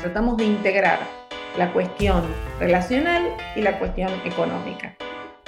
tratamos 0.00 0.36
de 0.36 0.44
integrar 0.44 0.98
la 1.56 1.72
cuestión 1.72 2.24
relacional 2.58 3.36
y 3.56 3.62
la 3.62 3.78
cuestión 3.78 4.10
económica. 4.24 4.94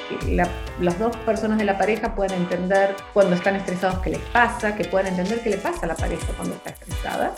Que 0.09 0.37
las 0.81 0.99
dos 0.99 1.17
personas 1.19 1.59
de 1.59 1.65
la 1.65 1.79
pareja 1.79 2.15
puedan 2.15 2.37
entender 2.37 2.95
cuando 3.15 3.35
están 3.35 3.57
estresados 3.57 4.01
qué 4.01 4.11
les 4.11 4.21
pasa, 4.21 4.75
que 4.75 4.85
puedan 4.85 5.07
entender 5.09 5.41
qué 5.43 5.51
le 5.51 5.57
pasa 5.57 5.81
a 5.85 5.87
la 5.87 5.95
pareja 5.95 6.27
cuando 6.37 6.55
está 6.57 6.71
estresada, 6.71 7.33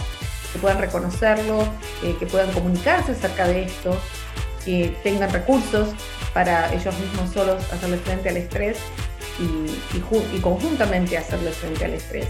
que 0.52 0.58
puedan 0.58 0.78
reconocerlo, 0.78 1.62
eh, 2.02 2.16
que 2.18 2.26
puedan 2.26 2.50
comunicarse 2.52 3.12
acerca 3.12 3.46
de 3.46 3.64
esto, 3.64 3.96
que 4.64 4.96
tengan 5.02 5.30
recursos 5.30 5.90
para 6.32 6.72
ellos 6.72 6.98
mismos 6.98 7.30
solos 7.30 7.72
hacerle 7.72 7.98
frente 7.98 8.30
al 8.30 8.38
estrés 8.38 8.78
y, 9.38 10.00
conjuntamente 10.40 11.18
hacerle 11.18 11.50
frente 11.50 11.84
al 11.84 11.94
estrés. 11.94 12.26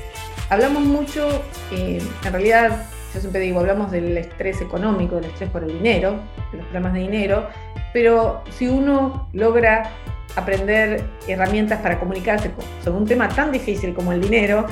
Hablamos 0.51 0.83
mucho, 0.83 1.43
eh, 1.71 2.03
en 2.25 2.33
realidad 2.33 2.87
yo 3.15 3.21
siempre 3.21 3.41
digo, 3.41 3.61
hablamos 3.61 3.93
del 3.93 4.17
estrés 4.19 4.61
económico, 4.61 5.17
del 5.17 5.27
estrés 5.27 5.49
por 5.51 5.63
el 5.63 5.73
dinero, 5.73 6.19
de 6.51 6.59
los 6.59 6.67
problemas 6.67 6.95
de 6.95 7.01
dinero, 7.01 7.49
pero 7.93 8.43
si 8.51 8.67
uno 8.67 9.29
logra 9.33 9.91
aprender 10.35 11.05
herramientas 11.29 11.81
para 11.81 12.01
comunicarse 12.01 12.51
sobre 12.83 12.99
un 12.99 13.07
tema 13.07 13.29
tan 13.29 13.53
difícil 13.53 13.95
como 13.95 14.13
el 14.13 14.21
dinero, 14.21 14.67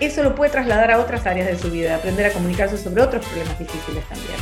eso 0.00 0.22
lo 0.22 0.34
puede 0.34 0.52
trasladar 0.52 0.90
a 0.90 0.98
otras 0.98 1.26
áreas 1.26 1.48
de 1.48 1.58
su 1.58 1.70
vida, 1.70 1.96
aprender 1.96 2.24
a 2.26 2.30
comunicarse 2.30 2.78
sobre 2.78 3.02
otros 3.02 3.24
problemas 3.26 3.58
difíciles 3.58 4.02
también. 4.04 4.38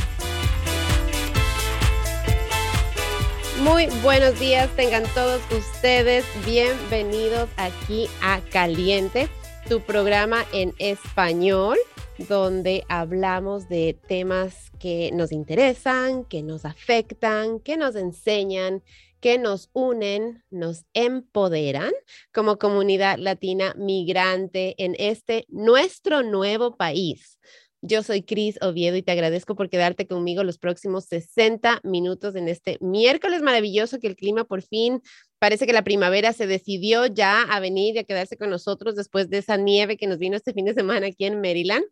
Muy 3.63 3.87
buenos 4.01 4.39
días, 4.39 4.69
tengan 4.77 5.03
todos 5.13 5.41
ustedes 5.51 6.23
bienvenidos 6.45 7.49
aquí 7.57 8.07
a 8.21 8.39
Caliente, 8.51 9.27
tu 9.67 9.81
programa 9.81 10.45
en 10.53 10.73
español 10.77 11.77
donde 12.17 12.83
hablamos 12.89 13.67
de 13.67 13.97
temas 14.07 14.71
que 14.79 15.11
nos 15.13 15.31
interesan, 15.31 16.25
que 16.25 16.43
nos 16.43 16.65
afectan, 16.65 17.59
que 17.59 17.77
nos 17.77 17.95
enseñan, 17.95 18.83
que 19.19 19.37
nos 19.37 19.69
unen, 19.73 20.43
nos 20.49 20.85
empoderan 20.93 21.91
como 22.33 22.57
comunidad 22.57 23.17
latina 23.17 23.73
migrante 23.77 24.75
en 24.77 24.95
este 24.99 25.45
nuestro 25.49 26.23
nuevo 26.23 26.77
país. 26.77 27.39
Yo 27.81 28.01
soy 28.01 28.23
Cris 28.23 28.57
Oviedo 28.61 28.97
y 28.97 29.03
te 29.03 29.11
agradezco 29.11 29.55
por 29.55 29.69
quedarte 29.69 30.07
conmigo 30.07 30.43
los 30.43 30.57
próximos 30.57 31.05
60 31.05 31.81
minutos 31.83 32.35
en 32.35 32.47
este 32.47 32.77
miércoles 32.81 33.43
maravilloso 33.43 33.99
que 33.99 34.07
el 34.07 34.15
clima 34.15 34.43
por 34.43 34.63
fin 34.63 35.01
parece 35.37 35.67
que 35.67 35.73
la 35.73 35.83
primavera 35.83 36.33
se 36.33 36.47
decidió 36.47 37.05
ya 37.05 37.43
a 37.43 37.59
venir 37.59 37.95
y 37.95 37.99
a 37.99 38.03
quedarse 38.03 38.37
con 38.37 38.49
nosotros 38.49 38.95
después 38.95 39.29
de 39.29 39.37
esa 39.37 39.57
nieve 39.57 39.97
que 39.97 40.07
nos 40.07 40.17
vino 40.17 40.35
este 40.35 40.53
fin 40.53 40.65
de 40.65 40.73
semana 40.73 41.07
aquí 41.07 41.25
en 41.25 41.39
Maryland. 41.41 41.85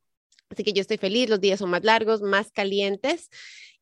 Así 0.53 0.63
que 0.63 0.73
yo 0.73 0.81
estoy 0.81 0.97
feliz, 0.97 1.29
los 1.29 1.41
días 1.41 1.59
son 1.59 1.71
más 1.71 1.83
largos, 1.83 2.21
más 2.21 2.51
calientes. 2.51 3.29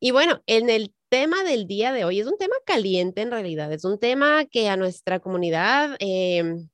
Y 0.00 0.10
bueno, 0.10 0.42
en 0.46 0.70
el 0.70 0.94
tema 1.10 1.44
del 1.44 1.66
día 1.66 1.92
de 1.92 2.04
hoy 2.04 2.20
es 2.20 2.26
un 2.26 2.38
tema 2.38 2.54
caliente 2.64 3.20
en 3.20 3.30
realidad, 3.30 3.72
es 3.72 3.84
un 3.84 3.98
tema 3.98 4.46
que 4.46 4.68
a 4.68 4.76
nuestra 4.76 5.20
comunidad 5.20 5.96
em, 5.98 6.68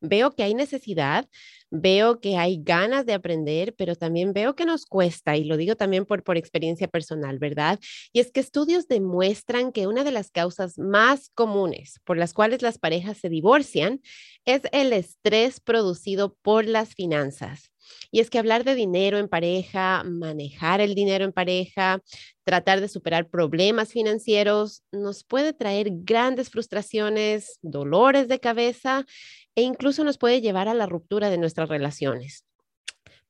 veo 0.00 0.30
que 0.32 0.42
hay 0.42 0.54
necesidad, 0.54 1.28
veo 1.70 2.20
que 2.20 2.38
hay 2.38 2.58
ganas 2.62 3.04
de 3.04 3.12
aprender, 3.12 3.74
pero 3.76 3.94
también 3.94 4.32
veo 4.32 4.56
que 4.56 4.64
nos 4.64 4.86
cuesta, 4.86 5.36
y 5.36 5.44
lo 5.44 5.58
digo 5.58 5.76
también 5.76 6.06
por, 6.06 6.24
por 6.24 6.38
experiencia 6.38 6.88
personal, 6.88 7.38
¿verdad? 7.38 7.78
Y 8.12 8.20
es 8.20 8.32
que 8.32 8.40
estudios 8.40 8.88
demuestran 8.88 9.72
que 9.72 9.86
una 9.86 10.02
de 10.02 10.12
las 10.12 10.30
causas 10.30 10.78
más 10.78 11.30
comunes 11.34 12.00
por 12.04 12.16
las 12.16 12.32
cuales 12.32 12.62
las 12.62 12.78
parejas 12.78 13.18
se 13.18 13.28
divorcian 13.28 14.00
es 14.46 14.62
el 14.72 14.94
estrés 14.94 15.60
producido 15.60 16.34
por 16.42 16.64
las 16.64 16.94
finanzas. 16.94 17.70
Y 18.10 18.20
es 18.20 18.30
que 18.30 18.38
hablar 18.38 18.64
de 18.64 18.74
dinero 18.74 19.18
en 19.18 19.28
pareja, 19.28 20.02
manejar 20.04 20.80
el 20.80 20.94
dinero 20.94 21.24
en 21.24 21.32
pareja, 21.32 22.02
tratar 22.44 22.80
de 22.80 22.88
superar 22.88 23.28
problemas 23.28 23.92
financieros, 23.92 24.82
nos 24.92 25.24
puede 25.24 25.52
traer 25.52 25.88
grandes 25.90 26.50
frustraciones, 26.50 27.58
dolores 27.62 28.28
de 28.28 28.40
cabeza 28.40 29.06
e 29.54 29.62
incluso 29.62 30.04
nos 30.04 30.18
puede 30.18 30.40
llevar 30.40 30.68
a 30.68 30.74
la 30.74 30.86
ruptura 30.86 31.30
de 31.30 31.38
nuestras 31.38 31.68
relaciones. 31.68 32.44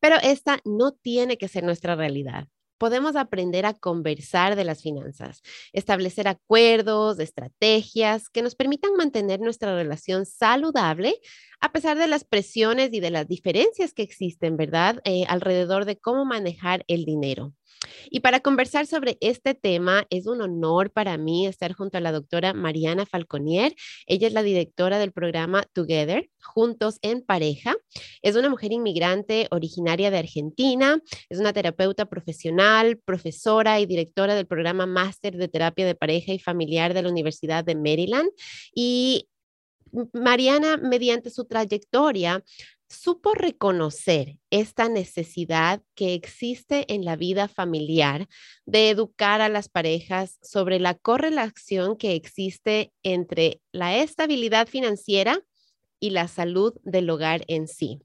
Pero 0.00 0.16
esta 0.22 0.60
no 0.64 0.92
tiene 0.92 1.36
que 1.36 1.48
ser 1.48 1.64
nuestra 1.64 1.94
realidad 1.94 2.48
podemos 2.80 3.14
aprender 3.14 3.66
a 3.66 3.74
conversar 3.74 4.56
de 4.56 4.64
las 4.64 4.80
finanzas, 4.80 5.42
establecer 5.74 6.26
acuerdos, 6.28 7.20
estrategias 7.20 8.30
que 8.30 8.40
nos 8.40 8.54
permitan 8.54 8.96
mantener 8.96 9.38
nuestra 9.38 9.76
relación 9.76 10.24
saludable 10.24 11.14
a 11.60 11.72
pesar 11.72 11.98
de 11.98 12.06
las 12.06 12.24
presiones 12.24 12.88
y 12.94 13.00
de 13.00 13.10
las 13.10 13.28
diferencias 13.28 13.92
que 13.92 14.02
existen, 14.02 14.56
¿verdad? 14.56 15.02
Eh, 15.04 15.24
alrededor 15.28 15.84
de 15.84 15.98
cómo 15.98 16.24
manejar 16.24 16.82
el 16.88 17.04
dinero. 17.04 17.52
Y 18.10 18.20
para 18.20 18.40
conversar 18.40 18.86
sobre 18.86 19.16
este 19.20 19.54
tema, 19.54 20.06
es 20.10 20.26
un 20.26 20.42
honor 20.42 20.90
para 20.90 21.16
mí 21.16 21.46
estar 21.46 21.72
junto 21.72 21.98
a 21.98 22.00
la 22.00 22.12
doctora 22.12 22.52
Mariana 22.52 23.06
Falconier. 23.06 23.74
Ella 24.06 24.26
es 24.26 24.32
la 24.32 24.42
directora 24.42 24.98
del 24.98 25.12
programa 25.12 25.64
Together, 25.72 26.28
Juntos 26.42 26.98
en 27.02 27.22
Pareja. 27.22 27.74
Es 28.22 28.36
una 28.36 28.48
mujer 28.48 28.72
inmigrante 28.72 29.48
originaria 29.50 30.10
de 30.10 30.18
Argentina, 30.18 31.00
es 31.28 31.38
una 31.38 31.52
terapeuta 31.52 32.06
profesional, 32.06 32.98
profesora 32.98 33.80
y 33.80 33.86
directora 33.86 34.34
del 34.34 34.46
programa 34.46 34.86
Máster 34.86 35.36
de 35.36 35.48
Terapia 35.48 35.86
de 35.86 35.94
Pareja 35.94 36.32
y 36.32 36.38
Familiar 36.38 36.94
de 36.94 37.02
la 37.02 37.08
Universidad 37.08 37.64
de 37.64 37.74
Maryland. 37.74 38.30
Y 38.74 39.28
Mariana, 40.12 40.76
mediante 40.76 41.30
su 41.30 41.46
trayectoria, 41.46 42.44
supo 42.90 43.34
reconocer 43.34 44.36
esta 44.50 44.88
necesidad 44.88 45.80
que 45.94 46.12
existe 46.14 46.92
en 46.92 47.04
la 47.04 47.14
vida 47.14 47.46
familiar 47.46 48.28
de 48.66 48.90
educar 48.90 49.40
a 49.40 49.48
las 49.48 49.68
parejas 49.68 50.38
sobre 50.42 50.80
la 50.80 50.94
correlación 50.94 51.96
que 51.96 52.14
existe 52.14 52.92
entre 53.04 53.60
la 53.70 53.96
estabilidad 53.96 54.66
financiera 54.66 55.40
y 56.00 56.10
la 56.10 56.26
salud 56.26 56.74
del 56.82 57.08
hogar 57.10 57.44
en 57.46 57.68
sí. 57.68 58.00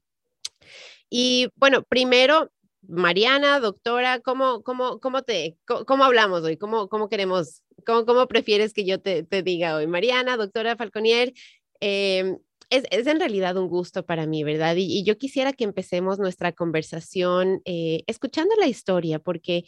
Y 1.10 1.48
bueno, 1.56 1.82
primero, 1.82 2.52
Mariana, 2.82 3.58
doctora, 3.58 4.20
¿cómo, 4.20 4.62
cómo, 4.62 5.00
cómo, 5.00 5.22
te, 5.22 5.56
cómo, 5.64 6.04
hablamos 6.04 6.42
hoy? 6.42 6.56
¿Cómo, 6.56 6.88
cómo 6.88 7.08
queremos, 7.08 7.62
cómo, 7.84 8.06
cómo 8.06 8.28
prefieres 8.28 8.72
que 8.72 8.84
yo 8.84 9.00
te, 9.00 9.24
te 9.24 9.42
diga 9.42 9.76
hoy? 9.76 9.88
Mariana, 9.88 10.36
doctora 10.36 10.76
Falconier, 10.76 11.32
eh, 11.80 12.38
es, 12.70 13.06
en 13.06 13.20
realidad 13.20 13.56
un 13.56 13.68
gusto 13.68 14.04
para 14.04 14.26
mí, 14.26 14.44
¿verdad? 14.44 14.76
Y, 14.76 15.04
yo 15.04 15.18
quisiera 15.18 15.52
que 15.52 15.64
empecemos 15.64 16.18
nuestra 16.18 16.52
conversación 16.52 17.60
eh, 17.64 18.02
escuchando 18.06 18.54
la 18.56 18.66
historia, 18.66 19.18
porque 19.18 19.64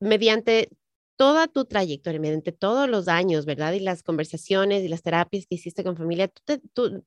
mediante 0.00 0.68
toda 1.20 1.48
tu 1.48 1.66
trayectoria, 1.66 2.18
mediante 2.18 2.50
todos 2.50 2.88
los 2.88 3.06
años, 3.06 3.44
¿verdad? 3.44 3.74
Y 3.74 3.80
las 3.80 4.02
conversaciones 4.02 4.82
y 4.82 4.88
las 4.88 5.02
terapias 5.02 5.44
que 5.46 5.56
hiciste 5.56 5.84
con 5.84 5.94
familia, 5.94 6.28
tú 6.72 7.04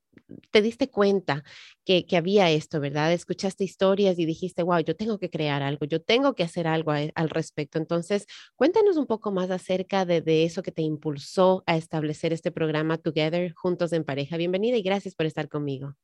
te, 0.52 0.62
diste 0.62 0.88
cuenta 0.88 1.42
que, 1.84 2.06
había 2.16 2.48
esto, 2.48 2.78
¿verdad? 2.78 3.12
Escuchaste 3.12 3.64
historias 3.64 4.16
y 4.20 4.24
dijiste, 4.24 4.62
wow, 4.62 4.78
yo 4.78 4.94
tengo 4.94 5.18
que 5.18 5.30
crear 5.30 5.64
algo, 5.64 5.84
yo 5.84 6.00
tengo 6.00 6.36
que 6.36 6.44
hacer 6.44 6.68
algo 6.68 6.92
al 6.92 7.28
respecto. 7.28 7.78
Entonces, 7.78 8.26
cuéntanos 8.54 8.96
un 8.98 9.06
poco 9.06 9.32
más 9.32 9.50
acerca 9.50 10.04
de, 10.04 10.20
de 10.20 10.44
eso 10.44 10.62
que 10.62 10.70
te 10.70 10.82
impulsó 10.82 11.64
a 11.66 11.76
establecer 11.76 12.32
este 12.32 12.52
programa 12.52 12.98
Together, 12.98 13.52
Juntos 13.52 13.92
en 13.92 14.04
Pareja. 14.04 14.36
Bienvenida 14.36 14.76
y 14.76 14.82
gracias 14.82 15.16
por 15.16 15.26
estar 15.26 15.48
conmigo. 15.48 15.96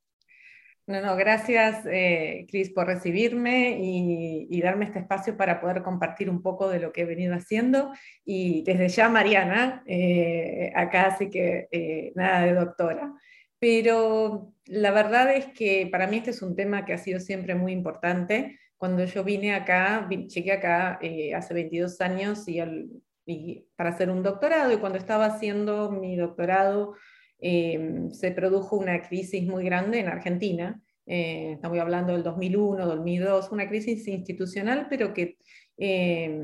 No, 0.86 1.00
no, 1.00 1.14
gracias, 1.14 1.86
eh, 1.86 2.46
Cris, 2.50 2.70
por 2.70 2.86
recibirme 2.86 3.78
y, 3.80 4.60
darme 4.60 4.86
este 4.86 4.98
espacio 4.98 5.36
para 5.36 5.60
poder 5.60 5.82
compartir 5.82 6.28
un 6.28 6.42
poco 6.42 6.68
de 6.68 6.80
lo 6.80 6.92
que 6.92 7.02
he 7.02 7.04
venido 7.04 7.34
haciendo. 7.34 7.92
Y 8.24 8.64
desde 8.64 8.88
ya, 8.88 9.08
Mariana, 9.08 9.84
eh, 9.86 10.72
acá, 10.74 11.06
así 11.06 11.30
que 11.30 11.68
eh, 11.70 12.12
nada 12.16 12.42
de 12.44 12.54
doctora. 12.54 13.14
Pero 13.58 14.52
la 14.66 14.90
verdad 14.90 15.32
es 15.32 15.46
que 15.46 15.88
para 15.92 16.06
mí 16.06 16.18
este 16.18 16.30
es 16.30 16.42
un 16.42 16.56
tema 16.56 16.84
que 16.84 16.92
ha 16.94 16.98
sido 16.98 17.20
siempre 17.20 17.54
muy 17.54 17.72
importante. 17.72 18.58
Cuando 18.76 19.04
yo 19.04 19.22
vine 19.22 19.54
acá, 19.54 20.08
llegué 20.08 20.52
acá 20.52 20.98
hace 21.36 21.54
22 21.54 22.00
años 22.00 22.44
y 22.48 23.66
para 23.76 23.90
hacer 23.90 24.10
un 24.10 24.22
doctorado, 24.22 24.72
y 24.72 24.78
cuando 24.78 24.98
estaba 24.98 25.26
haciendo 25.26 25.90
mi 25.90 26.16
doctorado, 26.16 26.96
Em, 27.40 28.10
se 28.10 28.32
produjo 28.32 28.76
una 28.76 29.00
crisis 29.02 29.46
muy 29.46 29.64
grande 29.64 29.98
en 29.98 30.08
Argentina. 30.08 30.80
Eh, 31.06 31.52
estamos 31.54 31.78
hablando 31.78 32.12
del 32.12 32.22
2001, 32.22 32.86
2002, 32.86 33.50
una 33.50 33.68
crisis 33.68 34.06
institucional, 34.08 34.86
pero 34.90 35.14
que 35.14 35.38
eh, 35.78 36.38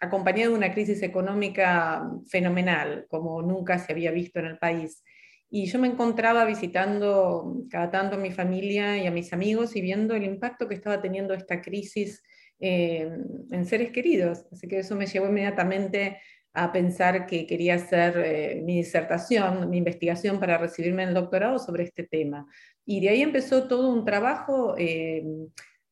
acompañada 0.00 0.50
de 0.50 0.56
una 0.56 0.72
crisis 0.72 1.02
económica 1.02 2.10
fenomenal, 2.26 3.06
como 3.08 3.42
nunca 3.42 3.78
se 3.78 3.92
había 3.92 4.10
visto 4.10 4.40
en 4.40 4.46
el 4.46 4.58
país. 4.58 5.04
Y 5.50 5.66
yo 5.66 5.78
me 5.78 5.86
encontraba 5.86 6.46
visitando 6.46 7.58
cada 7.70 7.90
tanto 7.90 8.16
a 8.16 8.18
mi 8.18 8.32
familia 8.32 8.96
y 8.96 9.06
a 9.06 9.10
mis 9.10 9.34
amigos 9.34 9.76
y 9.76 9.82
viendo 9.82 10.14
el 10.14 10.24
impacto 10.24 10.66
que 10.66 10.74
estaba 10.74 11.02
teniendo 11.02 11.34
esta 11.34 11.60
crisis 11.60 12.22
em, 12.58 13.22
en 13.50 13.66
seres 13.66 13.90
queridos. 13.90 14.46
Así 14.50 14.66
que 14.66 14.78
eso 14.78 14.96
me 14.96 15.06
llevó 15.06 15.28
inmediatamente 15.28 16.18
a 16.54 16.72
pensar 16.72 17.26
que 17.26 17.46
quería 17.46 17.76
hacer 17.76 18.18
eh, 18.18 18.62
mi 18.64 18.76
disertación, 18.76 19.70
mi 19.70 19.78
investigación 19.78 20.38
para 20.38 20.58
recibirme 20.58 21.02
en 21.02 21.10
el 21.10 21.14
doctorado 21.14 21.58
sobre 21.58 21.84
este 21.84 22.04
tema. 22.04 22.46
Y 22.84 23.00
de 23.00 23.08
ahí 23.08 23.22
empezó 23.22 23.68
todo 23.68 23.90
un 23.90 24.04
trabajo 24.04 24.74
eh, 24.76 25.24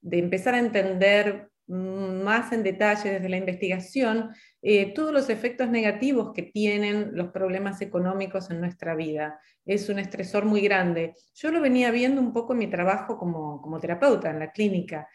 de 0.01 0.19
empezar 0.19 0.55
a 0.55 0.59
entender 0.59 1.51
más 1.71 2.53
en 2.53 2.65
detalle 2.65 3.13
desde 3.13 3.29
la 3.29 3.37
investigación 3.37 4.31
eh, 4.61 4.93
todos 4.93 5.13
los 5.13 5.31
efectos 5.31 5.71
negativos 5.71 6.33
que 6.35 6.43
tienen 6.43 7.11
los 7.15 7.29
problemas 7.29 7.81
económicos 7.81 8.51
en 8.51 8.61
nuestra 8.61 8.97
vida. 8.97 9.39
Es 9.65 9.89
un 9.89 10.01
estresor 10.01 10.45
muy 10.45 10.63
grande. 10.63 11.15
Yo 11.35 11.53
lo 11.53 11.61
venía 11.61 11.93
viendo 11.93 12.21
un 12.21 12.33
poco 12.33 12.55
en 12.55 12.59
mi 12.59 12.67
trabajo 12.67 13.17
como, 13.17 13.63
como 13.63 13.79
terapeuta 13.79 14.31
en 14.31 14.41
la 14.41 14.51
clínica. 14.51 15.09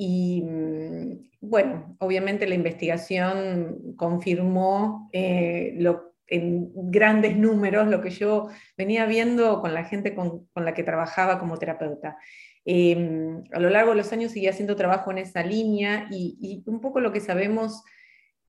Y 0.00 0.42
mm, 0.42 1.30
bueno, 1.40 1.96
obviamente 1.98 2.46
la 2.46 2.54
investigación 2.54 3.96
confirmó 3.96 5.10
eh, 5.12 5.74
lo, 5.76 6.14
en 6.28 6.70
grandes 6.72 7.36
números 7.36 7.88
lo 7.88 8.00
que 8.00 8.10
yo 8.10 8.48
venía 8.76 9.06
viendo 9.06 9.60
con 9.60 9.74
la 9.74 9.82
gente 9.84 10.14
con, 10.14 10.46
con 10.54 10.64
la 10.64 10.72
que 10.72 10.84
trabajaba 10.84 11.40
como 11.40 11.58
terapeuta. 11.58 12.16
Em, 12.64 13.42
a 13.50 13.58
lo 13.58 13.70
largo 13.70 13.90
de 13.90 13.96
los 13.96 14.12
años 14.12 14.30
seguí 14.30 14.46
haciendo 14.46 14.76
trabajo 14.76 15.10
en 15.10 15.18
esa 15.18 15.42
línea 15.42 16.06
y, 16.12 16.62
un 16.66 16.80
poco 16.80 17.00
lo 17.00 17.10
que 17.12 17.20
sabemos 17.20 17.82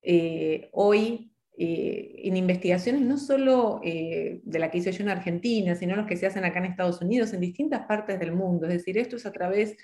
eh, 0.02 0.68
hoy 0.72 1.32
eh, 1.58 2.12
en 2.24 2.36
investigaciones 2.36 3.02
no 3.02 3.18
solo 3.18 3.80
de 3.82 4.58
la 4.60 4.70
que 4.70 4.78
hice 4.78 4.92
yo 4.92 5.02
en 5.02 5.08
Argentina, 5.08 5.74
sino 5.74 5.96
los 5.96 6.06
que 6.06 6.16
se 6.16 6.26
hacen 6.26 6.44
acá 6.44 6.60
en 6.60 6.66
Estados 6.66 7.02
Unidos, 7.02 7.32
en 7.32 7.40
distintas 7.40 7.86
partes 7.86 8.20
del 8.20 8.30
mundo. 8.30 8.68
Es 8.68 8.74
decir, 8.74 8.98
esto 8.98 9.16
es 9.16 9.26
a 9.26 9.32
través 9.32 9.76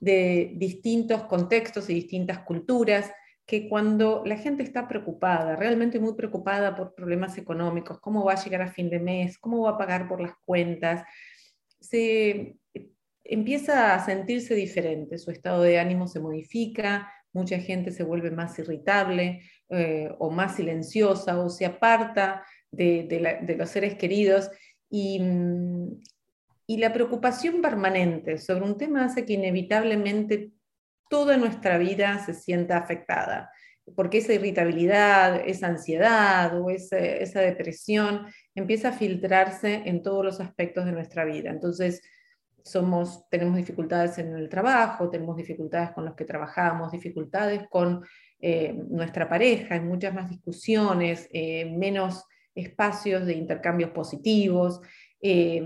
de 0.00 0.52
distintos 0.56 1.24
contextos 1.24 1.88
y 1.88 1.94
distintas 1.94 2.40
culturas, 2.40 3.10
que 3.46 3.68
cuando 3.68 4.22
la 4.24 4.36
gente 4.36 4.62
está 4.62 4.88
preocupada, 4.88 5.56
realmente 5.56 6.00
muy 6.00 6.14
preocupada 6.14 6.74
por 6.74 6.94
problemas 6.94 7.36
económicos, 7.36 8.00
cómo 8.00 8.24
va 8.24 8.32
a 8.32 8.42
llegar 8.42 8.62
a 8.62 8.72
fin 8.72 8.88
de 8.88 9.00
mes, 9.00 9.38
cómo 9.38 9.62
va 9.62 9.70
a 9.70 9.78
pagar 9.78 10.08
por 10.08 10.20
las 10.20 10.32
cuentas, 10.44 11.04
se 11.80 12.56
empieza 13.22 13.94
a 13.94 14.04
sentirse 14.04 14.54
diferente, 14.54 15.18
su 15.18 15.30
estado 15.30 15.62
de 15.62 15.78
ánimo 15.78 16.06
se 16.06 16.20
modifica, 16.20 17.12
mucha 17.32 17.58
gente 17.58 17.90
se 17.90 18.04
vuelve 18.04 18.30
más 18.30 18.58
irritable 18.58 19.42
eh, 19.68 20.10
o 20.18 20.30
más 20.30 20.56
silenciosa 20.56 21.38
o 21.40 21.50
se 21.50 21.66
aparta 21.66 22.44
de, 22.70 23.56
los 23.58 23.70
seres 23.70 23.94
queridos 23.96 24.50
y, 24.88 25.20
mm, 25.20 26.00
y, 26.66 26.78
la 26.78 26.92
preocupación 26.92 27.60
permanente 27.62 28.38
sobre 28.38 28.64
un 28.64 28.76
tema 28.76 29.04
hace 29.04 29.24
que 29.24 29.34
inevitablemente 29.34 30.52
toda 31.08 31.36
nuestra 31.36 31.78
vida 31.78 32.18
se 32.24 32.34
sienta 32.34 32.78
afectada, 32.78 33.50
porque 33.94 34.18
esa 34.18 34.32
irritabilidad, 34.32 35.42
esa 35.46 35.68
ansiedad 35.68 36.60
o 36.60 36.70
esa, 36.70 37.40
depresión 37.40 38.26
empieza 38.54 38.88
a 38.88 38.92
filtrarse 38.92 39.82
en 39.84 40.02
todos 40.02 40.24
los 40.24 40.40
aspectos 40.40 40.84
de 40.86 40.92
nuestra 40.92 41.24
vida. 41.24 41.50
Entonces, 41.50 42.02
somos, 42.64 43.28
tenemos 43.28 43.56
dificultades 43.56 44.16
en 44.18 44.34
el 44.34 44.48
trabajo, 44.48 45.10
tenemos 45.10 45.36
dificultades 45.36 45.90
con 45.90 46.06
los 46.06 46.14
que 46.14 46.24
trabajamos, 46.24 46.92
dificultades 46.92 47.62
con 47.68 48.02
eh, 48.40 48.74
nuestra 48.88 49.28
pareja, 49.28 49.74
hay 49.74 49.80
muchas 49.80 50.14
más 50.14 50.30
discusiones, 50.30 51.28
eh, 51.32 51.66
menos 51.66 52.24
espacios 52.54 53.26
de 53.26 53.34
intercambios 53.34 53.90
positivos, 53.90 54.80
eh, 55.26 55.62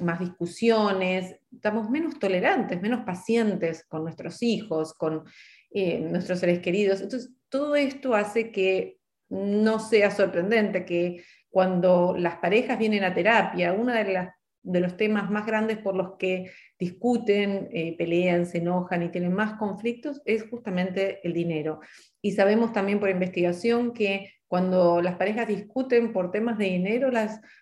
más 0.00 0.20
discusiones, 0.20 1.34
estamos 1.52 1.90
menos 1.90 2.20
tolerantes, 2.20 2.80
menos 2.80 3.04
pacientes 3.04 3.84
con 3.88 4.04
nuestros 4.04 4.40
hijos, 4.40 4.94
con 4.94 5.24
nuestros 5.72 6.38
seres 6.38 6.60
queridos. 6.60 7.00
Entonces, 7.00 7.32
todo 7.48 7.74
esto 7.76 8.14
hace 8.14 8.52
que 8.52 8.98
no 9.28 9.80
sea 9.80 10.10
sorprendente 10.10 10.84
que 10.84 11.24
cuando 11.48 12.14
las 12.16 12.36
parejas 12.36 12.78
vienen 12.78 13.04
a 13.04 13.14
terapia, 13.14 13.72
las 13.72 14.30
de 14.62 14.80
los 14.80 14.96
temas 14.96 15.30
más 15.30 15.46
grandes 15.46 15.78
por 15.78 15.96
los 15.96 16.16
que 16.18 16.50
discuten, 16.78 17.68
eh, 17.72 17.96
pelean, 17.96 18.46
se 18.46 18.58
enojan 18.58 19.02
y 19.02 19.08
tienen 19.10 19.32
más 19.32 19.54
conflictos 19.54 20.20
es 20.24 20.44
justamente 20.48 21.20
el 21.26 21.32
dinero. 21.32 21.80
Y 22.20 22.32
sabemos 22.32 22.72
también 22.72 23.00
por 23.00 23.08
investigación 23.08 23.92
que 23.92 24.34
cuando 24.50 25.00
las 25.00 25.14
parejas 25.14 25.46
discuten 25.46 26.12
por 26.12 26.32
temas 26.32 26.58
de 26.58 26.64
dinero, 26.64 27.08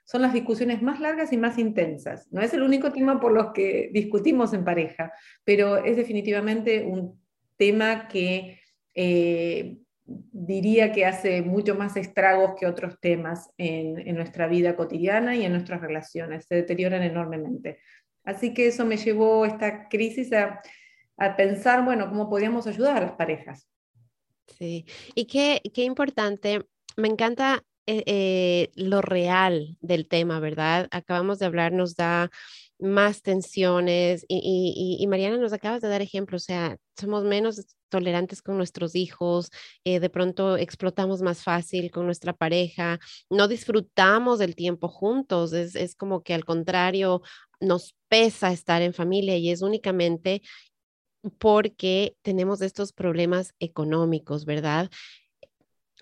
son 0.04 0.22
las 0.22 0.32
discusiones 0.32 0.80
más 0.80 1.00
largas 1.00 1.34
y 1.34 1.36
más 1.36 1.58
intensas. 1.58 2.26
No 2.32 2.40
es 2.40 2.54
el 2.54 2.62
único 2.62 2.90
tema 2.90 3.20
por 3.20 3.30
los 3.30 3.52
que 3.52 3.90
discutimos 3.92 4.54
en 4.54 4.64
pareja, 4.64 5.12
pero 5.44 5.84
es 5.84 5.98
definitivamente 5.98 6.86
un 6.86 7.22
tema 7.58 8.08
que 8.08 8.62
eh, 8.94 9.76
diría 10.06 10.90
que 10.90 11.04
hace 11.04 11.42
mucho 11.42 11.74
más 11.74 11.94
estragos 11.98 12.54
que 12.58 12.64
otros 12.64 12.98
temas 13.00 13.50
en, 13.58 14.14
nuestra 14.14 14.46
vida 14.46 14.74
cotidiana 14.74 15.36
y 15.36 15.44
en 15.44 15.52
nuestras 15.52 15.82
relaciones, 15.82 16.46
se 16.46 16.54
deterioran 16.54 17.02
enormemente. 17.02 17.80
Así 18.24 18.54
que 18.54 18.68
eso 18.68 18.86
me 18.86 18.96
llevó 18.96 19.44
esta 19.44 19.90
crisis 19.90 20.32
a, 20.32 20.62
pensar, 21.36 21.84
bueno, 21.84 22.08
cómo 22.08 22.30
podíamos 22.30 22.66
ayudar 22.66 22.96
a 22.96 23.00
las 23.08 23.12
parejas. 23.12 23.68
Sí, 24.46 24.86
y 25.14 25.26
qué 25.26 25.82
importante, 25.84 26.62
me 26.98 27.08
encanta 27.08 27.64
eh, 27.86 28.02
eh, 28.06 28.70
lo 28.74 29.00
real 29.00 29.78
del 29.80 30.08
tema, 30.08 30.40
¿verdad? 30.40 30.88
Acabamos 30.90 31.38
de 31.38 31.46
hablar, 31.46 31.72
nos 31.72 31.94
da 31.94 32.28
más 32.78 33.22
tensiones 33.22 34.24
y, 34.28 35.04
Mariana 35.08 35.38
nos 35.38 35.52
acabas 35.52 35.80
de 35.80 35.88
dar 35.88 36.02
ejemplo, 36.02 36.36
o 36.36 36.40
sea, 36.40 36.76
somos 36.98 37.24
menos 37.24 37.64
tolerantes 37.88 38.42
con 38.42 38.56
nuestros 38.56 38.94
hijos, 38.94 39.50
eh, 39.84 40.00
de 40.00 40.10
pronto 40.10 40.56
explotamos 40.56 41.22
más 41.22 41.42
fácil 41.42 41.90
con 41.90 42.04
nuestra 42.04 42.32
pareja, 42.34 42.98
no 43.30 43.48
disfrutamos 43.48 44.38
del 44.38 44.54
tiempo 44.54 44.88
juntos, 44.88 45.52
es, 45.52 45.74
es 45.74 45.94
como 45.94 46.22
que 46.22 46.34
al 46.34 46.44
contrario, 46.44 47.22
nos 47.60 47.94
pesa 48.08 48.52
estar 48.52 48.82
en 48.82 48.92
familia 48.92 49.36
y 49.36 49.50
es 49.50 49.62
únicamente 49.62 50.42
porque 51.38 52.16
tenemos 52.22 52.60
estos 52.60 52.92
problemas 52.92 53.54
económicos, 53.58 54.44
¿verdad? 54.44 54.90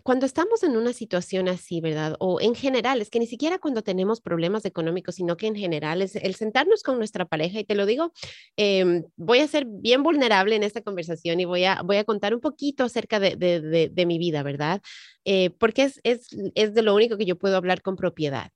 Cuando 0.06 0.24
estamos 0.24 0.62
en 0.62 0.76
una 0.76 0.92
situación 0.92 1.48
así, 1.48 1.80
¿verdad? 1.80 2.14
O 2.20 2.40
en 2.40 2.54
general, 2.54 3.02
es 3.02 3.10
que 3.10 3.18
ni 3.18 3.26
siquiera 3.26 3.58
cuando 3.58 3.82
tenemos 3.82 4.20
problemas 4.20 4.64
económicos, 4.64 5.16
sino 5.16 5.36
que 5.36 5.48
en 5.48 5.56
general 5.56 6.00
es 6.00 6.14
el 6.14 6.36
sentarnos 6.36 6.84
con 6.84 6.98
nuestra 6.98 7.24
pareja, 7.24 7.58
y 7.58 7.64
te 7.64 7.74
lo 7.74 7.86
digo, 7.86 8.12
em, 8.56 9.02
voy 9.16 9.40
a 9.40 9.48
ser 9.48 9.64
bien 9.66 10.04
vulnerable 10.04 10.54
en 10.54 10.62
esta 10.62 10.80
conversación 10.80 11.40
y 11.40 11.44
voy 11.44 11.64
a, 11.64 11.82
voy 11.82 11.96
a 11.96 12.04
contar 12.04 12.36
un 12.36 12.40
poquito 12.40 12.84
acerca 12.84 13.18
de, 13.18 13.34
de, 13.34 13.90
de, 13.92 14.06
mi 14.06 14.16
vida, 14.16 14.44
¿verdad? 14.44 14.80
Eh, 15.24 15.50
porque 15.50 15.82
es, 15.82 16.00
es, 16.04 16.28
es 16.54 16.72
de 16.72 16.82
lo 16.82 16.94
único 16.94 17.16
que 17.16 17.26
yo 17.26 17.36
puedo 17.36 17.56
hablar 17.56 17.82
con 17.82 17.96
propiedad. 17.96 18.52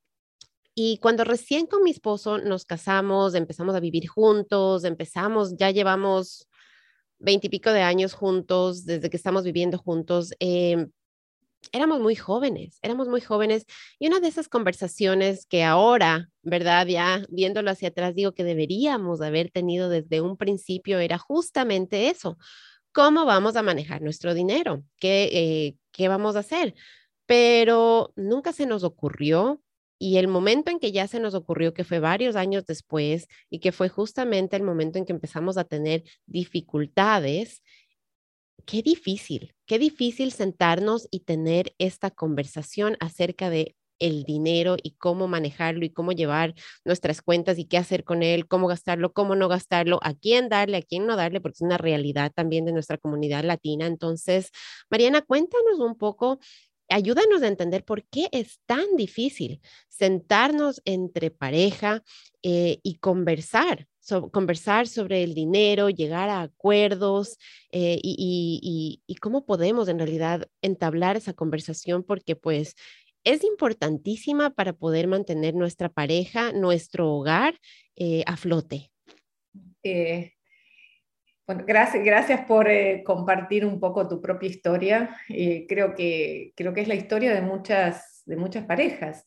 Y 0.76 0.98
cuando 0.98 1.24
recién 1.24 1.66
con 1.66 1.82
mi 1.82 1.90
esposo 1.90 2.38
nos 2.38 2.64
casamos, 2.64 3.34
empezamos 3.34 3.74
a 3.74 3.80
vivir 3.80 4.06
juntos, 4.06 4.84
empezamos, 4.84 5.56
ya 5.56 5.72
llevamos 5.72 6.46
veintipico 7.18 7.72
de 7.72 7.82
años 7.82 8.14
juntos, 8.14 8.84
desde 8.84 9.10
que 9.10 9.16
estamos 9.16 9.42
viviendo 9.42 9.78
juntos, 9.78 10.32
eh, 10.38 10.86
éramos 11.72 12.00
muy 12.00 12.16
jóvenes, 12.16 12.78
éramos 12.82 13.08
muy 13.08 13.20
jóvenes 13.20 13.66
y 13.98 14.08
una 14.08 14.20
de 14.20 14.28
esas 14.28 14.48
conversaciones 14.48 15.46
que 15.46 15.64
ahora, 15.64 16.28
¿verdad? 16.42 16.86
Ya 16.86 17.24
viéndolo 17.28 17.70
hacia 17.70 17.88
atrás, 17.88 18.14
digo 18.14 18.32
que 18.32 18.44
deberíamos 18.44 19.20
haber 19.20 19.50
tenido 19.50 19.88
desde 19.88 20.20
un 20.20 20.36
principio 20.36 20.98
era 20.98 21.18
justamente 21.18 22.08
eso. 22.08 22.38
¿Cómo 22.92 23.24
vamos 23.24 23.56
a 23.56 23.62
manejar 23.62 24.02
nuestro 24.02 24.34
dinero? 24.34 24.82
¿Qué, 24.96 25.30
eh, 25.32 25.76
qué 25.92 26.08
vamos 26.08 26.36
a 26.36 26.40
hacer? 26.40 26.74
Pero 27.26 28.12
nunca 28.16 28.52
se 28.52 28.66
nos 28.66 28.82
ocurrió 28.82 29.62
y 30.02 30.16
el 30.16 30.28
momento 30.28 30.70
en 30.70 30.80
que 30.80 30.92
ya 30.92 31.06
se 31.06 31.20
nos 31.20 31.34
ocurrió, 31.34 31.74
que 31.74 31.84
fue 31.84 32.00
varios 32.00 32.34
años 32.34 32.64
después 32.64 33.28
y 33.50 33.60
que 33.60 33.70
fue 33.70 33.90
justamente 33.90 34.56
el 34.56 34.62
momento 34.62 34.98
en 34.98 35.04
que 35.04 35.12
empezamos 35.12 35.58
a 35.58 35.64
tener 35.64 36.02
dificultades, 36.26 37.62
qué 38.64 38.82
difícil, 38.82 39.54
qué 39.66 39.78
difícil 39.78 40.32
sentarnos 40.32 41.08
y 41.10 41.20
tener 41.20 41.74
esta 41.78 42.10
conversación 42.10 42.96
acerca 43.00 43.50
de 43.50 43.76
el 44.00 44.24
dinero 44.24 44.76
y 44.82 44.92
cómo 44.92 45.28
manejarlo 45.28 45.84
y 45.84 45.90
cómo 45.90 46.12
llevar 46.12 46.54
nuestras 46.84 47.20
cuentas 47.22 47.58
y 47.58 47.66
qué 47.66 47.76
hacer 47.76 48.02
con 48.02 48.22
él, 48.22 48.48
cómo 48.48 48.66
gastarlo, 48.66 49.12
cómo 49.12 49.36
no 49.36 49.46
gastarlo, 49.48 50.00
a 50.02 50.14
quién 50.14 50.48
darle, 50.48 50.78
a 50.78 50.82
quién 50.82 51.06
no 51.06 51.16
darle, 51.16 51.40
porque 51.40 51.56
es 51.56 51.60
una 51.60 51.76
realidad 51.78 52.32
también 52.34 52.64
de 52.64 52.72
nuestra 52.72 52.96
comunidad 52.96 53.44
latina. 53.44 53.86
Entonces, 53.86 54.50
Mariana, 54.90 55.20
cuéntanos 55.22 55.78
un 55.80 55.96
poco 55.96 56.40
ayúdanos 56.90 57.42
a 57.42 57.48
entender 57.48 57.84
por 57.84 58.04
qué 58.08 58.28
es 58.32 58.60
tan 58.66 58.96
difícil 58.96 59.60
sentarnos 59.88 60.82
entre 60.84 61.30
pareja 61.30 62.02
eh, 62.42 62.80
y 62.82 62.96
conversar 62.96 63.86
conversar 64.30 64.86
sobre 64.86 65.22
el 65.22 65.34
dinero, 65.34 65.90
llegar 65.90 66.28
a 66.28 66.42
acuerdos 66.42 67.38
eh, 67.70 67.98
y, 68.02 69.02
cómo 69.20 69.44
podemos 69.44 69.88
en 69.88 69.98
realidad 69.98 70.48
entablar 70.62 71.16
esa 71.16 71.34
conversación 71.34 72.02
porque 72.02 72.36
pues 72.36 72.74
es 73.24 73.44
importantísima 73.44 74.50
para 74.50 74.72
poder 74.72 75.08
mantener 75.08 75.54
nuestra 75.54 75.90
pareja, 75.90 76.52
nuestro 76.52 77.12
hogar 77.12 77.54
eh, 77.96 78.22
a 78.26 78.36
flote. 78.36 78.90
Eh, 79.82 80.32
bueno, 81.46 81.64
gracias, 81.66 82.02
gracias 82.02 82.46
por 82.46 82.68
compartir 83.04 83.66
un 83.66 83.78
poco 83.78 84.08
tu 84.08 84.22
propia 84.22 84.48
historia. 84.48 85.16
creo, 85.28 85.94
que, 85.94 86.52
creo 86.56 86.72
que 86.72 86.80
es 86.80 86.88
la 86.88 86.94
historia 86.94 87.34
de 87.34 87.42
muchas, 87.42 88.22
de 88.24 88.36
muchas 88.36 88.64
parejas 88.64 89.24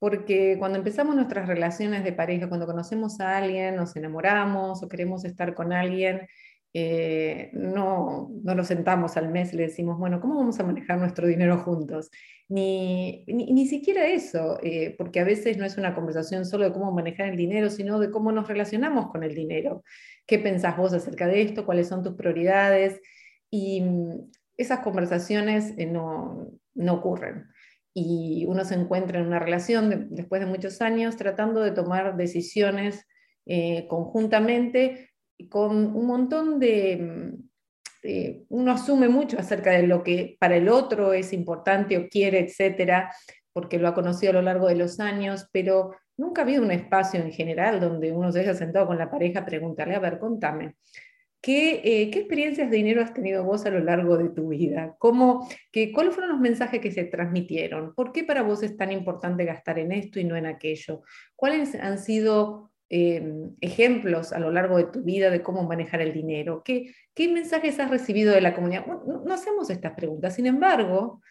porque 0.00 0.56
cuando 0.58 0.78
empezamos 0.78 1.14
nuestras 1.14 1.46
relaciones 1.46 2.02
de 2.04 2.14
pareja, 2.14 2.48
cuando 2.48 2.66
conocemos 2.66 3.20
a 3.20 3.36
alguien, 3.36 3.76
nos 3.76 3.94
enamoramos 3.94 4.82
o 4.82 4.88
queremos 4.88 5.26
estar 5.26 5.54
con 5.54 5.74
alguien, 5.74 6.26
eh, 6.72 7.50
no, 7.52 8.30
no 8.42 8.54
nos 8.54 8.68
sentamos 8.68 9.18
al 9.18 9.28
mes 9.28 9.52
y 9.52 9.58
le 9.58 9.64
decimos, 9.64 9.98
bueno, 9.98 10.18
¿cómo 10.20 10.36
vamos 10.36 10.58
a 10.58 10.64
manejar 10.64 10.98
nuestro 10.98 11.26
dinero 11.26 11.58
juntos? 11.58 12.10
Ni, 12.48 13.24
ni, 13.26 13.66
siquiera 13.66 14.06
eso, 14.06 14.58
eh, 14.62 14.94
porque 14.96 15.20
a 15.20 15.24
veces 15.24 15.58
no 15.58 15.66
es 15.66 15.76
una 15.76 15.94
conversación 15.94 16.46
solo 16.46 16.64
de 16.64 16.72
cómo 16.72 16.92
manejar 16.92 17.28
el 17.28 17.36
dinero, 17.36 17.68
sino 17.68 18.00
de 18.00 18.10
cómo 18.10 18.32
nos 18.32 18.48
relacionamos 18.48 19.10
con 19.10 19.22
el 19.22 19.34
dinero. 19.34 19.84
¿Qué 20.26 20.38
pensás 20.38 20.78
vos 20.78 20.94
acerca 20.94 21.26
de 21.26 21.42
esto? 21.42 21.66
¿Cuáles 21.66 21.88
son 21.88 22.02
tus 22.02 22.14
prioridades? 22.14 23.00
Y 23.50 23.82
mm, 23.82 24.30
esas 24.56 24.80
conversaciones 24.80 25.74
eh, 25.76 25.84
no, 25.84 26.48
no 26.74 26.94
ocurren 26.94 27.50
y 27.92 28.44
uno 28.46 28.64
se 28.64 28.74
encuentra 28.74 29.18
en 29.18 29.26
una 29.26 29.38
relación 29.38 30.08
después 30.10 30.40
de 30.40 30.46
muchos 30.46 30.80
años 30.80 31.16
tratando 31.16 31.60
de 31.60 31.72
tomar 31.72 32.16
decisiones 32.16 33.06
conjuntamente 33.88 35.10
con 35.48 35.96
un 35.96 36.06
montón 36.06 36.58
de, 36.58 36.96
mm, 36.96 37.50
uno 38.48 38.72
asume 38.72 39.08
mucho 39.08 39.38
acerca 39.38 39.72
de 39.72 39.86
lo 39.86 40.02
que 40.02 40.36
para 40.38 40.56
el 40.56 40.68
otro 40.68 41.12
es 41.12 41.32
importante 41.32 41.98
o 41.98 42.08
quiere, 42.08 42.40
etcétera, 42.40 43.12
porque 43.52 43.78
lo 43.78 43.88
ha 43.88 43.94
conocido 43.94 44.30
a 44.30 44.34
lo 44.34 44.42
largo 44.42 44.68
de 44.68 44.76
los 44.76 45.00
años, 45.00 45.48
pero 45.52 45.94
nunca 46.16 46.42
ha 46.42 46.44
habido 46.44 46.62
un 46.62 46.70
espacio 46.70 47.20
en 47.20 47.32
general 47.32 47.80
donde 47.80 48.12
uno 48.12 48.32
se 48.32 48.40
haya 48.40 48.54
sentado 48.54 48.86
con 48.86 48.98
la 48.98 49.10
pareja 49.10 49.40
a 49.40 49.44
preguntarle, 49.44 49.96
a 49.96 50.00
ver, 50.00 50.18
contame, 50.18 50.76
¿qué, 51.40 51.80
eh, 51.84 52.10
¿qué 52.10 52.20
experiencias 52.20 52.70
de 52.70 52.76
dinero 52.76 53.02
has 53.02 53.14
tenido 53.14 53.44
vos 53.44 53.66
a 53.66 53.70
lo 53.70 53.80
largo 53.80 54.16
de 54.18 54.30
tu 54.30 54.48
vida? 54.48 54.94
¿Cómo, 54.98 55.48
que, 55.72 55.92
¿Cuáles 55.92 56.14
fueron 56.14 56.32
los 56.32 56.40
mensajes 56.40 56.80
que 56.80 56.92
se 56.92 57.04
transmitieron? 57.04 57.94
¿Por 57.94 58.12
qué 58.12 58.24
para 58.24 58.42
vos 58.42 58.62
es 58.62 58.76
tan 58.76 58.92
importante 58.92 59.44
gastar 59.44 59.78
en 59.78 59.92
esto 59.92 60.20
y 60.20 60.24
no 60.24 60.36
en 60.36 60.46
aquello? 60.46 61.02
¿Cuáles 61.36 61.74
han 61.74 61.98
sido 61.98 62.70
Em, 62.92 63.54
ejemplos 63.60 64.32
a 64.32 64.40
lo 64.40 64.50
largo 64.50 64.76
de 64.76 64.86
tu 64.86 65.04
vida 65.04 65.30
de 65.30 65.42
cómo 65.42 65.62
manejar 65.62 66.00
el 66.00 66.12
dinero? 66.12 66.62
¿Qué, 66.64 66.92
qué 67.14 67.28
mensajes 67.28 67.78
has 67.78 67.88
recibido 67.88 68.34
de 68.34 68.40
la 68.40 68.52
comunidad? 68.52 68.84
no, 68.84 69.32
hacemos 69.32 69.70
estas 69.70 69.92
preguntas, 69.94 70.34
sin 70.34 70.46
embargo, 70.46 71.22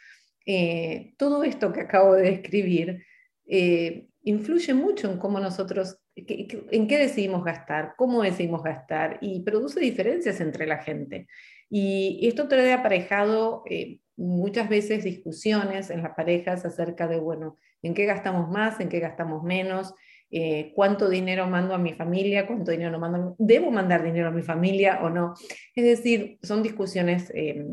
eh, 0.46 1.16
todo 1.18 1.44
esto 1.44 1.74
que 1.74 1.82
acabo 1.82 2.16
de 2.16 2.32
describir 2.32 3.06
eh, 3.46 4.08
influye 4.24 4.74
mucho 4.74 5.12
en 5.12 5.18
cómo 5.18 5.42
nosotros, 5.42 6.00
en 6.28 6.88
qué 6.88 6.98
decidimos 6.98 7.44
gastar, 7.44 7.94
cómo 7.98 8.22
decidimos 8.22 8.64
gastar 8.64 9.18
y 9.22 9.42
produce 9.42 9.80
diferencias 9.80 10.42
entre 10.42 10.66
la 10.68 10.80
gente. 10.80 11.28
Y 11.70 12.28
esto 12.28 12.48
trae 12.48 12.74
aparejado 12.74 13.64
eh, 13.70 14.00
muchas 14.16 14.70
veces 14.70 15.04
discusiones 15.04 15.90
en 15.90 16.04
las 16.04 16.16
parejas 16.16 16.66
acerca 16.66 17.08
de, 17.08 17.20
bueno, 17.20 17.58
en 17.82 17.94
qué 17.94 18.06
gastamos 18.06 18.50
más, 18.50 18.80
en 18.80 18.90
qué 18.90 19.00
gastamos 19.00 19.44
menos, 19.44 19.94
eh, 20.32 20.74
cuánto 20.76 21.10
dinero 21.10 21.48
mando 21.48 21.74
a 21.74 21.80
mi 21.80 21.94
familia, 21.94 22.46
cuánto 22.46 22.72
dinero 22.72 23.00
mando, 23.00 23.36
debo 23.40 23.72
mandar 23.72 24.04
dinero 24.04 24.28
a 24.28 24.32
mi 24.32 24.44
familia 24.44 25.00
o 25.02 25.10
no. 25.10 25.34
Es 25.76 25.84
decir, 25.84 26.38
son 26.44 26.62
discusiones 26.62 27.32
eh, 27.34 27.66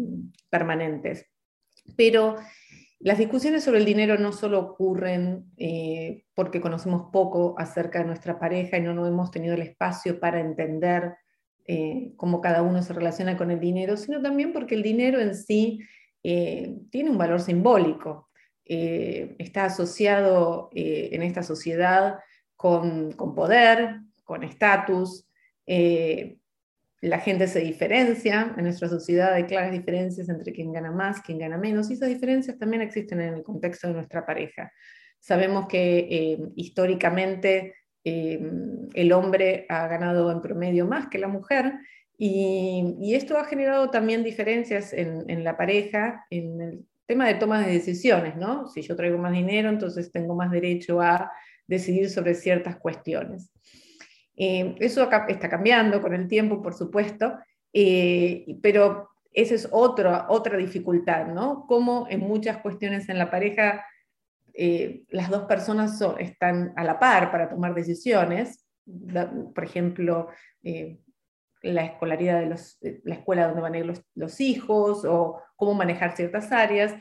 permanentes. 0.48 1.26
Pero 1.96 2.36
las 2.98 3.18
discusiones 3.18 3.64
sobre 3.64 3.78
el 3.78 3.84
dinero 3.84 4.18
no 4.18 4.32
solo 4.32 4.58
ocurren 4.58 5.44
eh, 5.56 6.24
porque 6.34 6.60
conocemos 6.60 7.10
poco 7.12 7.54
acerca 7.58 7.98
de 8.00 8.06
nuestra 8.06 8.38
pareja 8.38 8.78
y 8.78 8.82
no, 8.82 9.06
hemos 9.06 9.30
tenido 9.30 9.54
el 9.54 9.62
espacio 9.62 10.18
para 10.18 10.40
entender 10.40 11.14
cómo 12.14 12.40
cada 12.40 12.62
uno 12.62 12.80
se 12.80 12.92
relaciona 12.92 13.36
con 13.36 13.50
el 13.50 13.58
dinero, 13.58 13.96
sino 13.96 14.22
también 14.22 14.52
porque 14.52 14.76
el 14.76 14.84
dinero 14.84 15.18
en 15.18 15.34
sí 15.34 15.80
tiene 16.22 17.10
un 17.10 17.18
valor 17.18 17.40
simbólico. 17.40 18.30
está 18.64 19.64
asociado 19.64 20.70
en 20.72 21.24
esta 21.24 21.42
sociedad 21.42 22.20
con, 22.56 23.14
poder, 23.34 24.00
con 24.24 24.42
estatus. 24.42 25.26
Eh, 25.66 26.38
la 27.00 27.18
gente 27.18 27.46
se 27.46 27.60
diferencia, 27.60 28.54
en 28.56 28.64
nuestra 28.64 28.88
sociedad 28.88 29.32
hay 29.32 29.44
claras 29.44 29.72
diferencias 29.72 30.28
entre 30.28 30.52
quien 30.52 30.72
gana 30.72 30.90
más, 30.90 31.20
quien 31.20 31.38
gana 31.38 31.58
menos, 31.58 31.90
y 31.90 31.94
esas 31.94 32.08
diferencias 32.08 32.58
también 32.58 32.82
existen 32.82 33.20
en 33.20 33.34
el 33.34 33.42
contexto 33.42 33.88
de 33.88 33.94
nuestra 33.94 34.24
pareja. 34.24 34.72
Sabemos 35.18 35.66
que 35.66 35.98
eh, 36.10 36.38
históricamente 36.56 37.74
eh, 38.04 38.40
el 38.94 39.12
hombre 39.12 39.66
ha 39.68 39.86
ganado 39.88 40.30
en 40.30 40.40
promedio 40.40 40.86
más 40.86 41.08
que 41.08 41.18
la 41.18 41.28
mujer, 41.28 41.74
y, 42.18 43.14
esto 43.14 43.36
ha 43.36 43.44
generado 43.44 43.90
también 43.90 44.24
diferencias 44.24 44.94
en, 44.94 45.24
en, 45.28 45.44
la 45.44 45.56
pareja, 45.56 46.24
en 46.30 46.60
el 46.62 46.86
tema 47.04 47.26
de 47.28 47.34
toma 47.34 47.60
de 47.60 47.72
decisiones, 47.72 48.36
¿no? 48.36 48.68
Si 48.68 48.80
yo 48.80 48.96
traigo 48.96 49.18
más 49.18 49.32
dinero, 49.32 49.68
entonces 49.68 50.10
tengo 50.10 50.34
más 50.34 50.50
derecho 50.50 51.00
a 51.00 51.30
decidir 51.66 52.08
sobre 52.08 52.34
ciertas 52.34 52.76
cuestiones. 52.76 53.50
Eh, 54.36 54.76
eso 54.80 55.08
está 55.28 55.48
cambiando 55.48 56.00
con 56.02 56.14
el 56.14 56.28
tiempo, 56.28 56.62
por 56.62 56.74
supuesto, 56.74 57.38
eh, 57.72 58.44
pero 58.62 59.10
esa 59.32 59.54
es 59.54 59.68
otra, 59.70 60.26
otra 60.28 60.56
dificultad, 60.56 61.26
¿no? 61.28 61.66
Como 61.66 62.06
en 62.10 62.20
muchas 62.20 62.58
cuestiones 62.58 63.08
en 63.08 63.18
la 63.18 63.30
pareja 63.30 63.84
eh, 64.54 65.02
las 65.08 65.28
dos 65.28 65.44
personas 65.44 66.00
están 66.18 66.72
a 66.76 66.84
la 66.84 66.98
par 66.98 67.30
para 67.30 67.48
tomar 67.48 67.74
decisiones, 67.74 68.66
por 69.54 69.64
ejemplo, 69.64 70.28
la 71.62 71.84
escolaridad 71.84 72.40
de 72.40 72.46
los, 72.46 72.78
la 73.02 73.16
escuela 73.16 73.46
donde 73.46 73.60
van 73.60 73.74
a 73.74 73.78
ir 73.78 73.86
los, 73.86 74.02
los 74.14 74.40
hijos 74.40 75.04
o 75.04 75.42
cómo 75.56 75.74
manejar 75.74 76.16
ciertas 76.16 76.52
áreas, 76.52 76.94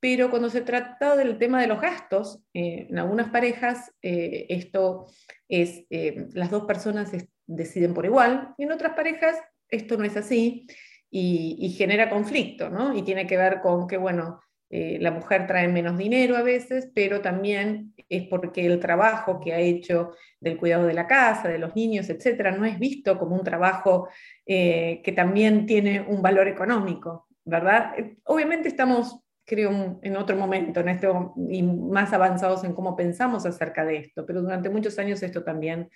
pero 0.00 0.30
cuando 0.30 0.50
se 0.50 0.60
trata 0.60 1.16
del 1.16 1.38
tema 1.38 1.60
de 1.60 1.66
los 1.66 1.80
gastos, 1.80 2.40
eh, 2.54 2.86
en 2.88 2.98
algunas 2.98 3.30
parejas 3.30 3.92
eh, 4.02 4.46
esto 4.48 5.06
es, 5.48 5.84
eh, 5.90 6.26
las 6.32 6.50
dos 6.50 6.64
personas 6.64 7.10
deciden 7.46 7.94
por 7.94 8.04
igual, 8.04 8.54
y 8.58 8.64
en 8.64 8.72
otras 8.72 8.94
parejas 8.94 9.36
esto 9.68 9.96
no 9.96 10.04
es 10.04 10.16
así 10.16 10.66
y, 11.10 11.74
genera 11.76 12.10
conflicto, 12.10 12.68
¿no? 12.70 12.96
Y 12.96 13.02
tiene 13.02 13.26
que 13.26 13.36
ver 13.36 13.60
con 13.60 13.86
que, 13.86 13.96
bueno, 13.96 14.40
la 14.70 15.10
mujer 15.10 15.46
trae 15.46 15.66
menos 15.68 15.96
dinero 15.96 16.36
a 16.36 16.42
veces, 16.42 16.90
pero 16.94 17.22
también 17.22 17.94
es 18.10 18.28
porque 18.28 18.66
el 18.66 18.78
trabajo 18.78 19.40
que 19.40 19.54
ha 19.54 19.58
hecho 19.58 20.12
del 20.40 20.58
cuidado 20.58 20.86
de 20.86 20.92
la 20.92 21.06
casa, 21.06 21.48
de 21.48 21.58
los 21.58 21.74
niños, 21.74 22.10
etcétera, 22.10 22.50
no 22.50 22.66
es 22.66 22.78
visto 22.78 23.18
como 23.18 23.36
un 23.36 23.44
trabajo 23.44 24.08
que 24.46 25.14
también 25.16 25.64
tiene 25.64 26.02
un 26.02 26.20
valor 26.20 26.48
económico, 26.48 27.28
¿verdad? 27.44 27.94
Obviamente 28.24 28.68
estamos 28.68 29.22
creo, 29.48 29.98
en 30.02 30.16
otro 30.16 30.36
momento, 30.36 30.80
en 30.80 30.90
este, 30.90 31.08
y 31.48 31.62
más 31.62 32.12
avanzados 32.12 32.64
en 32.64 32.74
cómo 32.74 32.94
pensamos 32.94 33.46
acerca 33.46 33.84
de 33.84 33.96
esto, 33.96 34.26
pero 34.26 34.42
durante 34.42 34.68
muchos 34.68 34.98
años 34.98 35.22
esto 35.22 35.42
también 35.42 35.88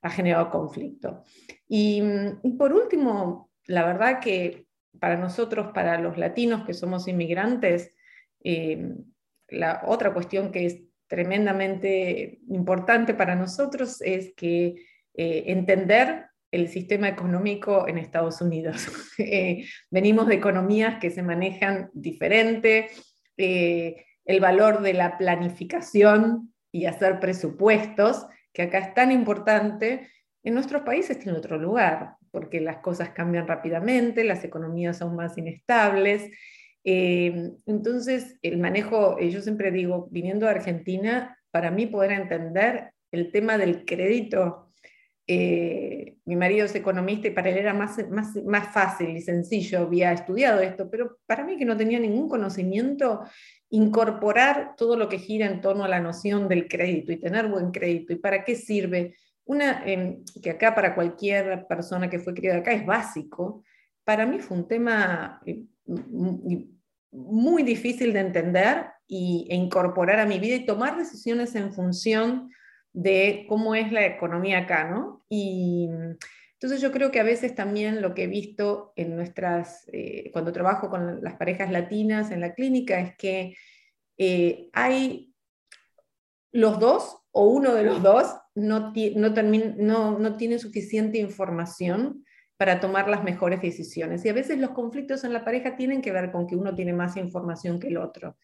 ha 0.00 0.10
generado 0.10 0.50
conflicto. 0.50 1.22
Y, 1.68 2.02
por 2.58 2.72
último, 2.72 3.50
la 3.66 3.84
verdad 3.84 4.20
que 4.20 4.66
para 4.98 5.16
nosotros, 5.16 5.72
para 5.74 6.00
los 6.00 6.16
latinos 6.16 6.64
que 6.64 6.72
somos 6.72 7.06
inmigrantes, 7.06 7.94
eh, 8.42 8.94
la 9.48 9.82
otra 9.86 10.14
cuestión 10.14 10.50
que 10.50 10.66
es 10.66 10.82
tremendamente 11.06 12.40
importante 12.48 13.12
para 13.12 13.34
nosotros 13.34 14.00
es 14.00 14.32
que 14.34 14.76
eh, 15.14 15.44
entender 15.48 16.26
el 16.54 16.68
sistema 16.68 17.08
económico 17.08 17.88
en 17.88 17.98
Estados 17.98 18.40
Unidos. 18.40 18.86
Eh, 19.16 19.66
venimos 19.90 20.26
de 20.26 20.34
economías 20.34 20.98
que 21.00 21.10
se 21.10 21.22
manejan 21.22 21.88
diferente, 21.94 22.90
eh, 23.36 24.04
el 24.24 24.40
valor 24.40 24.82
de 24.82 24.92
la 24.92 25.16
planificación 25.18 26.52
y 26.72 26.86
hacer 26.86 27.20
presupuestos, 27.20 28.26
que 28.52 28.62
acá 28.62 28.78
es 28.78 28.94
tan 28.94 29.12
importante, 29.12 30.10
en 30.42 30.54
nuestros 30.54 30.82
países 30.82 31.20
tiene 31.20 31.38
otro 31.38 31.58
lugar, 31.58 32.16
porque 32.32 32.60
las 32.60 32.78
cosas 32.78 33.10
cambian 33.10 33.46
rápidamente, 33.46 34.24
las 34.24 34.44
economías 34.44 34.98
son 34.98 35.14
más 35.14 35.38
inestables. 35.38 36.28
Eh, 36.82 37.52
entonces, 37.66 38.36
el 38.42 38.58
manejo, 38.58 39.18
yo 39.20 39.40
siempre 39.40 39.70
digo, 39.70 40.08
viniendo 40.10 40.48
a 40.48 40.50
Argentina, 40.50 41.38
para 41.52 41.70
mí 41.70 41.86
poder 41.86 42.12
entender 42.12 42.90
el 43.12 43.30
tema 43.30 43.58
del 43.58 43.84
crédito 43.84 44.72
eh, 45.26 46.16
mi 46.26 46.36
marido 46.36 46.66
es 46.66 46.74
economista 46.74 47.28
y 47.28 47.30
para 47.30 47.48
él 47.50 47.58
era 47.58 47.72
más, 47.72 47.96
más, 48.10 48.34
más 48.44 48.72
fácil 48.72 49.16
y 49.16 49.22
sencillo, 49.22 49.80
había 49.80 50.12
estudiado 50.12 50.60
esto, 50.60 50.90
pero 50.90 51.18
para 51.26 51.44
mí 51.44 51.56
que 51.56 51.64
no 51.64 51.76
tenía 51.76 51.98
ningún 51.98 52.28
conocimiento, 52.28 53.22
incorporar 53.70 54.74
todo 54.76 54.96
lo 54.96 55.08
que 55.08 55.18
gira 55.18 55.46
en 55.46 55.60
torno 55.60 55.84
a 55.84 55.88
la 55.88 56.00
noción 56.00 56.48
del 56.48 56.68
crédito 56.68 57.12
y 57.12 57.16
tener 57.16 57.48
buen 57.48 57.70
crédito 57.70 58.12
y 58.12 58.16
para 58.16 58.44
qué 58.44 58.54
sirve, 58.54 59.16
una 59.46 59.82
em, 59.86 60.24
que 60.42 60.50
acá 60.50 60.74
para 60.74 60.94
cualquier 60.94 61.66
persona 61.66 62.08
que 62.08 62.18
fue 62.18 62.34
criada 62.34 62.58
acá 62.58 62.72
es 62.72 62.84
básico, 62.84 63.62
para 64.04 64.26
mí 64.26 64.38
fue 64.40 64.58
un 64.58 64.68
tema 64.68 65.40
eh, 65.46 65.64
muy 67.10 67.62
difícil 67.62 68.12
de 68.12 68.20
entender 68.20 68.86
y, 69.06 69.46
e 69.50 69.54
incorporar 69.54 70.20
a 70.20 70.26
mi 70.26 70.38
vida 70.38 70.56
y 70.56 70.66
tomar 70.66 70.98
decisiones 70.98 71.54
en 71.54 71.72
función 71.72 72.50
de 72.94 73.44
cómo 73.48 73.74
es 73.74 73.92
la 73.92 74.06
economía 74.06 74.60
acá, 74.60 74.88
¿no? 74.88 75.24
Y 75.28 75.90
entonces 76.54 76.80
yo 76.80 76.92
creo 76.92 77.10
que 77.10 77.20
a 77.20 77.24
veces 77.24 77.54
también 77.54 78.00
lo 78.00 78.14
que 78.14 78.24
he 78.24 78.26
visto 78.28 78.94
en 78.96 79.16
nuestras, 79.16 79.86
eh, 79.92 80.30
cuando 80.32 80.52
trabajo 80.52 80.88
con 80.88 81.22
las 81.22 81.34
parejas 81.34 81.70
latinas 81.70 82.30
en 82.30 82.40
la 82.40 82.54
clínica 82.54 83.00
es 83.00 83.16
que 83.16 83.54
eh, 84.16 84.70
hay 84.72 85.34
los 86.52 86.78
dos 86.78 87.18
o 87.32 87.48
uno 87.48 87.74
de 87.74 87.82
los 87.82 88.00
dos 88.00 88.34
no, 88.54 88.92
no, 89.16 89.30
no, 89.76 90.18
no 90.18 90.36
tiene 90.36 90.58
suficiente 90.60 91.18
información 91.18 92.24
para 92.56 92.78
tomar 92.80 93.08
las 93.08 93.24
mejores 93.24 93.60
decisiones. 93.60 94.24
Y 94.24 94.28
a 94.28 94.32
veces 94.32 94.58
los 94.58 94.70
conflictos 94.70 95.24
en 95.24 95.32
la 95.32 95.44
pareja 95.44 95.76
tienen 95.76 96.00
que 96.00 96.12
ver 96.12 96.30
con 96.30 96.46
que 96.46 96.54
uno 96.54 96.74
tiene 96.74 96.92
más 96.92 97.16
información 97.16 97.80
que 97.80 97.88
el 97.88 97.96
otro. 97.96 98.36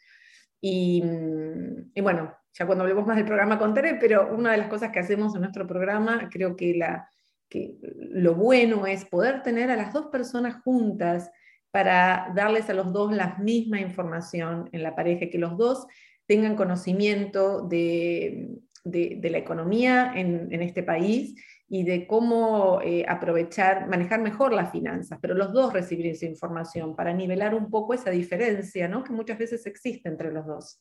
Y, 0.60 1.02
mm, 1.02 2.02
bueno, 2.02 2.34
ya 2.52 2.66
cuando 2.66 2.82
hablemos 2.82 3.06
más 3.06 3.16
del 3.16 3.26
programa 3.26 3.58
contaré, 3.58 3.94
pero 3.94 4.34
una 4.34 4.52
de 4.52 4.58
las 4.58 4.68
cosas 4.68 4.90
que 4.90 4.98
hacemos 4.98 5.34
en 5.34 5.42
nuestro 5.42 5.66
programa, 5.66 6.28
creo 6.30 6.56
que, 6.56 6.74
la, 6.74 7.08
que 7.48 7.76
lo 7.82 8.34
bueno 8.34 8.86
es 8.86 9.04
poder 9.04 9.42
tener 9.42 9.70
a 9.70 9.76
las 9.76 9.92
dos 9.92 10.06
personas 10.06 10.62
juntas 10.62 11.30
para 11.70 12.32
darles 12.34 12.68
a 12.68 12.74
los 12.74 12.92
dos 12.92 13.12
la 13.12 13.36
misma 13.38 13.80
información 13.80 14.68
en 14.72 14.82
la 14.82 14.94
pareja, 14.96 15.30
que 15.30 15.38
los 15.38 15.56
dos 15.56 15.86
tengan 16.26 16.56
conocimiento 16.56 17.62
de, 17.66 18.58
de, 18.84 19.30
la 19.30 19.38
economía 19.38 20.12
en, 20.14 20.48
en, 20.52 20.62
este 20.62 20.82
país 20.82 21.34
y 21.72 21.84
de 21.84 22.08
cómo 22.08 22.80
eh, 22.82 23.04
aprovechar, 23.08 23.88
manejar 23.88 24.20
mejor 24.20 24.52
las 24.52 24.72
finanzas, 24.72 25.20
pero 25.22 25.34
los 25.34 25.52
dos 25.52 25.72
recibir 25.72 26.08
esa 26.08 26.26
información 26.26 26.96
para 26.96 27.14
nivelar 27.14 27.54
un 27.54 27.70
poco 27.70 27.94
esa 27.94 28.10
diferencia 28.10 28.88
¿no? 28.88 29.04
que 29.04 29.12
muchas 29.12 29.38
veces 29.38 29.64
existe 29.66 30.08
entre 30.08 30.32
los 30.32 30.44
dos. 30.44 30.80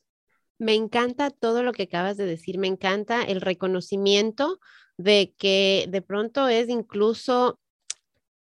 Me 0.57 0.73
encanta 0.73 1.29
todo 1.29 1.61
lo 1.61 1.73
que 1.73 1.83
acabas 1.83 2.17
de 2.17 2.25
decir, 2.25 2.57
me 2.57 2.67
encanta 2.67 3.21
el 3.21 3.39
reconocimiento 3.39 4.59
de 4.97 5.35
que 5.37 5.85
de 5.89 6.01
pronto 6.01 6.49
es 6.49 6.69
incluso 6.69 7.59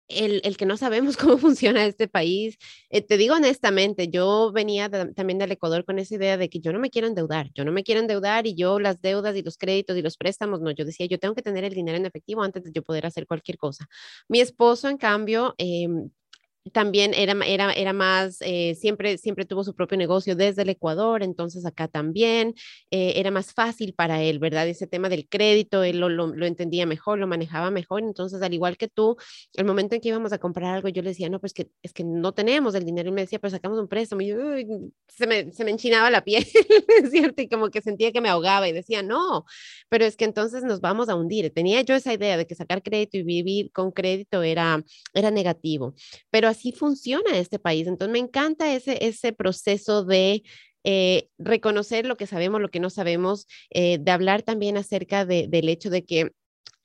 el, 0.07 0.57
que 0.57 0.65
no 0.65 0.77
sabemos 0.77 1.17
cómo 1.17 1.37
funciona 1.37 1.85
este 1.85 2.07
país. 2.07 2.57
Eh, 2.89 3.01
te 3.01 3.17
digo 3.17 3.35
honestamente, 3.35 4.09
yo 4.09 4.51
venía 4.53 4.89
también 4.89 5.39
del 5.39 5.51
Ecuador 5.51 5.85
con 5.85 5.99
esa 5.99 6.15
idea 6.15 6.37
de 6.37 6.49
que 6.49 6.59
yo 6.59 6.71
no 6.73 6.79
me 6.79 6.89
quiero 6.89 7.07
endeudar, 7.07 7.51
yo 7.53 7.65
no 7.65 7.71
me 7.71 7.83
quiero 7.83 8.01
endeudar 8.01 8.47
y 8.47 8.55
yo 8.55 8.79
las 8.79 9.01
deudas 9.01 9.35
y 9.35 9.43
los 9.43 9.57
créditos 9.57 9.97
y 9.97 10.01
los 10.01 10.17
préstamos, 10.17 10.61
no, 10.61 10.71
yo 10.71 10.85
decía, 10.85 11.05
yo 11.07 11.19
tengo 11.19 11.35
que 11.35 11.41
tener 11.41 11.63
el 11.63 11.73
dinero 11.73 11.97
en 11.97 12.05
efectivo 12.05 12.43
antes 12.43 12.63
de 12.63 12.71
yo 12.71 12.83
poder 12.83 13.05
hacer 13.05 13.27
cualquier 13.27 13.57
cosa. 13.57 13.87
Mi 14.27 14.39
esposo, 14.39 14.89
en 14.89 14.97
cambio, 14.97 15.55
em, 15.57 16.09
también 16.67 17.13
era, 17.13 17.33
era, 17.45 17.73
era 17.73 17.93
más, 17.93 18.37
eh, 18.41 18.75
siempre, 18.75 19.17
siempre 19.17 19.45
tuvo 19.45 19.63
su 19.63 19.75
propio 19.75 19.97
negocio 19.97 20.35
desde 20.35 20.63
el 20.63 20.69
Ecuador, 20.69 21.23
entonces 21.23 21.65
acá 21.65 21.87
también 21.87 22.53
eh, 22.91 23.13
era 23.15 23.31
más 23.31 23.53
fácil 23.53 23.93
para 23.93 24.21
él, 24.21 24.39
¿verdad? 24.39 24.67
Ese 24.67 24.87
tema 24.87 25.09
del 25.09 25.27
crédito, 25.27 25.83
él 25.83 25.99
lo, 25.99 26.09
lo, 26.09 26.45
entendía 26.45 26.85
mejor, 26.85 27.19
lo 27.19 27.27
manejaba 27.27 27.71
mejor, 27.71 28.03
entonces 28.03 28.41
al 28.41 28.53
igual 28.53 28.77
que 28.77 28.87
tú, 28.87 29.17
el 29.53 29.65
momento 29.65 29.95
en 29.95 30.01
que 30.01 30.09
íbamos 30.09 30.33
a 30.33 30.37
comprar 30.37 30.75
algo, 30.75 30.89
yo 30.89 31.01
le 31.01 31.09
decía, 31.09 31.29
no, 31.29 31.39
pues 31.39 31.53
que 31.53 31.69
es 31.81 31.93
que 31.93 32.03
no 32.03 32.33
tenemos 32.33 32.75
el 32.75 32.85
dinero, 32.85 33.09
y 33.09 33.11
me 33.11 33.21
decía, 33.21 33.39
pero 33.39 33.51
sacamos 33.51 33.79
un 33.79 33.87
préstamo, 33.87 34.21
y 34.21 34.27
yo, 34.27 34.37
se, 35.07 35.27
me, 35.27 35.51
se 35.51 35.63
me 35.65 35.71
enchinaba 35.71 36.09
la 36.09 36.23
piel, 36.23 36.45
¿cierto? 37.11 37.41
Y 37.41 37.49
como 37.49 37.69
que 37.69 37.81
sentía 37.81 38.11
que 38.11 38.21
me 38.21 38.29
ahogaba 38.29 38.67
y 38.67 38.71
decía, 38.71 39.01
no, 39.03 39.45
pero 39.89 40.05
es 40.05 40.15
que 40.15 40.25
entonces 40.25 40.63
nos 40.63 40.81
vamos 40.81 41.09
a 41.09 41.15
hundir. 41.15 41.51
Tenía 41.53 41.81
yo 41.81 41.95
esa 41.95 42.13
idea 42.13 42.37
de 42.37 42.47
que 42.47 42.55
sacar 42.55 42.83
crédito 42.83 43.17
y 43.17 43.23
vivir 43.23 43.71
con 43.71 43.91
crédito 43.91 44.43
era, 44.43 44.83
era 45.13 45.31
negativo, 45.31 45.95
pero 46.29 46.47
así 46.57 46.71
funciona 46.71 47.37
este 47.37 47.59
país. 47.59 47.87
Entonces 47.87 48.11
me 48.11 48.19
encanta 48.19 48.73
ese, 48.73 48.97
ese 49.05 49.31
proceso 49.31 50.03
de 50.03 50.43
eh, 50.83 51.29
reconocer 51.37 52.05
lo 52.05 52.17
que 52.17 52.27
sabemos, 52.27 52.61
lo 52.61 52.69
que 52.69 52.79
no 52.79 52.89
sabemos, 52.89 53.47
eh, 53.69 53.97
de 53.99 54.11
hablar 54.11 54.41
también 54.43 54.77
acerca 54.77 55.25
del 55.25 55.69
hecho 55.69 55.89
de 55.89 56.05
que 56.05 56.31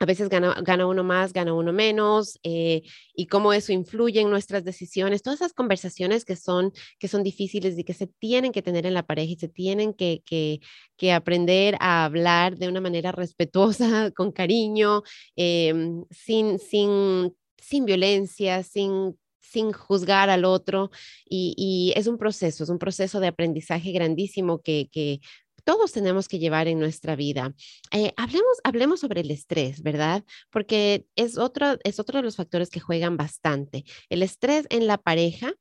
a 0.00 0.04
veces 0.04 0.28
gana, 0.28 0.56
gana, 0.62 0.86
uno 0.86 1.04
más, 1.04 1.32
gana 1.32 1.54
uno 1.54 1.72
menos, 1.72 2.36
eh, 2.42 2.82
y 3.14 3.26
cómo 3.26 3.52
eso 3.52 3.72
influye 3.72 4.20
en 4.20 4.30
nuestras 4.30 4.64
decisiones. 4.64 5.22
Todas 5.22 5.40
esas 5.40 5.52
conversaciones 5.52 6.24
que 6.24 6.34
son, 6.34 6.72
que 6.98 7.06
son 7.06 7.22
difíciles 7.22 7.78
y 7.78 7.84
que 7.84 7.94
se 7.94 8.08
tienen 8.08 8.50
que 8.50 8.62
tener 8.62 8.84
en 8.84 8.94
la 8.94 9.04
pareja 9.04 9.34
y 9.34 9.36
se 9.36 9.46
tienen 9.46 9.94
que, 9.94 10.20
que, 10.26 10.58
que 10.96 11.12
aprender 11.12 11.76
a 11.78 12.04
hablar 12.04 12.56
de 12.56 12.66
una 12.66 12.80
manera 12.80 13.12
respetuosa, 13.12 14.10
con 14.16 14.32
cariño, 14.32 15.02
em, 15.36 16.04
sin, 16.10 16.58
sin, 16.58 17.36
sin 17.58 17.84
violencia, 17.84 18.64
sin 18.64 19.16
sin 19.52 19.72
juzgar 19.72 20.30
al 20.30 20.44
otro 20.44 20.90
y, 21.28 21.92
es 21.96 22.06
un 22.06 22.18
proceso, 22.18 22.64
es 22.64 22.70
un 22.70 22.78
proceso 22.78 23.20
de 23.20 23.28
aprendizaje 23.28 23.92
grandísimo 23.92 24.60
que, 24.60 25.20
todos 25.64 25.92
tenemos 25.92 26.26
que 26.26 26.40
llevar 26.40 26.66
en 26.66 26.80
nuestra 26.80 27.14
vida. 27.14 27.54
Eh, 27.92 28.12
hablemos, 28.16 28.58
hablemos 28.64 28.98
sobre 28.98 29.20
el 29.20 29.30
estrés, 29.30 29.80
¿verdad? 29.84 30.24
Porque 30.50 31.06
es 31.14 31.38
otro, 31.38 31.78
es 31.84 32.00
otro 32.00 32.18
de 32.18 32.24
los 32.24 32.34
factores 32.34 32.68
que 32.68 32.80
juegan 32.80 33.16
bastante. 33.16 33.84
El 34.08 34.24
estrés 34.24 34.66
en 34.70 34.88
la 34.88 34.98
pareja 34.98 35.54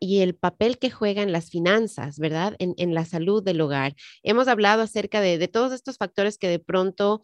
y 0.00 0.20
el 0.20 0.34
papel 0.34 0.78
que 0.78 0.90
juega 0.90 1.22
en 1.22 1.32
las 1.32 1.50
finanzas, 1.50 2.18
¿verdad? 2.18 2.54
En, 2.58 2.94
la 2.94 3.04
salud 3.04 3.42
del 3.42 3.60
hogar. 3.60 3.94
Hemos 4.22 4.48
hablado 4.48 4.82
acerca 4.82 5.20
de, 5.20 5.48
todos 5.48 5.72
estos 5.72 5.96
factores 5.96 6.38
que 6.38 6.48
de 6.48 6.58
pronto 6.58 7.20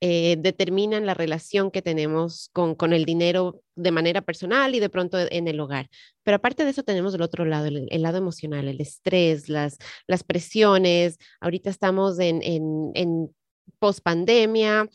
eh, 0.00 0.36
determinan 0.38 1.06
la 1.06 1.14
relación 1.14 1.70
que 1.70 1.82
tenemos 1.82 2.50
con, 2.52 2.74
con, 2.74 2.92
el 2.92 3.04
dinero 3.04 3.62
de 3.74 3.90
manera 3.90 4.22
personal 4.22 4.74
y 4.74 4.80
de 4.80 4.88
pronto 4.88 5.18
en 5.18 5.48
el 5.48 5.58
hogar. 5.58 5.88
Pero 6.22 6.36
aparte 6.36 6.64
de 6.64 6.70
eso 6.70 6.84
tenemos 6.84 7.14
el 7.14 7.22
otro 7.22 7.44
lado, 7.44 7.66
el, 7.66 8.02
lado 8.02 8.18
emocional, 8.18 8.68
el 8.68 8.80
estrés, 8.80 9.48
las, 9.48 9.78
las 10.06 10.22
presiones. 10.22 11.18
Ahorita 11.40 11.70
estamos 11.70 12.18
en, 12.20 12.42
en, 12.42 12.92
en 12.94 13.34
post 13.80 14.00
pandemia, 14.00 14.88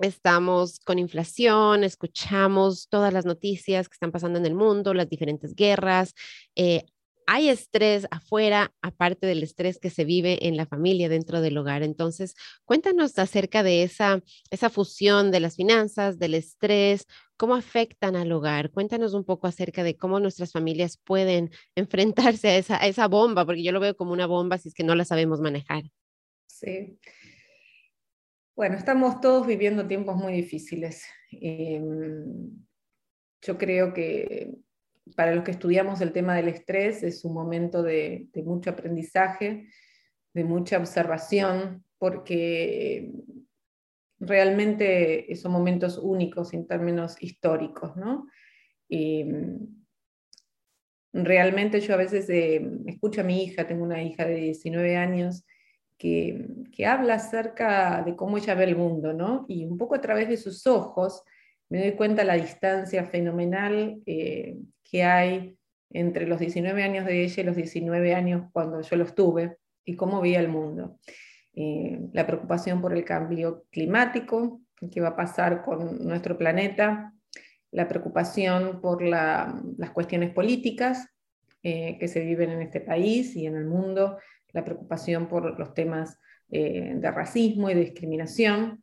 estamos 0.00 0.80
con 0.80 0.98
inflación, 0.98 1.84
escuchamos 1.84 2.88
todas 2.88 3.12
las 3.12 3.26
noticias 3.26 3.88
que 3.88 3.94
están 3.94 4.12
pasando 4.12 4.38
en 4.38 4.46
el 4.46 4.54
mundo, 4.54 4.94
las 4.94 5.08
diferentes 5.08 5.54
guerras. 5.54 6.14
Eh, 6.56 6.84
hay 7.32 7.48
estrés 7.48 8.08
afuera, 8.10 8.74
aparte 8.82 9.24
del 9.24 9.44
estrés 9.44 9.78
que 9.78 9.88
se 9.88 10.04
vive 10.04 10.48
en 10.48 10.56
la 10.56 10.66
familia 10.66 11.08
dentro 11.08 11.40
del 11.40 11.56
hogar. 11.58 11.84
Entonces, 11.84 12.34
cuéntanos 12.64 13.16
acerca 13.20 13.62
de 13.62 13.84
esa, 13.84 14.20
esa 14.50 14.68
fusión 14.68 15.30
de 15.30 15.38
las 15.38 15.54
finanzas, 15.54 16.18
del 16.18 16.34
estrés, 16.34 17.06
cómo 17.36 17.54
afectan 17.54 18.16
al 18.16 18.32
hogar. 18.32 18.72
Cuéntanos 18.72 19.14
un 19.14 19.24
poco 19.24 19.46
acerca 19.46 19.84
de 19.84 19.96
cómo 19.96 20.18
nuestras 20.18 20.50
familias 20.50 20.96
pueden 20.96 21.52
enfrentarse 21.76 22.48
a 22.48 22.88
esa, 22.88 23.06
bomba, 23.06 23.46
porque 23.46 23.62
yo 23.62 23.70
lo 23.70 23.78
veo 23.78 23.94
como 23.94 24.12
una 24.12 24.26
bomba 24.26 24.58
si 24.58 24.70
es 24.70 24.74
que 24.74 24.82
no 24.82 24.96
la 24.96 25.04
sabemos 25.04 25.40
manejar. 25.40 25.84
Sí. 26.46 26.98
Bueno, 28.56 28.74
estamos 28.76 29.20
todos 29.20 29.46
viviendo 29.46 29.86
tiempos 29.86 30.16
muy 30.16 30.32
difíciles. 30.32 31.04
Em, 31.30 32.66
yo 33.40 33.56
creo 33.56 33.94
que 33.94 34.52
para 35.16 35.34
los 35.34 35.44
que 35.44 35.52
estudiamos 35.52 36.00
el 36.00 36.12
tema 36.12 36.34
del 36.34 36.48
estrés 36.48 37.02
es 37.02 37.24
un 37.24 37.34
momento 37.34 37.82
de, 37.82 38.28
mucho 38.44 38.70
aprendizaje, 38.70 39.68
de 40.34 40.44
mucha 40.44 40.78
observación, 40.78 41.84
porque 41.98 43.12
realmente 44.18 45.34
son 45.36 45.52
momentos 45.52 45.98
únicos 45.98 46.52
en 46.54 46.66
términos 46.66 47.16
históricos, 47.20 47.96
¿no? 47.96 48.26
realmente 51.12 51.80
yo 51.80 51.94
a 51.94 51.96
veces 51.96 52.28
eh, 52.30 52.60
escucho 52.86 53.20
a 53.20 53.24
mi 53.24 53.42
hija, 53.42 53.66
tengo 53.66 53.84
una 53.84 54.02
hija 54.02 54.24
de 54.24 54.36
19 54.36 54.96
años, 54.96 55.44
que, 56.00 56.46
habla 56.86 57.14
acerca 57.14 58.02
de 58.02 58.16
cómo 58.16 58.38
ella 58.38 58.54
ve 58.54 58.64
el 58.64 58.76
mundo, 58.76 59.12
¿no? 59.12 59.44
Y 59.48 59.66
un 59.66 59.76
poco 59.76 59.94
a 59.94 60.00
través 60.00 60.30
de 60.30 60.38
sus 60.38 60.66
ojos 60.66 61.22
me 61.68 61.80
doy 61.80 61.92
cuenta 61.92 62.24
la 62.24 62.34
distancia 62.34 63.04
fenomenal 63.04 64.00
eh, 64.06 64.56
que 64.90 65.04
hay 65.04 65.56
entre 65.90 66.26
los 66.26 66.38
19 66.38 66.82
años 66.82 67.06
de 67.06 67.24
ella 67.24 67.42
y 67.42 67.46
los 67.46 67.56
19 67.56 68.14
años 68.14 68.48
cuando 68.52 68.80
yo 68.80 68.96
los 68.96 69.14
tuve 69.14 69.56
y 69.84 69.96
cómo 69.96 70.20
veía 70.20 70.40
el 70.40 70.48
mundo. 70.48 70.98
Eh, 71.54 72.00
la 72.12 72.26
preocupación 72.26 72.80
por 72.80 72.92
el 72.96 73.04
cambio 73.04 73.64
climático, 73.70 74.60
qué 74.90 75.00
va 75.00 75.08
a 75.08 75.16
pasar 75.16 75.62
con 75.62 76.06
nuestro 76.06 76.38
planeta, 76.38 77.12
la 77.70 77.88
preocupación 77.88 78.80
por 78.80 79.02
las 79.02 79.90
cuestiones 79.92 80.32
políticas 80.32 81.08
eh, 81.62 81.98
que 81.98 82.08
se 82.08 82.20
viven 82.20 82.50
en 82.50 82.62
este 82.62 82.80
país 82.80 83.36
y 83.36 83.46
en 83.46 83.56
el 83.56 83.66
mundo, 83.66 84.18
la 84.52 84.64
preocupación 84.64 85.28
por 85.28 85.58
los 85.58 85.74
temas 85.74 86.18
eh, 86.50 86.94
de 86.96 87.10
racismo 87.10 87.70
y 87.70 87.74
discriminación, 87.74 88.82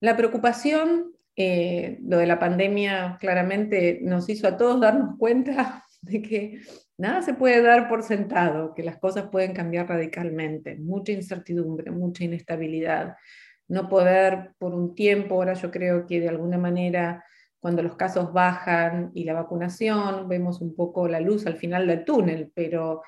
la 0.00 0.16
preocupación 0.16 1.15
eh, 1.38 1.98
lo 2.02 2.16
de 2.16 2.26
la 2.26 2.38
pandemia 2.38 3.18
claramente 3.20 4.00
nos 4.02 4.26
hizo 4.30 4.48
a 4.48 4.56
todos 4.56 4.80
darnos 4.80 5.18
cuenta 5.18 5.84
de 6.00 6.22
que 6.22 6.60
nada 6.96 7.20
se 7.20 7.34
puede 7.34 7.60
dar 7.60 7.88
por 7.88 8.02
sentado, 8.02 8.72
que 8.74 8.82
las 8.82 8.96
cosas 8.98 9.28
pueden 9.30 9.52
cambiar 9.52 9.88
radicalmente, 9.88 10.76
mucha 10.76 11.12
incertidumbre, 11.12 11.90
mucha 11.90 12.24
inestabilidad, 12.24 13.16
no 13.68 13.88
poder 13.88 14.52
por 14.58 14.74
un 14.74 14.94
tiempo, 14.94 15.34
ahora 15.34 15.52
yo 15.52 15.70
creo 15.70 16.06
que 16.06 16.20
de 16.20 16.28
alguna 16.28 16.56
manera 16.56 17.22
cuando 17.60 17.82
los 17.82 17.96
casos 17.96 18.32
bajan 18.32 19.10
y 19.12 19.24
la 19.24 19.34
vacunación, 19.34 20.28
vemos 20.28 20.60
un 20.60 20.74
poco 20.74 21.08
la 21.08 21.20
luz 21.20 21.46
al 21.46 21.56
final 21.56 21.86
del 21.86 22.04
túnel, 22.04 22.52
pero 22.54 23.02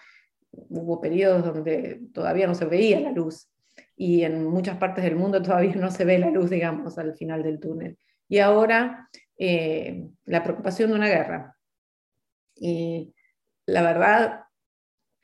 hubo 0.51 1.01
periodos 1.01 1.45
donde 1.45 2.01
todavía 2.13 2.47
no 2.47 2.55
se 2.55 2.65
veía 2.65 3.01
la 3.01 3.13
luz 3.13 3.49
y 3.97 4.25
en 4.25 4.45
muchas 4.45 4.77
partes 4.77 5.05
del 5.05 5.17
mundo 5.17 5.41
todavía 5.41 5.77
no 5.77 5.91
se 5.91 6.05
ve 6.05 6.19
la 6.19 6.31
luz, 6.31 6.51
digamos, 6.51 6.99
al 6.99 7.15
final 7.15 7.43
del 7.43 7.61
túnel 7.61 7.97
y 8.29 8.39
ahora 8.39 9.09
eh, 9.39 10.09
la 10.25 10.43
preocupación 10.43 10.91
de 10.91 10.97
una 10.97 11.09
guerra. 11.09 11.57
Y 12.55 13.15
la 13.67 13.83
verdad, 13.83 14.45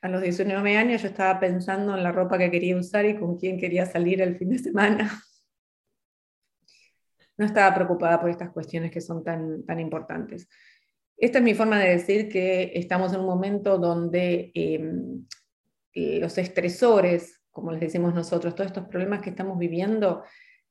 a 0.01 0.09
los 0.09 0.23
19 0.23 0.77
años 0.77 1.03
yo 1.03 1.09
estaba 1.09 1.39
pensando 1.41 1.97
en 1.97 2.03
la 2.03 2.13
ropa 2.13 2.39
que 2.39 2.51
quería 2.51 2.77
usar 2.77 3.05
y 3.05 3.19
con 3.19 3.37
quién 3.37 3.59
quería 3.59 3.87
salir 3.87 4.23
el 4.23 4.37
fin 4.37 4.51
de 4.51 4.59
semana. 4.59 5.23
no 7.37 7.47
estaba 7.47 7.75
preocupada 7.75 8.21
por 8.21 8.31
estas 8.31 8.51
cuestiones 8.51 8.91
que 8.91 9.01
son 9.01 9.25
tan, 9.25 9.65
tan 9.65 9.81
importantes. 9.81 10.49
Esta 11.17 11.39
es 11.39 11.45
mi 11.45 11.55
forma 11.55 11.79
de 11.79 11.91
decir 11.91 12.29
que 12.29 12.73
estamos 12.75 13.13
en 13.13 13.21
un 13.21 13.27
momento 13.27 13.79
donde 13.79 14.51
em, 14.55 15.27
los 15.95 16.39
estresores, 16.39 17.41
como 17.51 17.71
les 17.71 17.81
decimos 17.81 18.15
nosotros, 18.15 18.55
todos 18.55 18.69
estos 18.69 18.89
problemas 18.89 19.21
que 19.21 19.31
estamos 19.31 19.59
viviendo, 19.59 20.25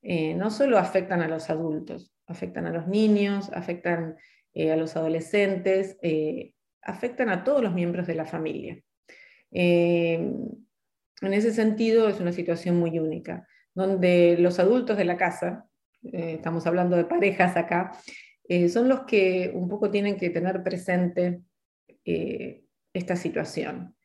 eh, 0.04 0.36
no 0.36 0.52
solo 0.52 0.78
afectan 0.78 1.22
a 1.22 1.30
los 1.30 1.50
adultos, 1.50 2.14
afectan 2.28 2.66
a 2.66 2.72
los 2.72 2.88
niños, 2.88 3.50
afectan 3.54 4.18
eh, 4.54 4.72
a 4.72 4.76
los 4.76 4.98
adolescentes, 4.98 5.98
eh, 6.02 6.54
afectan 6.82 7.30
a 7.30 7.46
todos 7.46 7.64
los 7.64 7.74
miembros 7.74 8.06
de 8.06 8.16
la 8.16 8.26
familia. 8.26 8.78
en 9.52 11.34
ese 11.34 11.54
sentido 11.54 12.10
es 12.10 12.20
una 12.20 12.34
situación 12.34 12.78
muy 12.78 13.00
única, 13.00 13.48
donde 13.74 14.36
los 14.38 14.60
adultos 14.60 14.98
de 14.98 15.06
la 15.06 15.16
casa, 15.16 15.70
estamos 16.02 16.68
hablando 16.68 16.98
de 16.98 17.06
parejas 17.06 17.56
acá, 17.56 17.98
son 18.68 18.90
los 18.90 19.02
que 19.02 19.52
un 19.54 19.70
poco 19.70 19.90
tienen 19.90 20.18
que 20.18 20.32
tener 20.32 20.64
presente 20.64 21.42
esta 22.94 23.16
situación. 23.16 23.96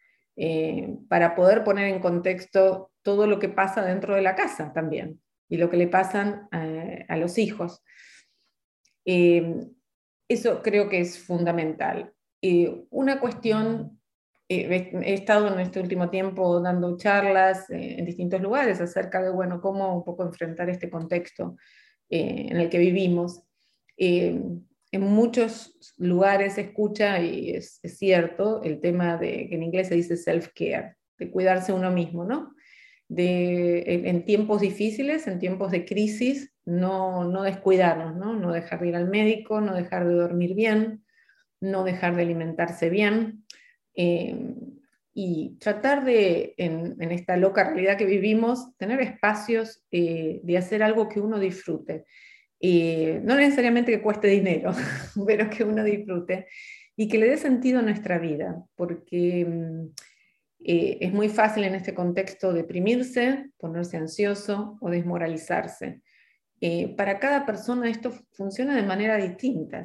para 1.08 1.34
poder 1.34 1.64
poner 1.64 1.86
en 1.88 2.00
contexto 2.00 2.92
todo 3.02 3.26
lo 3.26 3.38
que 3.38 3.48
pasa 3.48 3.84
dentro 3.84 4.14
de 4.14 4.22
la 4.22 4.36
casa 4.36 4.72
también 4.72 5.18
y 5.48 5.56
lo 5.56 5.70
que 5.70 5.76
le 5.76 5.88
pasan 5.88 6.48
eh, 6.52 7.04
a 7.08 7.16
los 7.16 7.38
hijos. 7.38 7.82
Eh, 9.04 9.66
eso 10.28 10.62
creo 10.62 10.88
que 10.88 11.00
es 11.00 11.18
fundamental. 11.18 12.12
una 12.90 13.18
cuestión, 13.20 13.98
eh, 14.48 14.90
he 15.02 15.14
estado 15.14 15.52
en 15.52 15.58
este 15.60 15.80
último 15.80 16.10
tiempo 16.10 16.60
dando 16.60 16.96
charlas 16.96 17.68
en 17.70 18.04
distintos 18.04 18.40
lugares 18.40 18.80
acerca 18.80 19.22
de, 19.22 19.30
bueno, 19.30 19.60
cómo 19.60 19.96
un 19.96 20.04
poco 20.04 20.22
enfrentar 20.24 20.68
este 20.68 20.90
contexto 20.90 21.56
en 22.10 22.56
el 22.56 22.68
que 22.70 22.78
vivimos. 22.78 23.42
en 23.96 25.02
muchos 25.02 25.78
lugares 25.98 26.54
se 26.54 26.62
escucha, 26.62 27.20
y 27.20 27.50
es, 27.50 27.80
es, 27.82 27.98
cierto, 27.98 28.62
el 28.62 28.80
tema 28.80 29.18
de 29.18 29.48
que 29.48 29.54
en 29.54 29.62
inglés 29.62 29.88
se 29.88 29.94
dice 29.94 30.16
self-care, 30.16 30.96
de 31.18 31.30
cuidarse 31.30 31.72
uno 31.72 31.90
mismo, 31.90 32.24
¿no? 32.24 32.54
En, 33.16 34.24
tiempos 34.24 34.60
difíciles, 34.60 35.26
en 35.26 35.38
tiempos 35.38 35.70
de 35.70 35.84
crisis, 35.84 36.52
no, 36.64 37.24
no 37.24 37.42
descuidarnos, 37.42 38.16
¿no? 38.16 38.34
no 38.34 38.52
dejar 38.52 38.80
de 38.80 38.88
ir 38.88 38.96
al 38.96 39.08
médico, 39.08 39.60
no 39.60 39.74
dejar 39.74 40.06
de 40.06 40.14
dormir 40.14 40.54
bien, 40.54 41.04
no 41.60 41.84
dejar 41.84 42.16
de 42.16 42.22
alimentarse 42.22 42.90
bien. 42.90 43.44
Eh, 43.94 44.36
y 45.20 45.56
tratar 45.58 46.04
de, 46.04 46.54
en, 46.58 46.96
esta 47.10 47.36
loca 47.36 47.64
realidad 47.64 47.98
que 47.98 48.04
vivimos, 48.04 48.76
tener 48.76 49.00
espacios 49.00 49.82
eh, 49.90 50.40
de 50.44 50.56
hacer 50.56 50.80
algo 50.80 51.08
que 51.08 51.18
uno 51.18 51.40
disfrute. 51.40 52.04
Eh, 52.60 53.20
no 53.24 53.34
necesariamente 53.34 53.90
que 53.90 54.00
cueste 54.00 54.28
dinero, 54.28 54.70
pero 55.26 55.50
que 55.50 55.64
uno 55.64 55.82
disfrute 55.82 56.46
y 56.94 57.08
que 57.08 57.18
le 57.18 57.28
dé 57.28 57.36
sentido 57.36 57.80
a 57.80 57.82
nuestra 57.82 58.18
vida, 58.18 58.64
porque 58.76 59.44
mm, 59.44 59.88
eh, 60.60 60.98
es 61.00 61.12
muy 61.12 61.28
fácil 61.28 61.64
en 61.64 61.74
este 61.74 61.94
contexto 61.94 62.52
deprimirse, 62.52 63.50
ponerse 63.58 63.96
ansioso 63.96 64.76
o 64.80 64.90
desmoralizarse. 64.90 66.02
Eh, 66.60 66.94
para 66.96 67.20
cada 67.20 67.46
persona 67.46 67.88
esto 67.88 68.12
funciona 68.32 68.74
de 68.74 68.82
manera 68.82 69.16
distinta. 69.16 69.84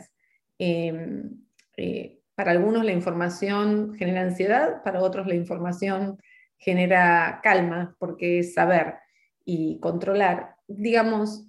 Em, 0.57 1.29
eh, 1.77 2.19
para 2.36 2.51
algunos 2.51 2.83
la 2.83 2.91
información 2.91 3.93
genera 3.95 4.21
ansiedad, 4.21 4.81
para 4.83 5.01
otros 5.01 5.27
la 5.27 5.36
información 5.36 6.17
genera 6.57 7.41
calma, 7.43 7.95
porque 7.99 8.39
es 8.39 8.53
saber 8.55 8.95
y 9.45 9.79
controlar. 9.79 10.55
Digamos, 10.67 11.47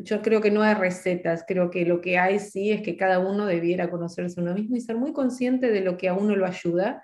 yo 0.00 0.20
creo 0.20 0.42
que 0.42 0.50
no 0.50 0.62
hay 0.62 0.74
recetas, 0.74 1.44
creo 1.48 1.70
que 1.70 1.86
lo 1.86 2.02
que 2.02 2.18
hay 2.18 2.38
sí 2.38 2.70
es 2.70 2.82
que 2.82 2.98
cada 2.98 3.18
uno 3.18 3.46
debiera 3.46 3.90
conocerse 3.90 4.38
a 4.38 4.42
uno 4.42 4.54
mismo 4.54 4.76
y 4.76 4.80
ser 4.80 4.96
muy 4.96 5.14
consciente 5.14 5.70
de 5.70 5.80
lo 5.80 5.96
que 5.96 6.08
a 6.08 6.14
uno 6.14 6.36
lo 6.36 6.46
ayuda 6.46 7.02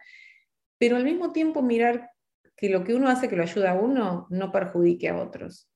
pero 0.78 0.96
al 0.96 1.04
mismo 1.04 1.32
tiempo 1.32 1.62
mirar 1.62 2.10
que 2.56 2.68
lo 2.68 2.84
que 2.84 2.94
uno 2.94 3.08
hace 3.08 3.28
que 3.28 3.36
lo 3.36 3.42
ayuda 3.42 3.72
a 3.72 3.80
uno 3.80 4.26
no 4.30 4.50
perjudique 4.50 5.08
a 5.08 5.16
otros 5.16 5.68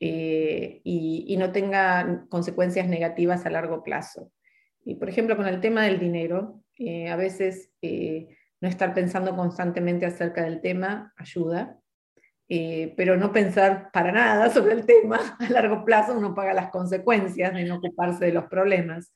eh, 0.00 0.80
y, 0.84 1.36
no 1.38 1.52
tenga 1.52 2.26
consecuencias 2.28 2.88
negativas 2.88 3.46
a 3.46 3.50
largo 3.50 3.82
plazo. 3.82 4.32
Y 4.84 4.96
por 4.96 5.08
ejemplo, 5.08 5.36
con 5.36 5.46
el 5.46 5.60
tema 5.60 5.84
del 5.84 5.98
dinero, 5.98 6.62
eh, 6.78 7.08
a 7.08 7.16
veces 7.16 7.70
eh, 7.80 8.28
no 8.60 8.68
estar 8.68 8.92
pensando 8.94 9.36
constantemente 9.36 10.06
acerca 10.06 10.42
del 10.42 10.60
tema 10.60 11.12
ayuda, 11.16 11.78
pero 12.46 13.16
no 13.16 13.32
pensar 13.32 13.90
para 13.92 14.12
nada 14.12 14.50
sobre 14.50 14.74
el 14.74 14.86
tema, 14.86 15.18
a 15.40 15.50
largo 15.50 15.84
plazo 15.84 16.16
uno 16.16 16.34
paga 16.34 16.52
las 16.52 16.70
consecuencias 16.70 17.54
de 17.54 17.64
no 17.64 17.76
ocuparse 17.76 18.26
de 18.26 18.32
los 18.32 18.44
problemas. 18.44 19.12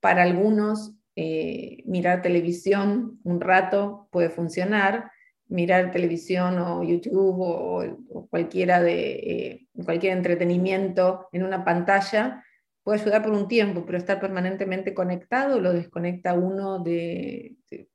para 0.00 0.22
algunos 0.22 0.96
eh, 1.14 1.82
mirar 1.84 2.22
televisión 2.22 3.20
un 3.22 3.40
rato 3.40 4.08
puede 4.10 4.30
funcionar, 4.30 5.10
mirar 5.46 5.90
televisión 5.90 6.58
o 6.58 6.82
YouTube 6.82 7.36
o, 7.38 8.28
cualquiera 8.30 8.80
de, 8.80 9.10
eh, 9.12 9.66
cualquier 9.84 10.16
entretenimiento 10.16 11.28
en 11.32 11.42
una 11.42 11.64
pantalla 11.66 12.42
puede 12.82 13.00
ayudar 13.00 13.22
por 13.22 13.32
un 13.32 13.46
tiempo, 13.46 13.84
pero 13.84 13.98
estar 13.98 14.18
permanentemente 14.20 14.94
conectado 14.94 15.60
lo 15.60 15.74
desconecta 15.74 16.32
uno 16.32 16.78
de, 16.78 17.56
de, 17.70 17.88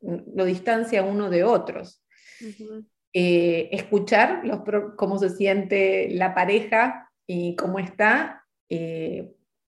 lo 0.00 0.44
distancia 0.44 1.04
uno 1.04 1.30
de 1.30 1.44
otros. 1.44 2.02
Eh, 3.12 3.68
escuchar 3.70 4.44
los, 4.44 4.62
cómo 4.96 5.18
se 5.18 5.30
siente 5.30 6.08
la 6.10 6.34
pareja 6.34 7.12
y 7.28 7.54
cómo 7.54 7.78
está, 7.78 8.44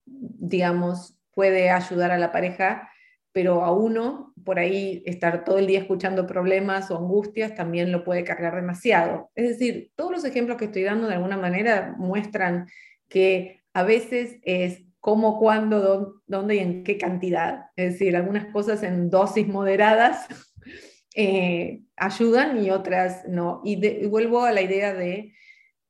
digamos, 0.04 1.16
puede 1.36 1.68
ayudar 1.68 2.12
a 2.12 2.18
la 2.18 2.32
pareja, 2.32 2.90
pero 3.30 3.62
a 3.62 3.70
uno, 3.70 4.32
por 4.42 4.58
ahí, 4.58 5.02
estar 5.04 5.44
todo 5.44 5.58
el 5.58 5.66
día 5.66 5.80
escuchando 5.80 6.26
problemas 6.26 6.90
o 6.90 6.96
angustias 6.96 7.54
también 7.54 7.92
lo 7.92 8.04
puede 8.04 8.24
cargar 8.24 8.56
demasiado. 8.56 9.30
Es 9.34 9.50
decir, 9.50 9.92
todos 9.96 10.10
los 10.10 10.24
ejemplos 10.24 10.56
que 10.56 10.64
estoy 10.64 10.82
dando 10.82 11.08
de 11.08 11.16
alguna 11.16 11.36
manera 11.36 11.94
muestran 11.98 12.68
que 13.10 13.60
a 13.74 13.82
veces 13.82 14.38
es 14.44 14.82
cómo, 14.98 15.38
cuándo, 15.38 16.22
dónde 16.26 16.56
y 16.56 16.60
en 16.60 16.84
qué 16.84 16.96
cantidad. 16.96 17.66
Es 17.76 17.92
decir, 17.92 18.16
algunas 18.16 18.46
cosas 18.46 18.82
en 18.82 19.10
dosis 19.10 19.46
moderadas 19.46 20.26
eh, 21.14 21.82
ayudan 21.98 22.64
y 22.64 22.70
otras 22.70 23.28
no. 23.28 23.60
y, 23.62 24.06
vuelvo 24.06 24.42
a 24.46 24.52
la 24.52 24.62
idea 24.62 24.94
de 24.94 25.34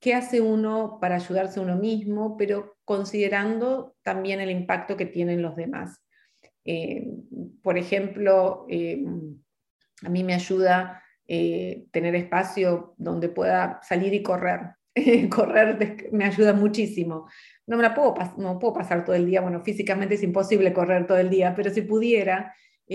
qué 0.01 0.15
hace 0.15 0.41
uno 0.41 0.99
para 1.01 1.15
ayudarse 1.15 1.61
a 1.61 1.63
uno 1.63 1.77
mismo, 1.77 2.37
pero 2.37 2.76
considerando 2.87 3.97
también 4.03 4.41
el 4.41 4.51
impacto 4.51 4.97
que 4.97 5.07
tienen 5.07 5.43
los 5.43 5.57
demás. 5.57 6.01
Eh, 6.65 7.05
por 7.61 7.77
ejemplo, 7.77 8.65
eh, 8.71 9.05
a 10.03 10.09
mí 10.09 10.23
me 10.23 10.35
ayuda 10.35 11.03
eh, 11.27 11.87
tener 11.91 12.15
espacio 12.15 12.95
donde 12.97 13.29
pueda 13.29 13.81
salir 13.83 14.15
y 14.15 14.23
correr. 14.23 14.61
correr 15.31 16.09
me 16.13 16.27
ayuda 16.27 16.53
muchísimo. 16.53 17.29
No 17.67 17.77
me 17.77 17.83
la 17.83 17.93
puedo, 17.93 18.15
no 18.39 18.59
puedo 18.61 18.75
pasar 18.75 19.05
todo 19.05 19.17
el 19.17 19.27
día, 19.27 19.41
bueno, 19.41 19.65
físicamente 19.65 20.15
es 20.15 20.23
imposible 20.23 20.73
correr 20.73 21.09
todo 21.09 21.19
el 21.19 21.29
día, 21.29 21.55
pero 21.57 21.71
si 21.71 21.83
pudiera, 21.83 22.55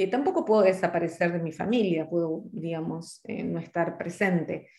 tampoco 0.10 0.46
puedo 0.46 0.62
desaparecer 0.62 1.34
de 1.34 1.40
mi 1.40 1.52
familia, 1.52 2.10
puedo, 2.10 2.46
digamos, 2.54 3.22
no 3.28 3.60
estar 3.60 3.98
presente. 3.98 4.70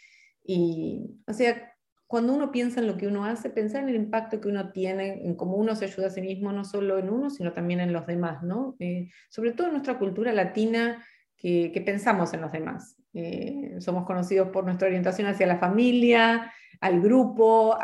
Y, 0.42 1.04
o 1.26 1.34
sea, 1.34 1.71
cuando 2.12 2.34
uno 2.34 2.52
piensa 2.52 2.80
en 2.80 2.88
lo 2.88 2.98
que 2.98 3.06
uno 3.06 3.24
hace, 3.24 3.48
pensar 3.48 3.84
en 3.84 3.88
el 3.88 3.94
impacto 3.94 4.38
que 4.38 4.48
uno 4.48 4.70
tiene, 4.70 5.24
en 5.24 5.34
cómo 5.34 5.56
uno 5.56 5.74
se 5.74 5.86
ayuda 5.86 6.08
a 6.08 6.10
sí 6.10 6.20
mismo, 6.20 6.52
no 6.52 6.62
solo 6.62 6.98
en 6.98 7.08
uno, 7.08 7.30
sino 7.30 7.54
también 7.54 7.80
en 7.80 7.94
los 7.94 8.06
demás, 8.06 8.42
¿no? 8.42 8.76
Eh, 8.80 9.08
sobre 9.30 9.52
todo 9.52 9.68
en 9.68 9.72
nuestra 9.72 9.98
cultura 9.98 10.30
latina, 10.30 11.02
que, 11.38 11.82
pensamos 11.86 12.34
en 12.34 12.42
los 12.42 12.52
demás. 12.52 12.98
Eh, 13.14 13.76
somos 13.78 14.04
conocidos 14.04 14.50
por 14.50 14.64
nuestra 14.64 14.88
orientación 14.88 15.26
hacia 15.26 15.46
la 15.46 15.56
familia, 15.56 16.52
al 16.82 17.00
grupo, 17.00 17.78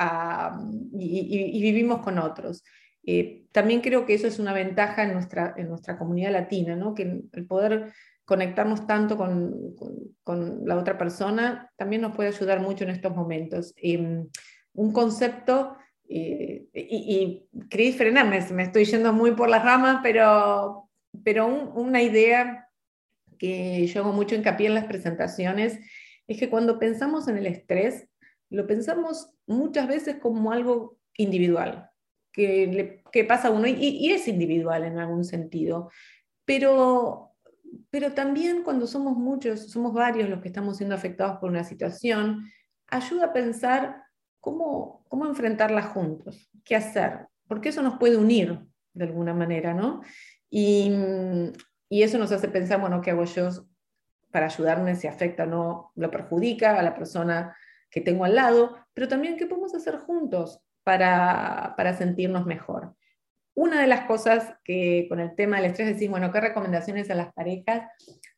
y, 0.93 1.63
vivimos 1.63 2.01
con 2.01 2.19
otros. 2.19 2.63
Eh, 3.07 3.47
también 3.51 3.81
creo 3.81 4.05
que 4.05 4.13
eso 4.13 4.27
es 4.27 4.39
una 4.39 4.53
ventaja 4.53 5.05
en 5.05 5.15
nuestra, 5.15 5.55
en 5.57 5.71
nuestra 5.71 5.97
comunidad 5.97 6.33
latina, 6.33 6.77
¿no? 6.77 6.95
que 6.95 7.23
el 7.33 7.47
poder 7.47 7.95
conectarnos 8.29 8.87
tanto 8.87 9.17
con, 9.17 9.75
con, 10.23 10.67
la 10.67 10.77
otra 10.77 10.99
persona 10.99 11.73
también 11.77 12.03
nos 12.03 12.15
puede 12.15 12.29
ayudar 12.29 12.61
mucho 12.61 12.85
en 12.85 12.91
estos 12.91 13.17
momentos. 13.17 13.73
Em, 13.77 14.29
un 14.75 14.93
concepto, 14.93 15.79
eh, 16.07 16.67
y, 16.75 17.49
y 17.55 17.69
Cris, 17.71 17.97
frename, 17.97 18.47
me 18.53 18.65
estoy 18.65 18.85
yendo 18.85 19.15
muy 19.15 19.33
por 19.33 19.49
las 19.49 19.65
ramas, 19.65 20.01
pero, 20.03 20.91
pero 21.25 21.47
una 21.47 22.03
idea 22.03 22.69
que 23.39 23.87
yo 23.87 24.03
hago 24.03 24.13
mucho 24.13 24.35
hincapié 24.35 24.67
en 24.67 24.75
las 24.75 24.85
presentaciones 24.85 25.81
es 26.27 26.39
que 26.39 26.51
cuando 26.51 26.79
pensamos 26.79 27.29
en 27.29 27.39
el 27.39 27.47
estrés, 27.47 28.11
lo 28.51 28.67
pensamos 28.67 29.33
muchas 29.47 29.89
veces 29.89 30.17
como 30.17 30.53
algo 30.53 30.99
individual, 31.17 31.89
que, 32.31 32.67
le, 32.67 33.03
que 33.11 33.25
pasa 33.25 33.49
a 33.49 33.53
uno, 33.53 33.69
y, 33.69 33.73
y 33.73 34.11
es 34.11 34.29
individual 34.29 34.85
en 34.85 34.99
algún 34.99 35.25
sentido, 35.25 35.91
pero 36.45 37.28
pero 37.91 38.13
también 38.13 38.63
cuando 38.63 38.87
somos 38.87 39.17
muchos, 39.17 39.71
somos 39.71 39.93
varios 39.93 40.29
los 40.29 40.41
que 40.41 40.49
estamos 40.49 40.77
siendo 40.77 40.95
afectados 40.95 41.39
por 41.39 41.51
una 41.51 41.65
situación, 41.65 42.45
ayuda 42.87 43.27
a 43.27 43.33
pensar 43.33 44.03
cómo, 44.41 45.05
cómo 45.09 45.27
enfrentarlas 45.27 45.87
juntos, 45.87 46.51
qué 46.65 46.77
hacer, 46.77 47.29
porque 47.47 47.71
eso 47.71 47.83
nos 47.83 47.99
puede 47.99 48.17
unir 48.17 48.61
de 48.93 49.05
alguna 49.05 49.35
manera, 49.35 49.75
¿no? 49.75 50.03
Y, 50.51 50.93
y 51.89 52.03
eso 52.03 52.19
nos 52.19 52.33
hace 52.33 52.49
pensar, 52.49 52.81
bueno, 52.81 53.01
¿qué 53.01 53.11
hago 53.11 53.25
yo 53.25 53.49
para 54.31 54.47
ayudarme 54.47 54.95
si 54.95 55.07
afecta 55.07 55.45
o 55.45 55.47
no, 55.47 55.93
lo 55.95 56.11
perjudica 56.11 56.79
a 56.79 56.83
la 56.83 56.95
persona 56.95 57.57
que 57.91 58.01
tengo 58.01 58.25
al 58.25 58.35
lado? 58.35 58.77
Pero 58.95 59.09
también, 59.09 59.37
¿qué 59.37 59.47
podemos 59.47 59.75
hacer 59.75 59.99
juntos 59.99 60.61
para, 60.85 61.75
para 61.77 61.95
sentirnos 61.95 62.45
mejor? 62.45 62.95
Una 63.59 63.81
de 63.81 63.89
las 63.89 64.07
cosas 64.07 64.55
que 64.63 65.07
con 65.09 65.19
el 65.19 65.35
tema 65.35 65.57
del 65.57 65.67
estrés 65.73 65.89
decís, 65.89 66.09
bueno, 66.09 66.31
¿qué 66.31 66.41
recomendaciones 66.41 67.11
a 67.11 67.17
las 67.17 67.33
parejas? 67.33 67.91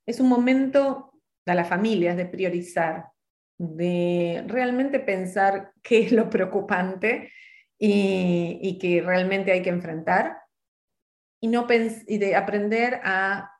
Es 0.06 0.18
un 0.18 0.30
momento 0.30 1.12
a 1.44 1.54
las 1.54 1.68
familias 1.68 2.16
de 2.16 2.24
priorizar, 2.24 3.10
de 3.58 4.42
realmente 4.46 4.98
pensar 4.98 5.72
qué 5.82 6.06
es 6.06 6.12
lo 6.12 6.30
preocupante 6.30 7.30
y, 7.78 8.60
y 8.62 8.78
que 8.78 9.02
realmente 9.02 9.52
hay 9.52 9.60
que 9.60 9.68
enfrentar 9.68 10.38
y, 11.38 11.48
no 11.48 11.66
y 11.68 12.16
de 12.16 12.34
aprender 12.34 13.02
a 13.04 13.50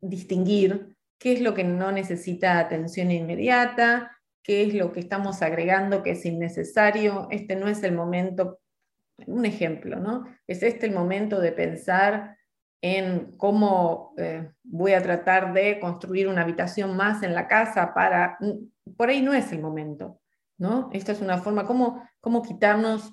distinguir 0.00 0.96
qué 1.18 1.34
es 1.34 1.42
lo 1.42 1.52
que 1.52 1.64
no 1.64 1.92
necesita 1.92 2.58
atención 2.58 3.10
inmediata, 3.10 4.16
qué 4.42 4.62
es 4.62 4.72
lo 4.72 4.92
que 4.92 5.00
estamos 5.00 5.42
agregando 5.42 6.02
que 6.02 6.12
es 6.12 6.24
innecesario. 6.24 7.28
Este 7.30 7.54
no 7.54 7.68
es 7.68 7.82
el 7.82 7.92
momento, 7.92 8.61
un 9.26 9.44
ejemplo, 9.44 9.98
¿no? 9.98 10.24
Es 10.46 10.62
este 10.62 10.86
el 10.86 10.92
momento 10.92 11.40
de 11.40 11.52
pensar 11.52 12.36
en 12.82 13.36
cómo 13.36 14.12
eh, 14.18 14.50
voy 14.64 14.92
a 14.92 15.02
tratar 15.02 15.52
de 15.52 15.78
construir 15.78 16.28
una 16.28 16.42
habitación 16.42 16.96
más 16.96 17.22
en 17.22 17.34
la 17.34 17.46
casa 17.46 17.94
para... 17.94 18.38
Por 18.96 19.08
ahí 19.08 19.22
no 19.22 19.32
es 19.32 19.52
el 19.52 19.60
momento, 19.60 20.20
¿no? 20.58 20.90
Esta 20.92 21.12
es 21.12 21.20
una 21.20 21.38
forma, 21.38 21.64
cómo, 21.64 22.02
cómo 22.20 22.42
quitarnos 22.42 23.12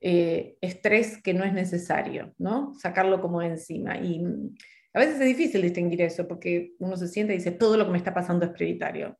eh, 0.00 0.56
estrés 0.62 1.22
que 1.22 1.34
no 1.34 1.44
es 1.44 1.52
necesario, 1.52 2.34
¿no? 2.38 2.72
Sacarlo 2.74 3.20
como 3.20 3.42
encima. 3.42 3.98
Y 3.98 4.20
mm, 4.20 4.54
a 4.94 4.98
veces 4.98 5.20
es 5.20 5.26
difícil 5.26 5.60
distinguir 5.60 6.00
eso 6.00 6.26
porque 6.26 6.72
uno 6.78 6.96
se 6.96 7.06
siente 7.06 7.34
y 7.34 7.36
dice, 7.36 7.50
todo 7.50 7.76
lo 7.76 7.84
que 7.84 7.92
me 7.92 7.98
está 7.98 8.14
pasando 8.14 8.46
es 8.46 8.52
prioritario. 8.52 9.18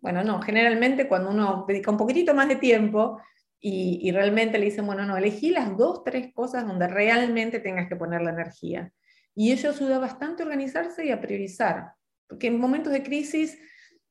Bueno, 0.00 0.24
no, 0.24 0.40
generalmente 0.40 1.06
cuando 1.06 1.30
uno 1.30 1.66
dedica 1.68 1.90
un 1.90 1.98
poquitito 1.98 2.34
más 2.34 2.48
de 2.48 2.56
tiempo 2.56 3.20
y, 3.66 4.12
realmente 4.12 4.58
le 4.58 4.66
dicen, 4.66 4.84
bueno, 4.84 5.06
no, 5.06 5.16
elegí 5.16 5.48
las 5.48 5.74
dos, 5.74 6.04
tres 6.04 6.34
cosas 6.34 6.66
donde 6.66 6.86
realmente 6.86 7.60
tengas 7.60 7.88
que 7.88 7.96
poner 7.96 8.20
la 8.20 8.28
energía. 8.28 8.92
Y 9.34 9.52
eso 9.52 9.70
ayuda 9.70 9.98
bastante 9.98 10.42
a 10.42 10.46
organizarse 10.46 11.06
y 11.06 11.10
a 11.10 11.18
priorizar, 11.18 11.94
porque 12.28 12.48
en 12.48 12.60
momentos 12.60 12.92
de 12.92 13.02
crisis 13.02 13.58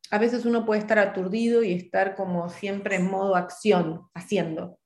a 0.09 0.17
veces 0.17 0.45
uno 0.45 0.65
puede 0.65 0.81
estar 0.81 0.97
aturdido 0.97 1.61
y 1.61 1.73
estar 1.73 2.15
como 2.15 2.49
siempre 2.49 2.95
en 2.95 3.11
modo 3.11 3.35
acción, 3.35 4.07
haciendo. 4.15 4.79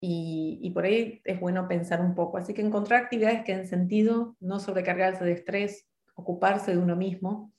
Y, 0.00 0.70
por 0.72 0.84
ahí 0.84 1.20
es 1.24 1.40
bueno 1.40 1.66
pensar 1.66 2.00
un 2.00 2.14
poco. 2.14 2.38
Así 2.38 2.54
que 2.54 2.62
encontrar 2.62 3.02
actividades 3.02 3.42
que 3.42 3.56
den 3.56 3.66
sentido, 3.66 4.36
no 4.38 4.60
sobrecargarse 4.60 5.24
de 5.24 5.32
estrés, 5.32 5.88
ocuparse 6.14 6.70
de 6.70 6.78
uno 6.78 6.94
mismo. 6.94 7.52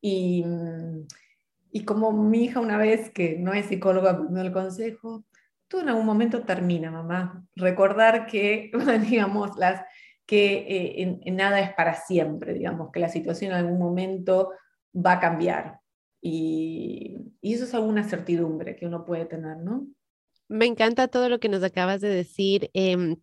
Y, 0.00 0.42
y 1.70 1.84
como 1.84 2.12
mi 2.12 2.44
hija 2.44 2.60
una 2.60 2.78
vez, 2.78 3.10
que 3.10 3.36
no 3.38 3.52
es 3.52 3.66
psicóloga, 3.66 4.14
me 4.14 4.40
dio 4.40 4.48
el 4.48 4.52
consejo, 4.52 5.22
tú 5.68 5.80
en 5.80 5.88
algún 5.88 6.06
momento 6.06 6.42
termina, 6.42 6.90
mamá. 6.90 7.44
Recordar 7.56 8.26
que, 8.26 8.70
digamos, 9.08 9.56
las, 9.56 9.82
que 10.26 10.54
eh, 10.56 11.20
en, 11.24 11.36
nada 11.36 11.60
es 11.60 11.72
para 11.74 11.94
siempre, 11.94 12.54
digamos, 12.54 12.90
que 12.92 13.00
la 13.00 13.08
situación 13.08 13.52
en 13.52 13.58
algún 13.58 13.78
momento 13.78 14.52
va 14.94 15.12
a 15.12 15.20
cambiar. 15.20 15.80
Y, 16.20 17.18
eso 17.42 17.64
es 17.64 17.74
alguna 17.74 18.04
certidumbre 18.04 18.76
que 18.76 18.86
uno 18.86 19.04
puede 19.04 19.26
tener, 19.26 19.58
¿no? 19.58 19.86
Me 20.48 20.66
encanta 20.66 21.08
todo 21.08 21.28
lo 21.28 21.38
que 21.40 21.48
nos 21.48 21.62
acabas 21.62 22.00
de 22.00 22.08
decir. 22.08 22.70
Em, 22.72 23.16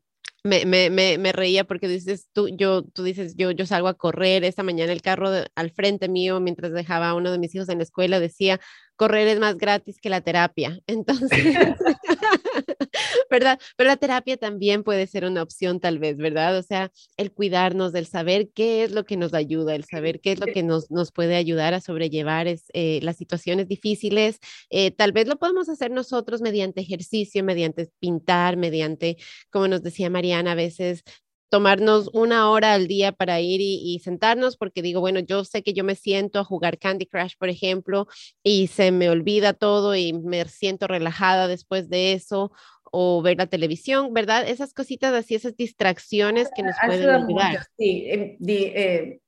me, 0.43 1.31
reía 1.31 1.63
porque 1.63 1.87
dices, 1.87 2.29
tú, 2.31 2.47
yo, 2.49 2.83
tú 2.83 3.03
dices, 3.03 3.35
yo, 3.35 3.51
yo 3.51 3.65
salgo 3.65 3.87
a 3.87 3.95
correr. 3.95 4.43
Esta 4.43 4.63
mañana 4.63 4.91
el 4.91 5.01
carro 5.01 5.29
al 5.55 5.71
frente 5.71 6.09
mío, 6.09 6.39
mientras 6.39 6.71
dejaba 6.71 7.09
a 7.09 7.15
uno 7.15 7.31
de 7.31 7.39
mis 7.39 7.53
hijos 7.55 7.69
en 7.69 7.77
la 7.79 7.83
escuela, 7.83 8.19
decía, 8.19 8.59
correr 9.01 9.27
es 9.29 9.39
más 9.39 9.57
gratis 9.57 9.99
que 9.99 10.11
la 10.11 10.21
terapia. 10.21 10.79
Entonces, 10.85 11.31
¿verdad? 13.31 13.59
Pero 13.75 13.87
la 13.87 13.97
terapia 13.97 14.37
también 14.37 14.83
puede 14.83 15.07
ser 15.07 15.25
una 15.25 15.41
opción 15.41 15.79
tal 15.79 15.97
vez, 15.97 16.17
¿verdad? 16.17 16.55
O 16.55 16.61
sea, 16.61 16.91
el 17.17 17.31
cuidarnos, 17.31 17.93
del 17.93 18.05
saber 18.05 18.51
qué 18.53 18.83
es 18.83 18.91
lo 18.91 19.03
que 19.03 19.17
nos 19.17 19.33
ayuda, 19.33 19.73
el 19.73 19.85
saber 19.85 20.21
qué 20.21 20.33
es 20.33 20.39
lo 20.39 20.45
que 20.45 20.61
nos, 20.61 20.91
nos 20.91 21.11
puede 21.11 21.35
ayudar 21.35 21.73
a 21.73 21.81
sobrellevar 21.81 22.47
es, 22.47 22.65
eh, 22.73 22.99
las 23.01 23.17
situaciones 23.17 23.67
difíciles. 23.67 24.37
Eh, 24.69 24.91
tal 24.91 25.13
vez 25.13 25.27
lo 25.27 25.39
podemos 25.39 25.67
hacer 25.67 25.89
nosotros 25.89 26.41
mediante 26.41 26.81
ejercicio, 26.81 27.43
mediante 27.43 27.89
pintar, 27.99 28.55
mediante, 28.55 29.17
como 29.49 29.67
nos 29.67 29.81
decía 29.81 30.11
Mariana, 30.11 30.51
a 30.51 30.55
veces 30.55 31.03
tomarnos 31.51 32.09
una 32.13 32.49
hora 32.49 32.73
al 32.73 32.87
día 32.87 33.11
para 33.11 33.41
ir 33.41 33.59
y, 33.61 33.99
sentarnos, 33.99 34.55
porque 34.55 34.81
digo, 34.81 35.01
bueno, 35.01 35.19
yo 35.19 35.43
sé 35.43 35.63
que 35.63 35.73
yo 35.73 35.83
me 35.83 35.95
siento 35.95 36.39
a 36.39 36.45
jugar 36.45 36.79
Candy 36.79 37.05
Crush, 37.05 37.33
por 37.37 37.49
ejemplo, 37.49 38.07
y 38.41 38.67
se 38.67 38.93
me 38.93 39.09
olvida 39.09 39.51
todo 39.51 39.93
y 39.93 40.13
me 40.13 40.45
siento 40.45 40.87
relajada 40.87 41.49
después 41.49 41.89
de 41.89 42.13
eso, 42.13 42.53
o 42.89 43.21
ver 43.21 43.37
la 43.37 43.47
televisión, 43.47 44.13
¿verdad? 44.13 44.47
Esas 44.47 44.73
cositas 44.73 45.13
así, 45.13 45.35
esas 45.35 45.57
distracciones 45.57 46.49
que 46.55 46.63
nos 46.63 46.75
pueden 46.85 47.09
ayudar. 47.09 47.65
Sí, 47.77 48.05
em, 48.07 48.37
eh, 48.47 49.19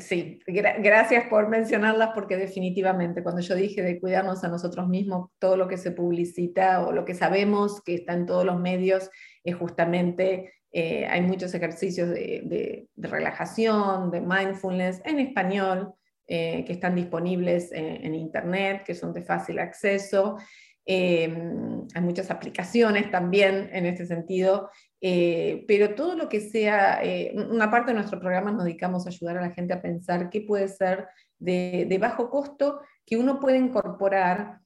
sí. 0.00 0.40
gracias 0.48 1.26
por 1.30 1.48
mencionarlas 1.48 2.10
porque 2.12 2.36
definitivamente 2.36 3.22
cuando 3.22 3.40
yo 3.40 3.54
dije 3.54 3.82
de 3.82 4.00
cuidarnos 4.00 4.42
a 4.42 4.48
nosotros 4.48 4.88
mismos, 4.88 5.30
todo 5.38 5.56
lo 5.56 5.68
que 5.68 5.76
se 5.76 5.92
publicita 5.92 6.84
o 6.84 6.90
lo 6.90 7.04
que 7.04 7.14
sabemos 7.14 7.80
que 7.82 7.94
está 7.94 8.14
en 8.14 8.26
todos 8.26 8.44
los 8.44 8.58
medios 8.58 9.10
es 9.44 9.54
justamente 9.54 10.57
eh, 10.70 11.06
hay 11.06 11.22
muchos 11.22 11.54
ejercicios 11.54 12.10
de, 12.10 12.88
relajación, 12.96 14.10
de 14.10 14.20
mindfulness 14.20 15.00
en 15.04 15.18
español, 15.18 15.94
eh, 16.26 16.64
que 16.66 16.74
están 16.74 16.94
disponibles 16.94 17.72
en, 17.72 18.14
Internet, 18.14 18.82
que 18.84 18.94
son 18.94 19.14
de 19.14 19.22
fácil 19.22 19.58
acceso. 19.58 20.36
Em, 20.84 21.86
hay 21.94 22.02
muchas 22.02 22.30
aplicaciones 22.30 23.10
también 23.10 23.70
en 23.72 23.86
este 23.86 24.06
sentido, 24.06 24.70
eh, 25.00 25.64
pero 25.66 25.94
todo 25.94 26.16
lo 26.16 26.28
que 26.28 26.40
sea, 26.40 27.00
una 27.50 27.70
parte 27.70 27.90
de 27.90 27.94
nuestro 27.94 28.20
programa 28.20 28.52
nos 28.52 28.64
dedicamos 28.64 29.06
a 29.06 29.10
ayudar 29.10 29.38
a 29.38 29.42
la 29.42 29.50
gente 29.50 29.72
a 29.72 29.82
pensar 29.82 30.28
qué 30.28 30.42
puede 30.42 30.68
ser 30.68 31.06
de, 31.38 31.98
bajo 32.00 32.30
costo 32.30 32.80
que 33.06 33.16
uno 33.16 33.40
puede 33.40 33.56
incorporar 33.56 34.60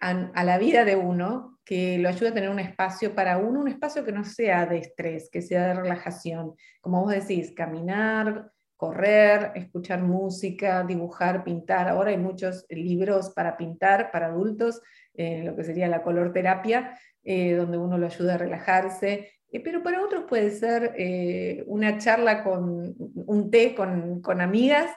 a 0.00 0.44
la 0.44 0.58
vida 0.58 0.84
de 0.84 0.96
uno 0.96 1.59
que 1.70 1.98
lo 1.98 2.08
ayude 2.08 2.30
a 2.30 2.34
tener 2.34 2.50
un 2.50 2.58
espacio 2.58 3.14
para 3.14 3.38
uno, 3.38 3.60
un 3.60 3.68
espacio 3.68 4.04
que 4.04 4.10
no 4.10 4.24
sea 4.24 4.66
de 4.66 4.78
estrés, 4.78 5.30
que 5.30 5.40
sea 5.40 5.68
de 5.68 5.74
relajación. 5.74 6.56
Como 6.80 7.00
vos 7.00 7.12
decís, 7.12 7.52
caminar, 7.54 8.50
correr, 8.76 9.52
escuchar 9.54 10.02
música, 10.02 10.82
dibujar, 10.82 11.44
pintar. 11.44 11.88
Ahora 11.88 12.10
hay 12.10 12.16
muchos 12.16 12.66
libros 12.70 13.30
para 13.30 13.56
pintar 13.56 14.10
para 14.10 14.26
adultos, 14.26 14.82
eh, 15.14 15.44
lo 15.44 15.54
que 15.54 15.62
sería 15.62 15.86
la 15.86 16.02
color 16.02 16.32
terapia, 16.32 16.98
eh, 17.22 17.54
donde 17.54 17.78
uno 17.78 17.98
lo 17.98 18.06
ayuda 18.06 18.34
a 18.34 18.38
relajarse. 18.38 19.30
Eh, 19.52 19.60
pero 19.60 19.80
para 19.84 20.02
otros 20.02 20.24
puede 20.28 20.50
ser 20.50 21.62
una 21.68 21.98
charla 21.98 22.42
con 22.42 22.96
un 22.98 23.48
té 23.48 23.76
con, 23.76 24.20
con 24.20 24.40
amigas, 24.40 24.90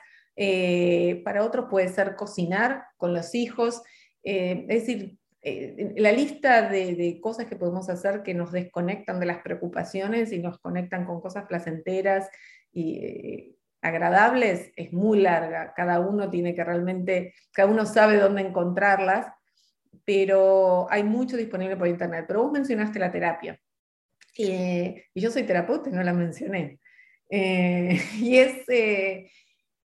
para 1.24 1.44
otros 1.44 1.68
puede 1.70 1.90
ser 1.90 2.16
cocinar 2.16 2.86
con 2.98 3.14
los 3.14 3.36
hijos. 3.36 3.84
es 4.24 4.68
decir, 4.68 5.20
eh, 5.46 5.94
la 5.98 6.14
lista 6.14 6.70
de, 6.70 7.20
cosas 7.22 7.48
que 7.48 7.58
podemos 7.58 7.90
hacer 7.90 8.24
que 8.24 8.34
nos 8.34 8.54
desconectan 8.54 9.20
de 9.20 9.26
las 9.26 9.40
preocupaciones 9.40 10.32
y 10.32 10.40
nos 10.40 10.58
conectan 10.60 11.06
con 11.06 11.20
cosas 11.20 11.46
placenteras 11.46 12.30
y 12.72 12.98
eh, 12.98 13.56
agradables 13.82 14.72
es 14.78 14.94
muy 14.94 15.20
larga. 15.20 15.74
Cada 15.76 16.00
uno 16.00 16.30
tiene 16.30 16.56
que 16.56 16.64
realmente, 16.64 17.34
cada 17.52 17.70
uno 17.70 17.86
sabe 17.86 18.18
dónde 18.18 18.42
encontrarlas, 18.42 19.28
pero 20.06 20.88
hay 20.90 21.04
mucho 21.04 21.36
disponible 21.36 21.76
por 21.76 21.88
internet. 21.88 22.24
Pero 22.26 22.44
vos 22.44 22.52
mencionaste 22.54 23.00
la 23.00 23.12
terapia. 23.12 23.60
y 24.36 24.96
yo 25.14 25.30
soy 25.30 25.44
terapeuta 25.44 25.90
no 25.90 26.04
la 26.04 26.14
mencioné. 26.14 26.80
Eh, 27.30 28.00
y 28.18 28.38
es 28.38 28.66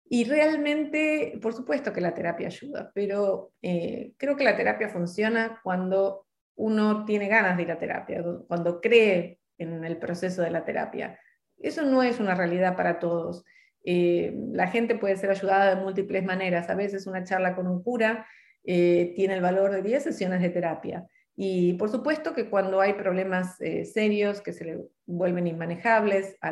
y 0.09 0.23
realmente, 0.23 1.37
por 1.41 1.53
supuesto 1.53 1.91
que 1.91 1.99
la 1.99 2.13
terapia 2.13 2.47
ayuda, 2.47 2.91
pero 2.93 3.51
eh, 3.61 4.13
creo 4.17 4.37
que 4.37 4.45
la 4.45 4.55
terapia 4.55 4.87
funciona 4.87 5.59
cuando 5.63 6.25
uno 6.55 7.03
tiene 7.03 7.27
ganas 7.27 7.57
de 7.57 7.63
ir 7.63 7.71
a 7.71 7.79
terapia, 7.79 8.23
cuando 8.47 8.79
cree 8.79 9.39
en 9.57 9.83
el 9.83 9.97
proceso 9.97 10.41
de 10.41 10.51
la 10.51 10.63
terapia. 10.63 11.19
Eso 11.57 11.81
no 11.81 12.03
es 12.03 12.19
una 12.19 12.35
realidad 12.35 12.77
para 12.77 12.99
todos. 12.99 13.43
Eh, 13.83 14.33
la 14.51 14.67
gente 14.67 14.95
puede 14.95 15.17
ser 15.17 15.29
ayudada 15.29 15.75
de 15.75 15.81
múltiples 15.81 16.23
maneras. 16.23 16.69
A 16.69 16.75
veces 16.75 17.05
una 17.05 17.23
charla 17.23 17.55
con 17.55 17.67
un 17.67 17.83
cura 17.83 18.25
eh, 18.63 19.13
tiene 19.15 19.33
el 19.33 19.41
valor 19.41 19.71
de 19.71 19.81
10 19.81 20.03
sesiones 20.03 20.41
de 20.41 20.49
terapia. 20.49 21.05
Y 21.35 21.73
por 21.73 21.89
supuesto 21.89 22.33
que 22.33 22.49
cuando 22.49 22.79
hay 22.79 22.93
problemas 22.93 23.57
serios 23.93 24.41
que 24.41 24.53
se 24.53 24.65
le 24.65 24.79
vuelven 25.05 25.45
inmanejables 25.45 26.35
a 26.41 26.51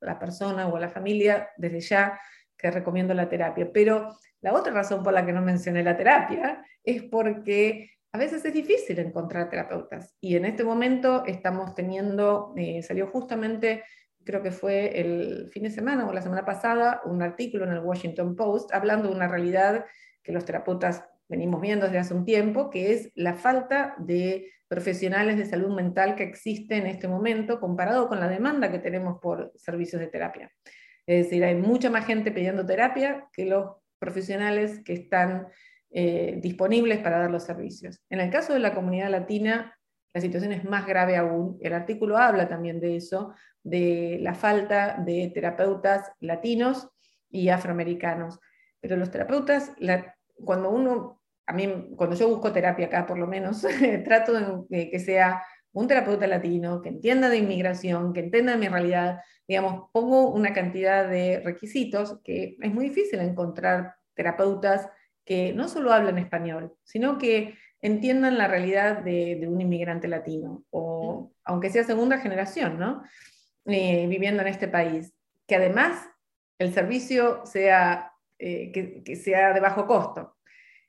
la 0.00 0.18
persona 0.18 0.68
o 0.68 0.76
a 0.76 0.80
la 0.80 0.90
familia, 0.90 1.48
desde 1.56 1.80
ya 1.80 2.20
que 2.58 2.70
recomiendo 2.70 3.14
la 3.14 3.28
terapia. 3.28 3.70
Pero 3.72 4.14
la 4.40 4.52
otra 4.52 4.72
razón 4.72 5.02
por 5.02 5.12
la 5.12 5.24
que 5.24 5.32
no 5.32 5.40
mencioné 5.40 5.82
la 5.82 5.96
terapia 5.96 6.62
es 6.82 7.02
porque 7.04 7.90
a 8.12 8.18
veces 8.18 8.44
es 8.44 8.52
difícil 8.52 8.98
encontrar 8.98 9.48
terapeutas. 9.48 10.14
Y 10.20 10.36
en 10.36 10.44
este 10.44 10.64
momento 10.64 11.24
estamos 11.26 11.74
teniendo, 11.74 12.52
eh, 12.56 12.82
salió 12.82 13.06
justamente, 13.06 13.84
creo 14.24 14.42
que 14.42 14.50
fue 14.50 15.00
el 15.00 15.48
fin 15.52 15.62
de 15.64 15.70
semana 15.70 16.06
o 16.06 16.12
la 16.12 16.22
semana 16.22 16.44
pasada, 16.44 17.00
un 17.04 17.22
artículo 17.22 17.64
en 17.64 17.72
el 17.72 17.80
Washington 17.80 18.34
Post 18.34 18.72
hablando 18.72 19.08
de 19.08 19.14
una 19.14 19.28
realidad 19.28 19.84
que 20.22 20.32
los 20.32 20.44
terapeutas 20.44 21.04
venimos 21.28 21.60
viendo 21.60 21.86
desde 21.86 21.98
hace 21.98 22.14
un 22.14 22.24
tiempo, 22.24 22.70
que 22.70 22.92
es 22.92 23.10
la 23.14 23.34
falta 23.34 23.94
de 23.98 24.50
profesionales 24.66 25.36
de 25.36 25.46
salud 25.46 25.74
mental 25.74 26.14
que 26.14 26.24
existe 26.24 26.76
en 26.76 26.86
este 26.86 27.08
momento 27.08 27.60
comparado 27.60 28.08
con 28.08 28.20
la 28.20 28.28
demanda 28.28 28.70
que 28.70 28.78
tenemos 28.78 29.18
por 29.20 29.52
servicios 29.56 30.00
de 30.00 30.08
terapia. 30.08 30.50
Es 31.08 31.24
decir, 31.24 31.42
hay 31.42 31.54
mucha 31.54 31.88
más 31.88 32.04
gente 32.04 32.30
pidiendo 32.30 32.66
terapia 32.66 33.26
que 33.32 33.46
los 33.46 33.76
profesionales 33.98 34.82
que 34.84 34.92
están 34.92 35.48
eh, 35.90 36.38
disponibles 36.42 36.98
para 36.98 37.18
dar 37.18 37.30
los 37.30 37.44
servicios. 37.44 38.02
En 38.10 38.20
el 38.20 38.28
caso 38.30 38.52
de 38.52 38.58
la 38.58 38.74
comunidad 38.74 39.08
latina, 39.10 39.74
la 40.12 40.20
situación 40.20 40.52
es 40.52 40.64
más 40.64 40.86
grave 40.86 41.16
aún. 41.16 41.56
El 41.62 41.72
artículo 41.72 42.18
habla 42.18 42.46
también 42.46 42.78
de 42.78 42.96
eso, 42.96 43.32
de 43.62 44.18
la 44.20 44.34
falta 44.34 44.98
de 44.98 45.32
terapeutas 45.34 46.12
latinos 46.20 46.90
y 47.30 47.48
afroamericanos. 47.48 48.38
Pero 48.78 48.96
los 48.96 49.10
terapeutas, 49.10 49.72
cuando 50.44 50.68
uno, 50.68 51.22
a 51.46 51.54
mí, 51.54 51.94
cuando 51.96 52.16
yo 52.16 52.28
busco 52.28 52.52
terapia 52.52 52.84
acá 52.84 53.06
por 53.06 53.16
lo 53.16 53.26
menos, 53.26 53.62
trato 54.04 54.66
de 54.68 54.90
que 54.90 55.00
sea 55.00 55.42
un 55.72 55.86
terapeuta 55.86 56.26
latino, 56.26 56.82
que 56.82 56.88
entienda 56.88 57.28
de 57.28 57.38
inmigración, 57.38 58.12
que 58.12 58.20
entienda 58.20 58.56
mi 58.56 58.68
realidad, 58.68 59.20
digamos, 59.46 59.88
pongo 59.92 60.30
una 60.30 60.52
cantidad 60.52 61.08
de 61.08 61.40
requisitos 61.44 62.18
que 62.24 62.56
es 62.60 62.72
muy 62.72 62.88
difícil 62.88 63.20
encontrar 63.20 63.94
terapeutas 64.14 64.88
que 65.24 65.52
no 65.52 65.68
solo 65.68 65.92
hablan 65.92 66.18
español, 66.18 66.74
sino 66.84 67.18
que 67.18 67.54
entiendan 67.80 68.38
la 68.38 68.48
realidad 68.48 69.02
de, 69.02 69.46
un 69.46 69.60
inmigrante 69.60 70.08
latino, 70.08 70.64
o 70.70 71.32
aunque 71.44 71.70
sea 71.70 71.84
segunda 71.84 72.18
generación, 72.18 72.78
¿no? 72.78 73.02
Eh, 73.66 74.06
viviendo 74.08 74.42
en 74.42 74.48
este 74.48 74.68
país, 74.68 75.12
que 75.46 75.56
además 75.56 76.08
el 76.58 76.72
servicio 76.72 77.44
sea, 77.44 78.12
eh, 78.38 78.72
que, 79.04 79.16
sea 79.16 79.52
de 79.52 79.60
bajo 79.60 79.86
costo. 79.86 80.37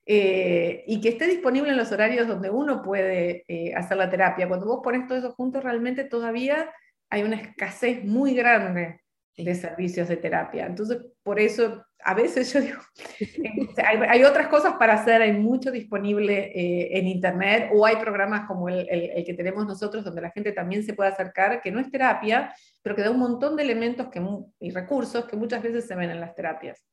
Eh, 0.06 0.84
y 0.88 1.02
que 1.02 1.10
esté 1.10 1.28
disponible 1.28 1.70
en 1.70 1.78
los 1.78 1.92
horarios 1.92 2.28
donde 2.28 2.50
uno 2.50 2.82
puede 2.82 3.46
hacer 3.76 3.98
la 3.98 4.10
terapia. 4.10 4.48
Cuando 4.48 4.66
vos 4.66 4.80
pones 4.84 5.08
todo 5.08 5.18
eso 5.18 5.32
junto, 5.34 5.62
realmente 5.62 6.04
todavía 6.04 6.72
hay 7.10 7.24
una 7.24 7.36
escasez 7.36 8.04
muy 8.04 8.34
grande 8.34 9.02
de 9.44 9.56
servicios 9.56 10.08
de 10.08 10.18
terapia. 10.18 10.66
Entonces, 10.66 10.98
por 11.24 11.40
eso, 11.40 11.86
a 12.04 12.14
veces 12.14 12.52
yo 12.54 12.62
digo, 12.62 12.82
eh, 13.20 13.70
hay, 14.08 14.24
otras 14.24 14.48
cosas 14.48 14.74
para 14.74 14.94
hacer, 14.94 15.22
hay 15.22 15.34
mucho 15.34 15.72
disponible 15.72 16.52
eh, 16.54 16.98
en 16.98 17.08
Internet 17.08 17.70
o 17.74 17.86
hay 17.86 17.96
programas 17.98 18.48
como 18.48 18.70
el, 18.70 18.88
el, 18.90 19.26
que 19.26 19.34
tenemos 19.34 19.66
nosotros 19.66 20.04
donde 20.04 20.22
la 20.22 20.32
gente 20.32 20.52
también 20.52 20.84
se 20.84 20.94
puede 20.94 21.10
acercar, 21.10 21.62
que 21.62 21.72
no 21.72 21.80
es 21.80 21.90
terapia, 21.90 22.54
pero 22.82 22.96
que 22.96 23.02
da 23.02 23.12
un 23.12 23.20
montón 23.20 23.56
de 23.56 23.64
elementos 23.64 24.08
que, 24.10 24.22
y 24.60 24.72
recursos 24.72 25.26
que 25.26 25.38
muchas 25.38 25.64
veces 25.64 25.88
se 25.88 25.96
ven 25.96 26.10
en 26.10 26.20
las 26.20 26.36
terapias. 26.36 26.84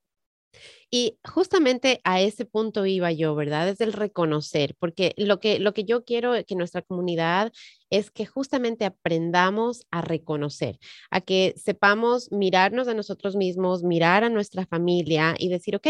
Y 0.90 1.18
justamente 1.24 2.00
a 2.04 2.20
ese 2.20 2.44
punto 2.44 2.86
iba 2.86 3.10
yo, 3.12 3.34
¿verdad? 3.34 3.68
Es 3.68 3.80
el 3.80 3.92
reconocer, 3.92 4.76
porque 4.78 5.14
lo 5.16 5.40
que, 5.40 5.58
lo 5.58 5.74
que 5.74 5.84
yo 5.84 6.04
quiero 6.04 6.32
que 6.46 6.54
nuestra 6.54 6.82
comunidad 6.82 7.52
es 7.90 8.10
que 8.10 8.26
justamente 8.26 8.84
aprendamos 8.84 9.86
a 9.90 10.00
reconocer, 10.00 10.78
a 11.10 11.20
que 11.20 11.54
sepamos 11.56 12.30
mirarnos 12.32 12.88
a 12.88 12.94
nosotros 12.94 13.36
mismos, 13.36 13.82
mirar 13.82 14.24
a 14.24 14.30
nuestra 14.30 14.66
familia 14.66 15.34
y 15.38 15.48
decir, 15.48 15.76
ok, 15.76 15.88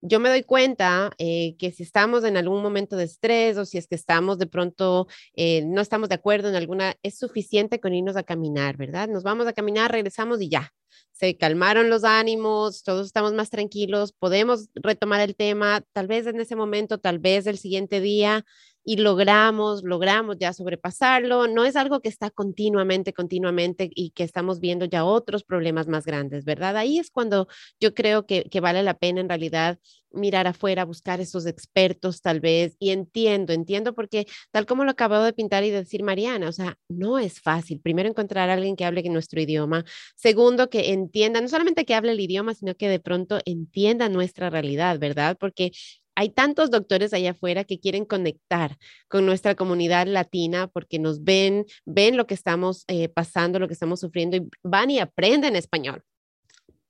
yo 0.00 0.20
me 0.20 0.28
doy 0.28 0.42
cuenta 0.42 1.10
eh, 1.18 1.56
que 1.58 1.72
si 1.72 1.82
estamos 1.82 2.24
en 2.24 2.36
algún 2.36 2.62
momento 2.62 2.96
de 2.96 3.04
estrés 3.04 3.56
o 3.56 3.64
si 3.64 3.78
es 3.78 3.86
que 3.86 3.94
estamos 3.94 4.38
de 4.38 4.46
pronto, 4.46 5.06
eh, 5.34 5.64
no 5.66 5.80
estamos 5.80 6.08
de 6.08 6.14
acuerdo 6.16 6.48
en 6.48 6.54
alguna, 6.54 6.94
es 7.02 7.18
suficiente 7.18 7.80
con 7.80 7.94
irnos 7.94 8.16
a 8.16 8.22
caminar, 8.22 8.76
¿verdad? 8.76 9.08
Nos 9.08 9.22
vamos 9.22 9.46
a 9.46 9.52
caminar, 9.52 9.92
regresamos 9.92 10.40
y 10.40 10.48
ya, 10.48 10.72
se 11.12 11.36
calmaron 11.36 11.90
los 11.90 12.04
ánimos, 12.04 12.84
todos 12.84 13.06
estamos 13.06 13.32
más 13.32 13.50
tranquilos, 13.50 14.12
podemos 14.12 14.68
retomar 14.74 15.20
el 15.20 15.34
tema, 15.34 15.82
tal 15.92 16.06
vez 16.06 16.26
en 16.26 16.40
ese 16.40 16.54
momento, 16.54 16.98
tal 16.98 17.18
vez 17.18 17.46
el 17.46 17.58
siguiente 17.58 18.00
día, 18.00 18.44
y 18.88 18.96
logramos, 18.96 19.82
logramos 19.82 20.38
ya 20.38 20.54
sobrepasarlo. 20.54 21.46
No 21.46 21.66
es 21.66 21.76
algo 21.76 22.00
que 22.00 22.08
está 22.08 22.30
continuamente, 22.30 23.12
continuamente 23.12 23.90
y 23.94 24.12
que 24.12 24.24
estamos 24.24 24.60
viendo 24.60 24.86
ya 24.86 25.04
otros 25.04 25.44
problemas 25.44 25.88
más 25.88 26.06
grandes, 26.06 26.46
¿verdad? 26.46 26.74
Ahí 26.78 26.98
es 26.98 27.10
cuando 27.10 27.48
yo 27.78 27.92
creo 27.92 28.24
que, 28.24 28.44
que 28.44 28.60
vale 28.60 28.82
la 28.82 28.94
pena 28.94 29.20
en 29.20 29.28
realidad 29.28 29.78
mirar 30.10 30.46
afuera, 30.46 30.86
buscar 30.86 31.20
esos 31.20 31.44
expertos 31.44 32.22
tal 32.22 32.40
vez. 32.40 32.76
Y 32.78 32.90
entiendo, 32.90 33.52
entiendo 33.52 33.94
porque 33.94 34.26
tal 34.50 34.64
como 34.64 34.84
lo 34.84 34.92
acabo 34.92 35.18
de 35.18 35.34
pintar 35.34 35.64
y 35.64 35.70
decir 35.70 36.02
Mariana, 36.02 36.48
o 36.48 36.52
sea, 36.52 36.78
no 36.88 37.18
es 37.18 37.40
fácil. 37.40 37.80
Primero 37.80 38.08
encontrar 38.08 38.48
a 38.48 38.54
alguien 38.54 38.74
que 38.74 38.86
hable 38.86 39.02
nuestro 39.10 39.40
idioma. 39.40 39.84
Segundo, 40.16 40.70
que 40.70 40.92
entienda, 40.92 41.40
no 41.40 41.48
solamente 41.48 41.84
que 41.84 41.94
hable 41.94 42.12
el 42.12 42.20
idioma, 42.20 42.54
sino 42.54 42.74
que 42.74 42.88
de 42.88 43.00
pronto 43.00 43.38
entienda 43.44 44.08
nuestra 44.08 44.50
realidad, 44.50 44.98
¿verdad? 44.98 45.36
Porque 45.38 45.72
hay 46.18 46.30
tantos 46.30 46.72
doctores 46.72 47.14
allá 47.14 47.30
afuera 47.30 47.62
que 47.62 47.78
quieren 47.78 48.04
conectar 48.04 48.76
con 49.06 49.24
nuestra 49.24 49.54
comunidad 49.54 50.08
latina 50.08 50.66
porque 50.66 50.98
nos 50.98 51.22
ven, 51.22 51.64
ven 51.84 52.16
lo 52.16 52.26
que 52.26 52.34
estamos 52.34 52.82
eh, 52.88 53.08
pasando, 53.08 53.60
lo 53.60 53.68
que 53.68 53.74
estamos 53.74 54.00
sufriendo 54.00 54.36
y 54.36 54.48
van 54.64 54.90
y 54.90 54.98
aprenden 54.98 55.54
español 55.54 56.02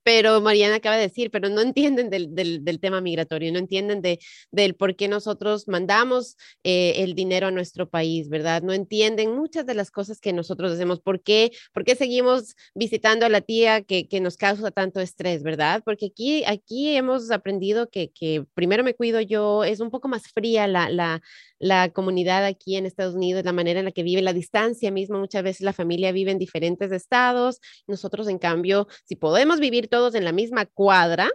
pero 0.09 0.41
Mariana 0.41 0.77
acaba 0.77 0.97
de 0.97 1.03
decir, 1.03 1.31
pero 1.31 1.51
no 1.51 1.61
entienden 1.61 2.09
del, 2.09 2.35
del, 2.35 2.81
tema 2.81 3.03
migratorio, 3.03 3.53
no 3.53 3.59
entienden 3.59 4.01
de, 4.01 4.19
del 4.51 4.75
por 4.75 4.97
qué 4.97 5.07
nosotros 5.07 5.69
mandamos 5.69 6.39
eh, 6.65 6.95
el 7.05 7.15
dinero 7.15 7.49
a 7.49 7.51
nuestro 7.51 7.91
país, 7.91 8.31
¿verdad? 8.31 8.63
No 8.63 8.73
entienden 8.73 9.37
muchas 9.37 9.67
de 9.67 9.75
las 9.75 9.91
cosas 9.91 10.19
que 10.19 10.33
nosotros 10.33 10.73
hacemos, 10.73 11.01
por 11.01 11.23
qué, 11.23 11.51
por 11.75 11.85
qué 11.85 11.95
seguimos 11.95 12.55
visitando 12.75 13.27
a 13.27 13.29
la 13.29 13.43
tía 13.43 13.83
que, 13.83 14.09
que, 14.09 14.23
nos 14.23 14.39
causa 14.39 14.71
tanto 14.71 14.99
estrés, 15.03 15.43
¿verdad? 15.43 15.83
Porque 15.85 16.07
aquí, 16.07 16.43
aquí 16.47 16.97
hemos 16.97 17.31
aprendido 17.31 17.91
que, 17.91 18.11
que 18.11 18.47
primero 18.55 18.83
me 18.83 18.95
cuido 18.95 19.21
yo, 19.21 19.63
es 19.63 19.81
un 19.81 19.91
poco 19.91 20.09
más 20.09 20.29
fría 20.29 20.67
la, 20.67 20.89
la, 20.89 21.21
la 21.59 21.91
comunidad 21.91 22.47
aquí 22.47 22.77
en 22.77 22.87
Estados 22.87 23.15
Unidos, 23.15 23.45
la 23.45 23.53
manera 23.53 23.81
en 23.81 23.85
la 23.85 23.93
que 23.93 24.03
vive, 24.03 24.23
la 24.23 24.33
distancia 24.33 24.91
misma, 24.91 25.19
muchas 25.19 25.43
veces 25.43 25.63
la 25.63 25.73
familia 25.73 26.13
vive 26.13 26.31
en 26.31 26.39
diferentes 26.39 26.93
estados, 26.93 27.61
nosotros 27.87 28.29
en 28.29 28.39
cambio, 28.39 28.87
si 29.05 29.17
podemos 29.17 29.61
vivir 29.61 29.89
todos 29.99 30.15
en 30.15 30.25
la 30.25 30.33
misma 30.33 30.65
cuadra, 30.65 31.29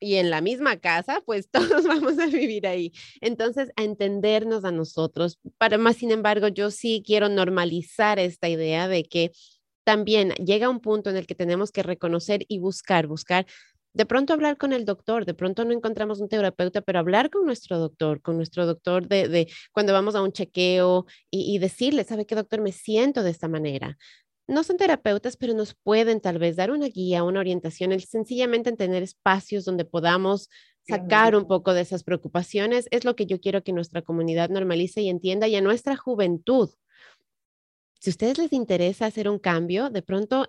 y 0.00 0.16
en 0.16 0.30
la 0.30 0.40
misma 0.40 0.76
casa, 0.78 1.22
pues 1.24 1.48
todos 1.80 1.84
vamos 1.86 2.18
a 2.18 2.26
vivir 2.26 2.66
ahí. 2.66 2.92
Entonces, 3.20 3.70
a 3.76 3.82
entendernos 3.82 4.64
a 4.64 4.72
nosotros. 4.72 5.38
Para 5.58 5.78
más, 5.78 5.96
sin 5.96 6.10
embargo, 6.10 6.48
yo 6.48 6.70
sí 6.70 7.02
quiero 7.04 7.28
normalizar 7.28 8.18
esta 8.18 8.48
idea 8.48 8.88
de 8.88 9.04
que 9.04 9.32
también 9.84 10.30
llega 10.32 10.68
un 10.68 10.80
punto 10.80 11.10
en 11.10 11.16
el 11.16 11.26
que 11.26 11.34
tenemos 11.34 11.70
que 11.70 11.82
reconocer 11.82 12.44
y 12.48 12.58
buscar, 12.58 13.06
buscar 13.06 13.46
de 13.94 14.04
pronto 14.04 14.34
hablar 14.34 14.58
con 14.58 14.74
el 14.74 14.84
doctor, 14.84 15.24
de 15.24 15.32
pronto 15.32 15.64
no 15.64 15.72
encontramos 15.72 16.20
un 16.20 16.28
terapeuta, 16.28 16.82
pero 16.82 16.98
hablar 16.98 17.30
con 17.30 17.46
nuestro 17.46 17.78
doctor, 17.78 18.20
con 18.20 18.36
nuestro 18.36 18.66
doctor 18.66 19.08
de, 19.08 19.48
cuando 19.72 19.94
vamos 19.94 20.14
a 20.14 20.20
un 20.20 20.32
chequeo 20.32 21.06
y, 21.30 21.58
decirle, 21.58 22.04
¿sabe 22.04 22.26
qué 22.26 22.34
doctor? 22.34 22.60
Me 22.60 22.72
siento 22.72 23.22
de 23.22 23.30
esta 23.30 23.48
manera. 23.48 23.96
No 24.48 24.62
son 24.62 24.76
terapeutas, 24.76 25.36
pero 25.36 25.54
nos 25.54 25.74
pueden 25.74 26.20
tal 26.20 26.38
vez 26.38 26.56
dar 26.56 26.70
una 26.70 26.86
guía, 26.86 27.24
una 27.24 27.40
orientación, 27.40 27.92
el 27.92 28.04
sencillamente 28.04 28.70
en 28.70 28.76
tener 28.76 29.02
espacios 29.02 29.64
donde 29.64 29.84
podamos 29.84 30.48
sacar 30.86 31.34
un 31.34 31.46
poco 31.46 31.74
de 31.74 31.80
esas 31.80 32.04
preocupaciones. 32.04 32.86
Es 32.92 33.04
lo 33.04 33.16
que 33.16 33.26
yo 33.26 33.40
quiero 33.40 33.64
que 33.64 33.72
nuestra 33.72 34.02
comunidad 34.02 34.48
normalice 34.50 35.00
y 35.00 35.08
entienda 35.08 35.48
y 35.48 35.56
a 35.56 35.60
nuestra 35.60 35.96
juventud. 35.96 36.70
Si 37.98 38.10
a 38.10 38.12
ustedes 38.12 38.38
les 38.38 38.52
interesa 38.52 39.06
hacer 39.06 39.28
un 39.28 39.40
cambio, 39.40 39.90
de 39.90 40.02
pronto 40.02 40.46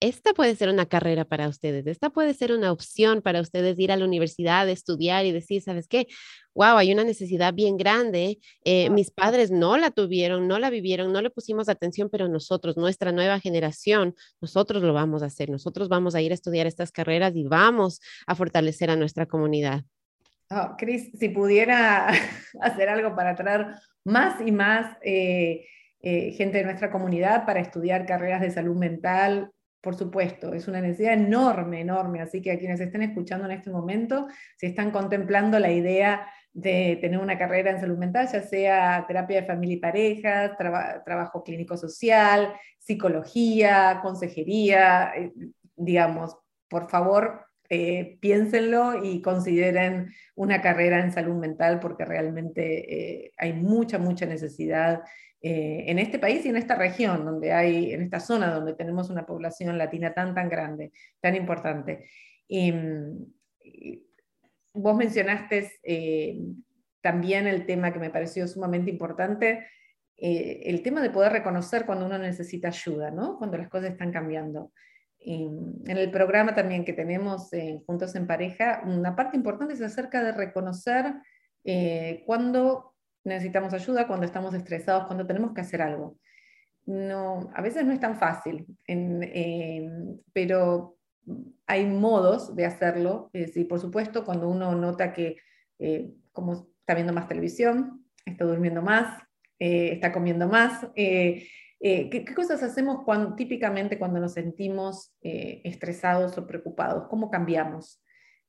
esta 0.00 0.34
puede 0.34 0.54
ser 0.56 0.68
una 0.68 0.86
carrera 0.86 1.24
para 1.24 1.48
ustedes, 1.48 1.86
esta 1.86 2.10
puede 2.10 2.34
ser 2.34 2.52
una 2.52 2.70
opción 2.70 3.22
para 3.22 3.40
ustedes 3.40 3.78
ir 3.78 3.90
a 3.90 3.96
la 3.96 4.04
universidad, 4.04 4.68
estudiar 4.68 5.24
y 5.24 5.32
decir, 5.32 5.62
¿sabes 5.62 5.88
qué? 5.88 6.06
Wow, 6.54 6.76
hay 6.76 6.92
una 6.92 7.04
necesidad 7.04 7.54
bien 7.54 7.76
grande. 7.76 8.38
Eh, 8.64 8.90
mis 8.90 9.10
padres 9.10 9.50
no 9.50 9.76
la 9.76 9.90
tuvieron, 9.90 10.48
no 10.48 10.58
la 10.58 10.70
vivieron, 10.70 11.12
no 11.12 11.20
le 11.22 11.30
pusimos 11.30 11.68
atención, 11.68 12.08
pero 12.10 12.28
nosotros, 12.28 12.76
nuestra 12.76 13.12
nueva 13.12 13.40
generación, 13.40 14.14
nosotros 14.40 14.82
lo 14.82 14.92
vamos 14.92 15.22
a 15.22 15.26
hacer. 15.26 15.50
Nosotros 15.50 15.88
vamos 15.88 16.14
a 16.14 16.20
ir 16.20 16.30
a 16.30 16.34
estudiar 16.34 16.66
estas 16.66 16.92
carreras 16.92 17.34
y 17.34 17.44
vamos 17.44 18.00
a 18.26 18.34
fortalecer 18.34 18.90
a 18.90 18.96
nuestra 18.96 19.26
comunidad. 19.26 19.82
Oh, 20.50 20.76
Cris, 20.78 21.10
si 21.18 21.28
pudiera 21.28 22.08
hacer 22.60 22.88
algo 22.88 23.14
para 23.16 23.34
traer 23.34 23.66
más 24.04 24.40
y 24.40 24.52
más 24.52 24.96
eh, 25.02 25.66
eh, 26.00 26.32
gente 26.32 26.58
de 26.58 26.64
nuestra 26.64 26.90
comunidad 26.90 27.44
para 27.44 27.60
estudiar 27.60 28.06
carreras 28.06 28.40
de 28.40 28.50
salud 28.50 28.76
mental, 28.76 29.50
por 29.86 29.94
supuesto, 29.94 30.52
es 30.52 30.66
una 30.66 30.80
necesidad 30.80 31.12
enorme, 31.12 31.80
enorme. 31.80 32.20
Así 32.20 32.42
que 32.42 32.50
a 32.50 32.58
quienes 32.58 32.80
estén 32.80 33.02
escuchando 33.02 33.44
en 33.44 33.52
este 33.52 33.70
momento, 33.70 34.26
si 34.56 34.66
están 34.66 34.90
contemplando 34.90 35.60
la 35.60 35.70
idea 35.70 36.26
de 36.52 36.98
tener 37.00 37.20
una 37.20 37.38
carrera 37.38 37.70
en 37.70 37.78
salud 37.78 37.96
mental, 37.96 38.26
ya 38.32 38.42
sea 38.42 39.04
terapia 39.06 39.42
de 39.42 39.46
familia 39.46 39.76
y 39.76 39.78
pareja, 39.78 40.56
trabajo 40.56 41.44
clínico 41.44 41.76
social, 41.76 42.52
psicología, 42.80 44.00
consejería, 44.02 45.12
eh, 45.14 45.32
digamos, 45.76 46.36
por 46.68 46.90
favor, 46.90 47.46
eh, 47.68 48.18
piénsenlo 48.20 49.04
y 49.04 49.22
consideren 49.22 50.12
una 50.34 50.62
carrera 50.62 50.98
en 50.98 51.12
salud 51.12 51.36
mental 51.36 51.78
porque 51.78 52.04
realmente 52.04 53.26
eh, 53.26 53.32
hay 53.38 53.52
mucha, 53.52 53.98
mucha 53.98 54.26
necesidad 54.26 55.04
eh, 55.48 55.84
en 55.90 55.98
este 55.98 56.18
país 56.18 56.44
y 56.44 56.48
en 56.48 56.56
esta 56.56 56.74
región, 56.74 57.24
donde 57.24 57.52
hay, 57.52 57.92
en 57.92 58.02
esta 58.02 58.20
zona 58.20 58.52
donde 58.52 58.74
tenemos 58.74 59.10
una 59.10 59.26
población 59.26 59.78
latina 59.78 60.12
tan, 60.12 60.34
tan 60.34 60.48
grande, 60.48 60.92
tan 61.20 61.36
importante. 61.36 62.08
Y, 62.48 62.72
vos 64.72 64.94
mencionaste 64.94 65.72
también 67.00 67.46
el 67.46 67.64
tema 67.64 67.92
que 67.92 67.98
me 67.98 68.10
pareció 68.10 68.46
sumamente 68.46 68.90
importante, 68.90 69.66
el 70.16 70.82
tema 70.82 71.00
de 71.00 71.08
poder 71.08 71.32
reconocer 71.32 71.86
cuando 71.86 72.04
uno 72.04 72.18
necesita 72.18 72.68
ayuda, 72.68 73.10
¿no? 73.10 73.38
cuando 73.38 73.56
las 73.56 73.70
cosas 73.70 73.92
están 73.92 74.12
cambiando 74.12 74.70
en 75.26 75.96
el 75.96 76.10
programa 76.10 76.54
también 76.54 76.84
que 76.84 76.92
tenemos 76.92 77.52
eh, 77.52 77.82
Juntos 77.86 78.14
en 78.14 78.26
Pareja, 78.26 78.82
una 78.86 79.16
parte 79.16 79.36
importante 79.36 79.74
es 79.74 79.82
acerca 79.82 80.22
de 80.22 80.32
reconocer 80.32 81.14
eh, 81.64 82.22
cuando 82.26 82.94
necesitamos 83.26 83.72
ayuda, 83.74 84.06
cuando 84.06 84.24
estamos 84.26 84.54
estresados, 84.54 85.06
cuando 85.06 85.26
tenemos 85.26 85.52
que 85.52 85.60
hacer 85.60 85.82
algo. 85.82 86.18
No, 86.86 87.50
a 87.54 87.62
veces 87.62 87.84
no 87.84 87.92
es 87.92 88.00
tan 88.00 88.16
fácil, 88.16 88.66
pero 90.32 90.96
hay 91.66 91.84
modos 91.86 92.54
de 92.54 92.64
hacerlo. 92.64 93.30
y 93.32 93.64
por 93.64 93.80
supuesto, 93.80 94.24
cuando 94.24 94.48
uno 94.48 94.74
nota 94.74 95.12
que 95.12 95.36
eh, 95.78 96.12
como 96.32 96.68
está 96.80 96.94
viendo 96.94 97.12
más 97.12 97.28
televisión, 97.28 98.06
está 98.24 98.44
durmiendo 98.44 98.82
más, 98.82 99.22
está 99.58 100.12
comiendo 100.12 100.48
más, 100.48 100.86
eh, 101.80 102.08
¿qué, 102.10 102.24
cosas 102.34 102.62
hacemos 102.62 103.04
cuando, 103.04 103.34
típicamente 103.34 103.98
cuando 103.98 104.20
nos 104.20 104.32
sentimos 104.32 105.14
eh, 105.22 105.60
estresados 105.64 106.38
o 106.38 106.46
preocupados? 106.46 107.08
¿Cómo 107.08 107.30
cambiamos? 107.30 108.02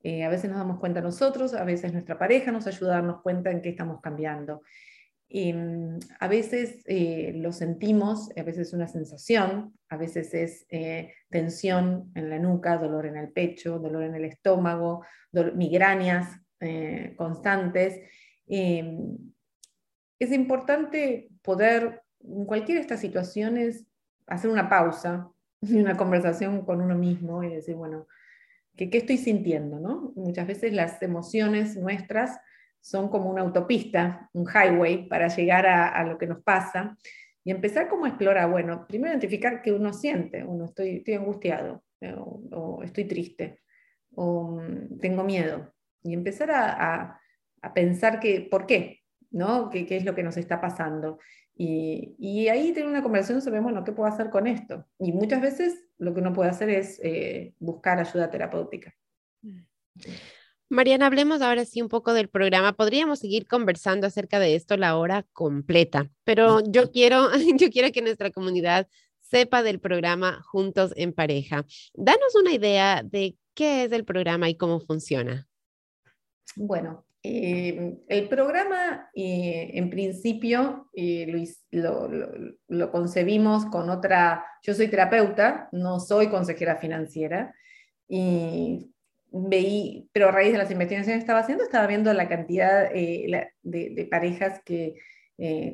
Eh, 0.04 0.24
a 0.24 0.30
veces 0.30 0.50
nos 0.50 0.60
damos 0.60 0.80
cuenta 0.80 1.02
nosotros, 1.02 1.54
a 1.54 1.64
veces 1.64 1.91
nuestra 1.91 2.18
pareja 2.18 2.52
nos 2.52 2.68
ayuda 2.68 2.93
a 2.93 2.95
darnos 2.95 3.22
cuenta 3.22 3.52
en 3.52 3.62
qué 3.62 3.70
estamos 3.70 4.02
cambiando. 4.02 4.62
Mm, 5.30 5.98
a 6.20 6.28
veces 6.28 6.84
lo 7.36 7.52
sentimos, 7.52 8.30
a 8.38 8.43
veces 8.43 8.68
es 8.68 8.74
una 8.74 8.88
sensación, 8.88 9.74
a 9.89 9.98
veces 9.98 10.34
es 10.34 10.66
tensión 11.30 12.12
en 12.16 12.30
la 12.30 12.39
nuca, 12.39 12.78
dolor 12.78 13.06
en 13.08 13.18
el 13.18 13.32
pecho, 13.32 13.80
dolor 13.80 14.04
en 14.04 14.16
el 14.16 14.26
estómago, 14.26 15.06
migrañas 15.56 16.39
constantes. 17.18 18.00
es 18.48 20.32
importante 20.32 21.30
poder 21.41 22.04
en 22.24 22.45
cualquiera 22.45 22.80
de 22.80 22.84
estas 22.84 23.00
situaciones, 23.00 23.86
hacer 24.28 24.50
una 24.50 24.70
pausa 24.70 25.30
y 25.62 25.80
una 25.80 25.98
conversación 25.98 26.66
con 26.66 26.82
uno 26.82 26.95
mismo 26.95 27.43
y 27.43 27.50
decir, 27.50 27.76
bueno, 27.76 28.08
¿qué, 28.78 28.90
qué 28.90 29.00
estoy 29.00 29.18
sintiendo? 29.18 29.80
¿no? 29.80 30.14
Muchas 30.16 30.48
veces 30.48 30.74
las 30.74 31.02
emociones 31.02 31.76
nuestras 31.76 32.40
son 32.80 33.10
como 33.10 33.30
una 33.30 33.42
autopista, 33.42 34.30
un 34.34 34.46
highway 34.48 35.10
para 35.10 35.28
llegar 35.28 35.66
a, 35.68 36.04
lo 36.06 36.18
que 36.18 36.28
nos 36.28 36.42
pasa 36.42 36.98
y 37.44 37.52
empezar 37.52 37.90
como 37.90 38.06
a 38.06 38.10
explorar, 38.10 38.50
bueno, 38.50 38.86
primero 38.88 39.12
identificar 39.12 39.62
qué 39.62 39.74
uno 39.74 39.92
siente, 39.92 40.44
uno 40.44 40.66
estoy, 40.66 40.98
estoy 40.98 41.16
angustiado 41.16 41.84
eh, 42.00 42.16
o, 42.18 42.82
estoy 42.84 43.06
triste 43.06 43.60
o 44.16 44.62
mm, 44.62 45.00
tengo 45.00 45.24
miedo 45.24 45.74
y 46.04 46.14
empezar 46.14 46.52
a, 46.52 47.20
a, 47.62 47.74
pensar 47.74 48.22
que, 48.22 48.48
por 48.50 48.66
qué, 48.66 49.02
¿no? 49.32 49.70
¿Qué, 49.70 49.86
¿Qué, 49.86 49.98
es 49.98 50.06
lo 50.06 50.16
que 50.16 50.24
nos 50.24 50.38
está 50.38 50.62
pasando? 50.62 51.20
Y, 51.58 52.48
ahí 52.48 52.72
tener 52.72 52.88
una 52.88 53.04
conversación 53.04 53.42
sobre, 53.42 53.60
bueno, 53.60 53.84
¿qué 53.84 53.92
puedo 53.92 54.08
hacer 54.08 54.30
con 54.30 54.48
esto? 54.48 54.86
Y 55.00 55.12
muchas 55.12 55.42
veces 55.42 55.87
lo 55.98 56.14
que 56.14 56.20
uno 56.20 56.34
puede 56.34 56.50
hacer 56.50 56.70
es 56.70 57.00
eh, 57.04 57.54
buscar 57.60 58.00
ayuda 58.00 58.30
terapéutica. 58.30 58.93
Mariana, 60.70 61.06
hablemos 61.06 61.41
ahora 61.41 61.66
sí 61.66 61.82
un 61.82 61.88
poco 61.88 62.14
del 62.14 62.30
programa. 62.30 62.74
Podríamos 62.74 63.20
seguir 63.20 63.48
conversando 63.48 64.06
acerca 64.06 64.39
de 64.39 64.56
esto 64.56 64.76
la 64.78 64.98
hora 64.98 65.26
completa, 65.34 66.10
pero 66.24 66.62
yo 66.70 66.91
quiero, 66.91 67.30
yo 67.58 67.70
quiero 67.70 67.91
que 67.91 68.02
nuestra 68.02 68.32
comunidad 68.32 68.88
sepa 69.20 69.64
del 69.64 69.80
programa 69.80 70.41
Juntos 70.43 70.93
en 70.95 71.14
Pareja. 71.14 71.66
Danos 71.93 72.36
una 72.36 72.54
idea 72.54 73.02
de 73.04 73.38
qué 73.54 73.86
es 73.86 73.91
el 73.91 74.06
programa 74.06 74.50
y 74.50 74.56
cómo 74.56 74.80
funciona. 74.80 75.48
Bueno, 76.56 77.07
eh, 77.30 77.98
el 78.08 78.30
programa, 78.30 79.10
eh, 79.14 79.72
en 79.74 79.90
principio, 79.90 80.90
eh, 80.94 81.46
lo, 81.72 82.92
concebimos 82.92 83.66
con 83.66 83.90
otra, 83.90 84.46
yo 84.62 84.74
soy 84.74 84.88
terapeuta, 84.88 85.68
no 85.72 86.00
soy 86.00 86.28
consejera 86.28 86.78
financiera, 86.78 87.54
y 88.08 88.92
veí, 89.32 90.10
pero 90.14 90.30
a 90.30 90.32
raíz 90.32 90.54
de 90.54 90.58
las 90.58 90.72
investigaciones 90.72 91.18
que 91.18 91.24
estaba 91.24 91.40
haciendo, 91.40 91.64
estaba 91.64 91.88
viendo 91.88 92.14
la 92.14 92.30
cantidad 92.30 92.90
de, 92.92 94.08
parejas 94.10 94.62
que, 94.64 94.96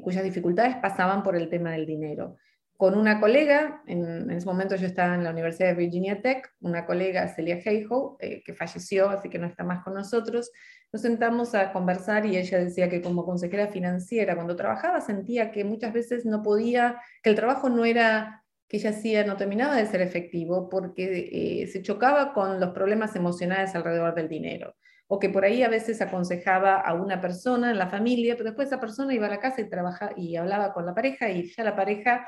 cuyas 0.02 0.24
dificultades 0.24 0.76
pasaban 0.78 1.24
por 1.24 1.36
el 1.36 1.50
tema 1.50 1.72
del 1.72 1.86
dinero. 1.86 2.38
Con 2.76 2.98
una 2.98 3.20
colega, 3.20 3.84
en, 3.86 4.30
ese 4.32 4.46
momento 4.46 4.76
yo 4.76 4.88
estaba 4.88 5.16
en 5.16 5.24
la 5.24 5.30
Universidad 5.30 5.70
de 5.70 5.76
Virginia 5.76 6.22
Tech, 6.22 6.50
una 6.60 6.86
colega, 6.86 7.28
Celia 7.28 7.60
Heijo, 7.64 8.18
que 8.20 8.54
falleció, 8.54 9.10
así 9.10 9.30
que 9.30 9.40
no 9.40 9.48
está 9.48 9.64
más 9.64 9.84
con 9.84 9.94
nosotros, 9.94 10.52
nos 10.94 11.02
sentamos 11.02 11.56
a 11.56 11.74
conversar 11.74 12.28
y 12.28 12.38
ella 12.38 12.60
decía 12.60 12.88
que 12.88 13.02
como 13.02 13.26
consejera 13.26 13.68
financiera, 13.68 14.36
cuando 14.36 14.56
trabajaba, 14.56 15.02
sentía 15.02 15.52
que 15.52 15.64
muchas 15.64 15.92
veces 15.92 16.24
no 16.24 16.44
podía, 16.44 17.02
que 17.24 17.32
el 17.32 17.36
trabajo 17.36 17.68
no 17.68 17.84
era 17.84 18.44
que 18.68 18.78
ella 18.78 18.92
hacía, 18.92 19.26
no 19.26 19.36
terminaba 19.36 19.76
de 19.76 19.88
ser 19.88 20.02
efectivo 20.02 20.70
porque 20.70 21.64
eh, 21.64 21.68
se 21.68 21.82
chocaba 21.82 22.32
con 22.34 22.60
los 22.60 22.70
problemas 22.70 23.16
emocionales 23.16 23.74
alrededor 23.74 24.14
del 24.14 24.30
dinero. 24.30 24.76
O 25.08 25.20
que 25.20 25.30
por 25.30 25.44
ahí 25.46 25.64
a 25.64 25.70
veces 25.70 26.00
aconsejaba 26.02 26.80
a 26.80 26.94
una 26.94 27.20
persona 27.20 27.72
en 27.72 27.80
la 27.80 27.90
familia, 27.90 28.36
pero 28.36 28.52
después 28.52 28.68
esa 28.68 28.80
persona 28.80 29.14
iba 29.14 29.26
a 29.26 29.32
la 29.32 29.40
casa 29.40 29.62
y, 29.62 29.70
trabaja, 29.70 30.12
y 30.16 30.36
hablaba 30.36 30.74
con 30.74 30.86
la 30.86 30.94
pareja 30.94 31.30
y 31.30 31.52
ya 31.52 31.64
la 31.64 31.76
pareja 31.76 32.26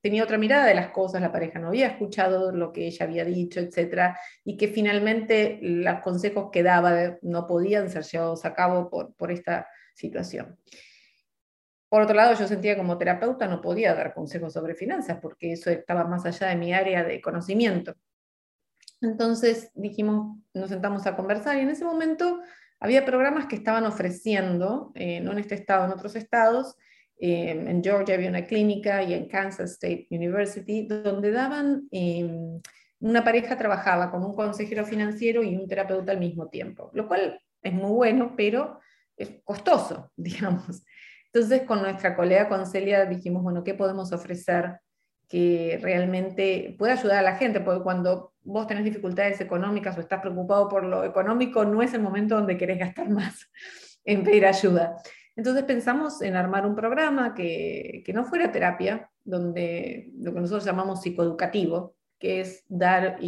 tenía 0.00 0.24
otra 0.24 0.38
mirada 0.38 0.66
de 0.66 0.74
las 0.74 0.90
cosas, 0.90 1.20
la 1.20 1.32
pareja 1.32 1.58
no 1.58 1.68
había 1.68 1.88
escuchado 1.88 2.52
lo 2.52 2.72
que 2.72 2.86
ella 2.86 3.04
había 3.04 3.24
dicho, 3.24 3.60
etcétera, 3.60 4.18
y 4.44 4.56
que 4.56 4.68
finalmente 4.68 5.58
los 5.62 6.00
consejos 6.00 6.50
que 6.52 6.62
daba 6.62 7.18
no 7.22 7.46
podían 7.46 7.90
ser 7.90 8.04
llevados 8.04 8.44
a 8.44 8.54
cabo 8.54 8.88
por, 8.90 9.14
por 9.14 9.32
esta 9.32 9.68
situación. 9.94 10.58
Por 11.88 12.02
otro 12.02 12.14
lado, 12.14 12.34
yo 12.34 12.46
sentía 12.46 12.76
como 12.76 12.98
terapeuta 12.98 13.48
no 13.48 13.62
podía 13.62 13.94
dar 13.94 14.12
consejos 14.14 14.52
sobre 14.52 14.74
finanzas 14.74 15.18
porque 15.22 15.52
eso 15.52 15.70
estaba 15.70 16.04
más 16.04 16.26
allá 16.26 16.48
de 16.48 16.56
mi 16.56 16.72
área 16.72 17.02
de 17.02 17.20
conocimiento. 17.20 17.94
Entonces 19.00 19.70
dijimos, 19.74 20.38
nos 20.52 20.68
sentamos 20.68 21.06
a 21.06 21.16
conversar 21.16 21.56
y 21.56 21.60
en 21.60 21.70
ese 21.70 21.84
momento 21.84 22.40
había 22.80 23.04
programas 23.04 23.46
que 23.46 23.56
estaban 23.56 23.86
ofreciendo, 23.86 24.92
eh, 24.94 25.20
no 25.20 25.32
en 25.32 25.38
este 25.38 25.54
estado, 25.54 25.86
en 25.86 25.92
otros 25.92 26.14
estados, 26.14 26.76
Em, 27.20 27.66
en 27.66 27.82
Georgia 27.82 28.14
había 28.14 28.28
una 28.28 28.46
clínica 28.46 29.02
y 29.02 29.12
en 29.12 29.28
Kansas 29.28 29.72
State 29.72 30.06
University, 30.10 30.86
donde 30.86 31.32
daban, 31.32 31.88
em, 31.90 32.60
una 33.00 33.24
pareja 33.24 33.56
trabajaba 33.56 34.10
con 34.10 34.24
un 34.24 34.34
consejero 34.34 34.84
financiero 34.84 35.42
y 35.42 35.56
un 35.56 35.66
terapeuta 35.66 36.12
al 36.12 36.20
mismo 36.20 36.48
tiempo, 36.48 36.90
lo 36.94 37.08
cual 37.08 37.40
es 37.62 37.72
muy 37.72 37.90
bueno, 37.90 38.34
pero 38.36 38.80
es 39.16 39.30
costoso, 39.44 40.12
digamos. 40.16 40.84
Entonces, 41.32 41.62
con 41.62 41.82
nuestra 41.82 42.16
colega, 42.16 42.48
con 42.48 42.66
Celia, 42.66 43.04
dijimos, 43.04 43.42
bueno, 43.42 43.64
¿qué 43.64 43.74
podemos 43.74 44.12
ofrecer 44.12 44.80
que 45.28 45.78
realmente 45.82 46.74
pueda 46.78 46.94
ayudar 46.94 47.18
a 47.18 47.22
la 47.22 47.36
gente? 47.36 47.60
Porque 47.60 47.82
cuando 47.82 48.32
vos 48.42 48.66
tenés 48.66 48.84
dificultades 48.84 49.40
económicas 49.40 49.96
o 49.96 50.00
estás 50.00 50.20
preocupado 50.20 50.68
por 50.68 50.84
lo 50.84 51.04
económico, 51.04 51.64
no 51.64 51.82
es 51.82 51.92
el 51.94 52.00
momento 52.00 52.36
donde 52.36 52.56
querés 52.56 52.78
gastar 52.78 53.10
más 53.10 53.50
en 54.04 54.22
pedir 54.22 54.46
ayuda. 54.46 54.96
Entonces 55.38 55.62
pensamos 55.62 56.20
en 56.20 56.34
armar 56.34 56.66
un 56.66 56.74
programa 56.74 57.32
que, 57.32 58.02
no 58.12 58.24
fuera 58.24 58.50
terapia, 58.50 59.08
donde 59.22 60.10
lo 60.18 60.34
que 60.34 60.40
nosotros 60.40 60.64
llamamos 60.64 61.00
psicoeducativo, 61.00 61.94
que 62.18 62.40
es 62.40 62.64
dar 62.66 63.20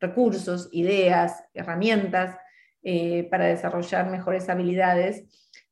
recursos, 0.00 0.70
ideas, 0.72 1.44
herramientas 1.52 2.38
eh, 2.82 3.28
para 3.30 3.44
desarrollar 3.44 4.10
mejores 4.10 4.48
habilidades. 4.48 5.24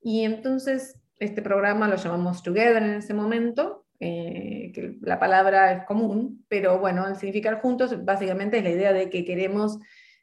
Y 0.03 0.24
entonces 0.24 1.01
este 1.18 1.41
programa 1.41 1.89
lo 1.89 1.97
llamamos 1.97 2.43
Together 2.43 2.83
en 2.83 2.97
ese 2.97 3.14
momento, 3.14 3.87
eh, 4.01 4.72
que 4.74 4.99
la 5.01 5.18
palabra 5.18 5.72
es 5.72 5.85
común, 5.87 6.45
pero 6.49 6.78
bueno, 6.78 7.09
el 7.09 7.16
significar 7.16 7.62
juntos 7.62 8.05
básicamente 8.05 8.59
es 8.59 8.64
la 8.64 8.70
idea 8.70 8.93
de 8.93 9.09
que 9.09 9.24
queremos 9.24 9.78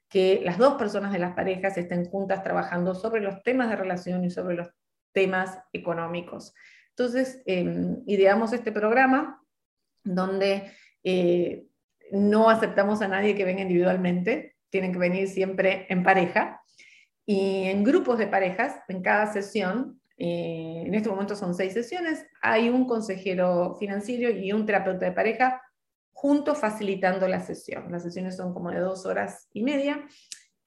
que 0.08 0.39
las 0.45 0.60
dos 0.60 0.76
personas 0.76 1.12
de 1.14 1.20
las 1.20 1.34
parejas 1.34 1.80
estén 1.80 2.05
juntas 2.05 2.43
trabajando 2.43 2.93
sobre 2.93 3.22
los 3.22 3.41
temas 3.41 3.72
de 3.72 3.76
relación 3.76 4.24
y 4.24 4.30
sobre 4.30 4.55
los 4.55 4.68
temas 5.18 5.57
económicos. 5.74 6.53
Entonces, 6.89 7.41
em, 7.47 8.03
ideamos 8.05 8.53
este 8.53 8.72
programa 8.72 9.41
donde 10.03 10.72
eh, 11.03 11.65
no 12.11 12.51
aceptamos 12.51 13.01
a 13.01 13.07
nadie 13.07 13.34
que 13.34 13.43
venga 13.43 13.63
individualmente, 13.63 14.55
tienen 14.70 14.91
que 14.91 14.99
venir 14.99 15.28
siempre 15.28 15.88
en 15.89 16.03
pareja 16.03 16.61
y 17.26 17.63
en 17.63 17.84
grupos 17.84 18.20
de 18.20 18.28
parejas, 18.28 18.76
en 18.89 19.01
cada 19.01 19.26
sesión, 19.34 19.99
eh, 20.18 20.84
en 20.86 20.93
este 20.93 21.09
momento 21.09 21.36
son 21.36 21.55
seis 21.55 21.74
sesiones, 21.74 22.24
hay 22.43 22.70
un 22.70 22.86
consejero 22.86 23.76
financiero 23.80 24.30
y 24.30 24.51
un 24.51 24.68
terapeuta 24.68 25.07
de 25.07 25.13
pareja 25.13 25.63
juntos 26.11 26.59
facilitando 26.59 27.28
la 27.28 27.39
sesión. 27.39 27.91
Las 27.91 28.03
sesiones 28.03 28.38
son 28.38 28.53
como 28.53 28.70
de 28.70 28.82
dos 28.82 29.07
horas 29.07 29.47
y 29.51 29.63
media 29.63 30.07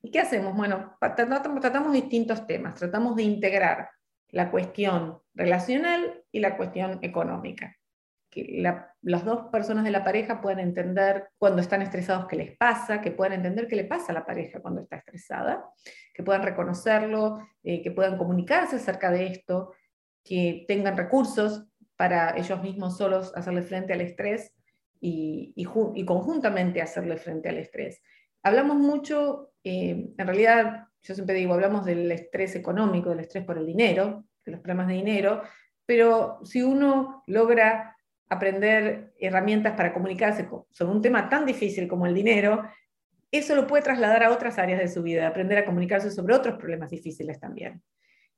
¿Y 0.03 0.11
qué 0.11 0.21
hacemos? 0.21 0.57
Bueno, 0.57 0.97
tratamos 0.99 1.93
distintos 1.93 2.47
temas, 2.47 2.75
tratamos 2.75 3.17
de 3.17 3.23
integrar 3.23 3.91
la 4.33 4.51
cuestión 4.51 5.21
relacional 5.35 6.23
y 6.31 6.41
la 6.41 6.57
cuestión 6.57 6.99
económica. 7.03 7.77
Que 8.31 8.63
las 9.03 9.25
dos 9.25 9.49
personas 9.51 9.85
de 9.85 9.91
la 9.91 10.05
pareja 10.05 10.41
puedan 10.41 10.61
entender 10.61 11.31
cuando 11.37 11.61
están 11.61 11.83
estresados 11.83 12.27
qué 12.27 12.37
les 12.37 12.57
pasa, 12.57 13.01
que 13.01 13.11
puedan 13.11 13.33
entender 13.33 13.67
qué 13.67 13.77
le 13.77 13.85
pasa 13.85 14.13
a 14.13 14.15
la 14.15 14.25
pareja 14.25 14.61
cuando 14.61 14.83
está 14.83 14.97
estresada, 14.97 15.65
que 16.15 16.23
puedan 16.23 16.43
reconocerlo, 16.43 17.41
eh, 17.65 17.83
que 17.83 17.91
puedan 17.91 18.17
comunicarse 18.17 18.77
acerca 18.77 19.11
de 19.11 19.27
esto, 19.27 19.75
que 20.23 20.65
tengan 20.69 20.97
recursos 20.97 21.67
para 21.97 22.37
ellos 22.37 22.63
mismos 22.63 22.97
solos 22.97 23.33
hacerle 23.35 23.63
frente 23.63 23.93
al 23.93 24.01
estrés 24.01 24.53
y, 25.01 25.53
y, 25.57 26.05
conjuntamente 26.05 26.83
hacerle 26.83 27.17
frente 27.17 27.49
al 27.49 27.59
estrés. 27.59 28.01
Hablamos 28.43 28.77
mucho, 28.77 29.53
eh, 29.65 30.11
en 30.17 30.27
realidad, 30.27 30.89
yo 31.03 31.15
siempre 31.15 31.35
digo, 31.35 31.55
hablamos 31.55 31.85
del 31.85 32.11
estrés 32.11 32.55
económico, 32.57 33.11
del 33.11 33.21
estrés 33.21 33.45
por 33.45 33.59
el 33.59 33.67
dinero, 33.67 34.25
de 34.45 34.53
los 34.53 34.61
problemas 34.61 34.89
de 34.89 34.95
dinero, 34.95 35.43
pero 35.85 36.39
si 36.45 36.63
uno 36.63 37.23
logra 37.27 37.97
aprender 38.29 39.13
herramientas 39.19 39.75
para 39.77 39.93
comunicarse 39.93 40.49
sobre 40.71 40.93
un 40.93 41.03
tema 41.03 41.29
tan 41.29 41.45
difícil 41.45 41.89
como 41.89 42.07
el 42.07 42.15
dinero, 42.15 42.65
eso 43.31 43.55
lo 43.55 43.67
puede 43.67 43.83
trasladar 43.83 44.23
a 44.23 44.31
otras 44.31 44.59
áreas 44.59 44.81
de 44.81 44.89
su 44.89 45.03
vida, 45.03 45.27
aprender 45.27 45.59
a 45.59 45.65
comunicarse 45.65 46.11
sobre 46.11 46.35
otros 46.35 46.57
problemas 46.57 46.91
difíciles 46.91 47.39
también. 47.39 47.83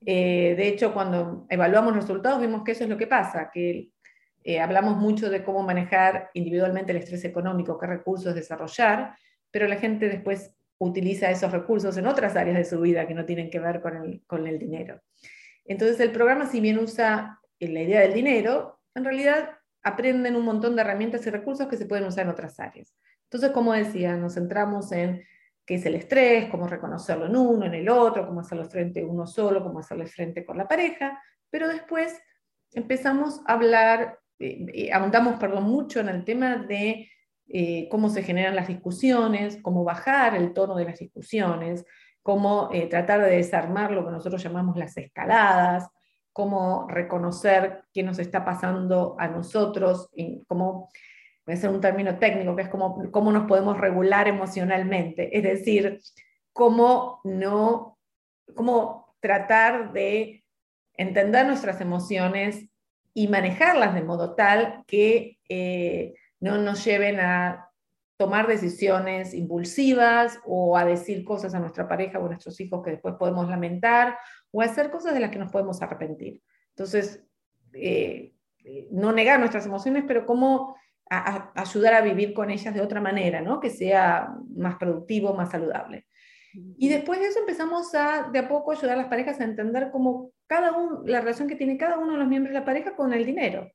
Eh, 0.05 0.55
de 0.57 0.69
hecho, 0.69 0.93
cuando 0.93 1.47
evaluamos 1.49 1.95
resultados, 1.95 2.41
vemos 2.41 2.65
que 2.65 2.73
eso 2.73 2.85
es 2.85 2.91
lo 2.91 2.99
que 2.99 3.07
pasa, 3.07 3.51
que 3.53 3.91
eh, 4.45 4.61
hablamos 4.61 4.97
mucho 4.97 5.31
de 5.31 5.45
cómo 5.45 5.63
manejar 5.63 6.31
individualmente 6.35 6.93
el 6.93 6.99
estrés 6.99 7.25
económico, 7.25 7.79
qué 7.79 7.87
recursos 7.87 8.35
desarrollar, 8.35 9.17
pero 9.53 9.69
la 9.69 9.77
gente 9.77 10.09
después 10.09 10.53
utiliza 10.79 11.31
esos 11.31 11.53
recursos 11.53 11.97
en 11.97 12.07
otras 12.09 12.35
áreas 12.35 12.57
de 12.57 12.65
su 12.65 12.81
vida 12.81 13.07
que 13.07 13.15
no 13.15 13.25
tienen 13.25 13.51
que 13.51 13.61
ver 13.61 13.81
con 13.81 13.97
el, 13.97 14.23
con 14.27 14.49
el 14.49 14.59
dinero. 14.59 15.01
Entonces 15.65 16.01
el 16.01 16.11
programa, 16.11 16.47
si 16.47 16.61
bien 16.61 16.79
usa 16.79 17.39
eh, 17.61 17.69
la 17.69 17.83
idea 17.83 18.01
del 18.01 18.15
dinero, 18.15 18.81
en 18.95 19.05
realidad 19.05 19.51
aprenden 19.85 20.35
un 20.35 20.45
montón 20.45 20.75
de 20.75 20.83
herramientas 20.83 21.25
y 21.27 21.31
recursos 21.31 21.69
que 21.69 21.77
se 21.77 21.87
pueden 21.87 22.07
usar 22.07 22.25
en 22.25 22.31
otras 22.31 22.59
áreas. 22.59 22.95
Entonces, 23.25 23.51
como 23.51 23.73
decía, 23.73 24.17
nos 24.17 24.35
centramos 24.35 24.93
en 24.93 25.23
qué 25.65 25.77
es 25.77 25.87
el 25.87 25.95
estrés, 25.95 26.51
cómo 26.51 26.67
reconocerlo 26.67 27.27
en 27.27 27.37
uno, 27.37 27.67
en 27.67 27.75
el 27.75 27.89
otro, 27.89 28.27
cómo 28.27 28.41
hacerlo 28.41 28.65
frente 28.65 29.05
uno 29.05 29.27
solo, 29.27 29.63
cómo 29.63 29.79
hacerlo 29.79 30.07
frente 30.07 30.45
con 30.45 30.59
la 30.59 30.67
pareja, 30.67 31.23
pero 31.51 31.69
después 31.69 32.21
empezamos 32.73 33.41
a 33.47 33.53
hablar, 33.55 34.19
eh, 34.39 34.67
eh 34.75 34.93
ahondamos 34.93 35.39
perdón, 35.39 35.65
mucho 35.65 36.01
en 36.01 36.09
el 36.09 36.25
tema 36.25 36.57
de 36.57 37.09
eh, 37.49 37.89
cómo 37.91 38.09
se 38.09 38.23
generan 38.23 38.57
las 38.57 38.69
discusiones, 38.69 39.59
cómo 39.63 39.85
bajar 39.85 40.35
el 40.35 40.53
tono 40.53 40.75
de 40.75 40.85
las 40.85 40.99
discusiones, 40.99 41.85
cómo 42.23 42.71
eh, 42.73 42.87
tratar 42.87 43.21
de 43.21 43.37
desarmar 43.37 43.91
lo 43.91 44.05
que 44.05 44.13
nosotros 44.13 44.43
llamamos 44.43 44.77
las 44.77 44.97
escaladas, 44.97 45.89
cómo 46.33 46.87
reconocer 46.89 47.85
qué 47.93 48.03
nos 48.03 48.19
está 48.19 48.45
pasando 48.45 49.17
a 49.19 49.29
nosotros, 49.29 50.09
y 50.15 50.43
cómo, 50.47 50.89
voy 51.45 51.55
a 51.55 51.59
ser 51.59 51.71
un 51.71 51.81
término 51.81 52.19
técnico, 52.19 52.57
que 52.57 52.63
es 52.63 52.69
cómo, 52.69 53.11
cómo 53.11 53.33
nos 53.33 53.47
podemos 53.47 53.79
regular 53.79 54.29
emocionalmente, 54.29 55.37
es 55.37 55.43
decir, 55.43 56.01
cómo 56.53 57.21
no, 57.25 57.99
cómo 58.55 59.15
tratar 59.21 59.93
de 59.93 60.45
entender 60.95 61.47
nuestras 61.47 61.81
emociones 61.81 62.69
y 63.15 63.29
manejarlas 63.29 63.95
de 63.95 64.03
modo 64.03 64.35
tal 64.35 64.85
que 64.87 65.39
eh, 65.49 66.15
no 66.43 66.59
nos 66.59 66.85
lleven 66.85 67.21
a 67.21 67.71
tomar 68.17 68.49
decisiones 68.49 69.33
impulsivas 69.33 70.41
o 70.45 70.77
a 70.77 70.85
decir 70.85 71.25
cosas 71.25 71.55
a 71.55 71.61
nuestra 71.61 71.89
pareja 71.89 72.19
o 72.19 72.27
a 72.27 72.31
nuestros 72.31 72.61
hijos 72.61 72.83
que 72.85 72.91
después 72.91 73.15
podemos 73.15 73.49
lamentar 73.49 74.19
o 74.51 74.61
a 74.61 74.65
hacer 74.65 74.91
cosas 74.91 75.15
de 75.15 75.21
las 75.21 75.31
que 75.31 75.39
nos 75.39 75.53
podemos 75.53 75.81
arrepentir. 75.83 76.43
Entonces, 76.71 77.25
eh, 77.73 78.35
no 78.91 79.13
negar 79.13 79.39
nuestras 79.39 79.67
emociones, 79.67 80.05
pero 80.07 80.27
cómo 80.27 80.77
ayudar 81.09 81.95
a 81.95 82.01
vivir 82.01 82.33
con 82.33 82.51
ellas 82.51 82.75
de 82.75 82.81
otra 82.81 83.01
manera, 83.01 83.41
¿no? 83.41 83.61
que 83.61 83.71
sea 83.71 84.35
más 84.57 84.77
productivo, 84.77 85.35
más 85.35 85.51
saludable. 85.51 86.07
Y 86.55 86.89
después 86.89 87.21
de 87.21 87.27
eso 87.27 87.41
empezamos 87.41 87.95
a 87.95 88.31
de 88.33 88.39
a 88.39 88.49
poco 88.49 88.73
ayudar 88.73 88.95
a 88.95 89.03
las 89.03 89.09
parejas 89.09 89.41
a 89.41 89.45
entender 89.45 89.91
cómo 89.93 90.33
cada 90.47 90.73
uno, 90.73 91.03
la 91.05 91.21
relación 91.21 91.49
que 91.49 91.57
tiene 91.57 91.77
cada 91.77 91.99
uno 91.99 92.13
de 92.13 92.19
los 92.19 92.29
miembros 92.29 92.53
de 92.53 92.61
la 92.61 92.65
pareja 92.65 92.97
con 92.97 93.13
el 93.13 93.25
dinero 93.25 93.71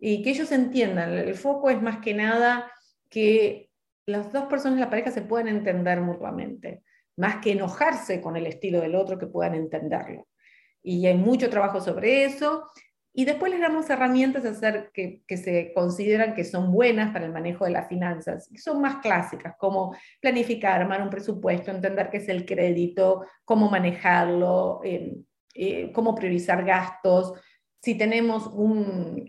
y 0.00 0.22
que 0.22 0.30
ellos 0.30 0.52
entiendan. 0.52 1.12
El 1.12 1.34
foco 1.34 1.70
es 1.70 1.80
más 1.82 1.98
que 1.98 2.14
nada 2.14 2.70
que 3.08 3.70
las 4.06 4.32
dos 4.32 4.44
personas 4.44 4.78
de 4.78 4.84
la 4.84 4.90
pareja 4.90 5.10
se 5.10 5.22
puedan 5.22 5.48
entender 5.48 6.00
mutuamente, 6.00 6.82
más 7.16 7.36
que 7.36 7.52
enojarse 7.52 8.20
con 8.20 8.36
el 8.36 8.46
estilo 8.46 8.80
del 8.80 8.94
otro, 8.94 9.18
que 9.18 9.26
puedan 9.26 9.54
entenderlo. 9.54 10.28
Y 10.82 11.06
hay 11.06 11.16
mucho 11.16 11.50
trabajo 11.50 11.80
sobre 11.80 12.24
eso. 12.24 12.66
Y 13.12 13.24
después 13.24 13.50
les 13.50 13.60
damos 13.60 13.90
herramientas 13.90 14.44
a 14.44 14.50
hacer 14.50 14.90
que, 14.94 15.22
que, 15.26 15.36
se 15.36 15.72
consideran 15.74 16.34
que 16.34 16.44
son 16.44 16.70
buenas 16.70 17.12
para 17.12 17.26
el 17.26 17.32
manejo 17.32 17.64
de 17.64 17.72
las 17.72 17.88
finanzas, 17.88 18.48
que 18.48 18.60
son 18.60 18.80
más 18.80 18.96
clásicas, 18.98 19.56
como 19.58 19.96
planificar, 20.20 20.80
armar 20.80 21.02
un 21.02 21.10
presupuesto, 21.10 21.70
entender 21.70 22.10
qué 22.10 22.18
es 22.18 22.28
el 22.28 22.46
crédito, 22.46 23.26
cómo 23.44 23.68
manejarlo, 23.68 24.80
eh, 24.84 25.16
eh, 25.54 25.90
cómo 25.92 26.14
priorizar 26.14 26.64
gastos, 26.64 27.32
si 27.88 27.94
tenemos 27.94 28.50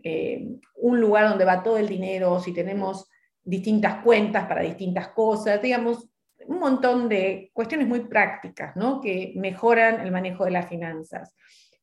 eh, 0.03 0.49
un, 0.75 0.99
lugar 0.99 1.29
donde 1.29 1.45
va 1.45 1.63
todo 1.63 1.77
el 1.77 1.87
dinero, 1.87 2.41
si 2.41 2.53
tenemos 2.53 3.07
distintas 3.41 4.03
cuentas 4.03 4.47
para 4.47 4.63
distintas 4.63 5.07
cosas, 5.07 5.61
digamos, 5.61 6.09
un 6.45 6.59
montón 6.59 7.07
de 7.07 7.51
cuestiones 7.53 7.87
muy 7.87 8.01
prácticas, 8.01 8.75
¿no? 8.75 8.99
Que 8.99 9.31
mejoran 9.37 10.01
el 10.01 10.11
manejo 10.11 10.43
de 10.43 10.51
las 10.51 10.67
finanzas. 10.67 11.33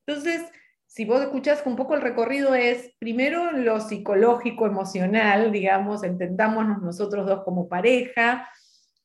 Entonces, 0.04 0.42
si 0.84 1.06
vos 1.06 1.22
escuchás 1.22 1.62
un 1.64 1.76
poco 1.76 1.94
el 1.94 2.02
recorrido 2.02 2.54
es, 2.54 2.94
primero 2.98 3.52
lo 3.52 3.80
psicológico, 3.80 4.66
emocional, 4.66 5.52
digamos, 5.52 6.04
entendámonos 6.04 6.82
nosotros 6.82 7.24
dos 7.26 7.42
como 7.42 7.70
pareja, 7.70 8.50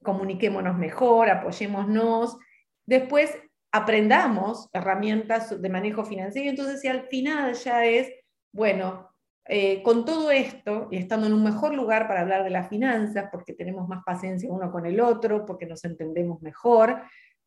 comuniquémonos 0.03 0.77
mejor, 0.77 1.29
apoyémonos. 1.29 2.37
Después, 2.85 3.33
aprendamos 3.71 4.69
herramientas 4.73 5.61
de 5.61 5.69
manejo 5.69 6.03
financiero. 6.03 6.49
Entonces, 6.49 6.81
si 6.81 6.87
al 6.87 7.07
final 7.07 7.53
ya 7.53 7.85
es, 7.85 8.11
bueno, 8.51 9.11
eh, 9.45 9.81
con 9.81 10.05
todo 10.05 10.29
esto 10.29 10.87
y 10.91 10.97
estando 10.97 11.27
en 11.27 11.33
un 11.33 11.43
mejor 11.43 11.73
lugar 11.73 12.07
para 12.07 12.21
hablar 12.21 12.43
de 12.43 12.51
las 12.51 12.69
finanzas, 12.69 13.29
porque 13.31 13.53
tenemos 13.53 13.87
más 13.87 14.03
paciencia 14.05 14.51
uno 14.51 14.71
con 14.71 14.85
el 14.85 14.99
otro, 14.99 15.45
porque 15.45 15.65
nos 15.65 15.83
entendemos 15.85 16.41
mejor, 16.41 17.01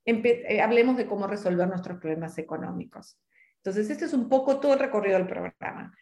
eh, 0.04 0.60
hablemos 0.60 0.96
de 0.96 1.06
cómo 1.06 1.26
resolver 1.26 1.68
nuestros 1.68 1.98
problemas 1.98 2.36
económicos. 2.38 3.18
Entonces, 3.58 3.88
este 3.90 4.06
es 4.06 4.12
un 4.12 4.28
poco 4.28 4.60
todo 4.60 4.74
el 4.74 4.80
recorrido 4.80 5.18
del 5.18 5.28
programa. 5.28 5.94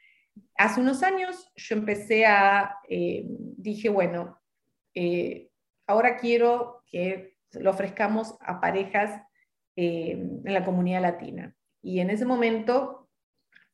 Hace 0.56 0.80
unos 0.80 1.02
años 1.02 1.52
yo 1.54 1.76
empecé 1.76 2.26
a, 2.26 2.76
eh, 2.88 3.24
dije, 3.26 3.88
bueno, 3.88 4.40
ahora 5.86 6.16
quiero 6.16 6.82
que 6.86 7.36
lo 7.52 7.70
ofrezcamos 7.70 8.34
a 8.40 8.60
parejas 8.60 9.22
eh, 9.76 10.12
en 10.12 10.52
la 10.52 10.64
comunidad 10.64 11.02
latina. 11.02 11.54
Y 11.82 12.00
en 12.00 12.10
ese 12.10 12.24
momento, 12.24 13.08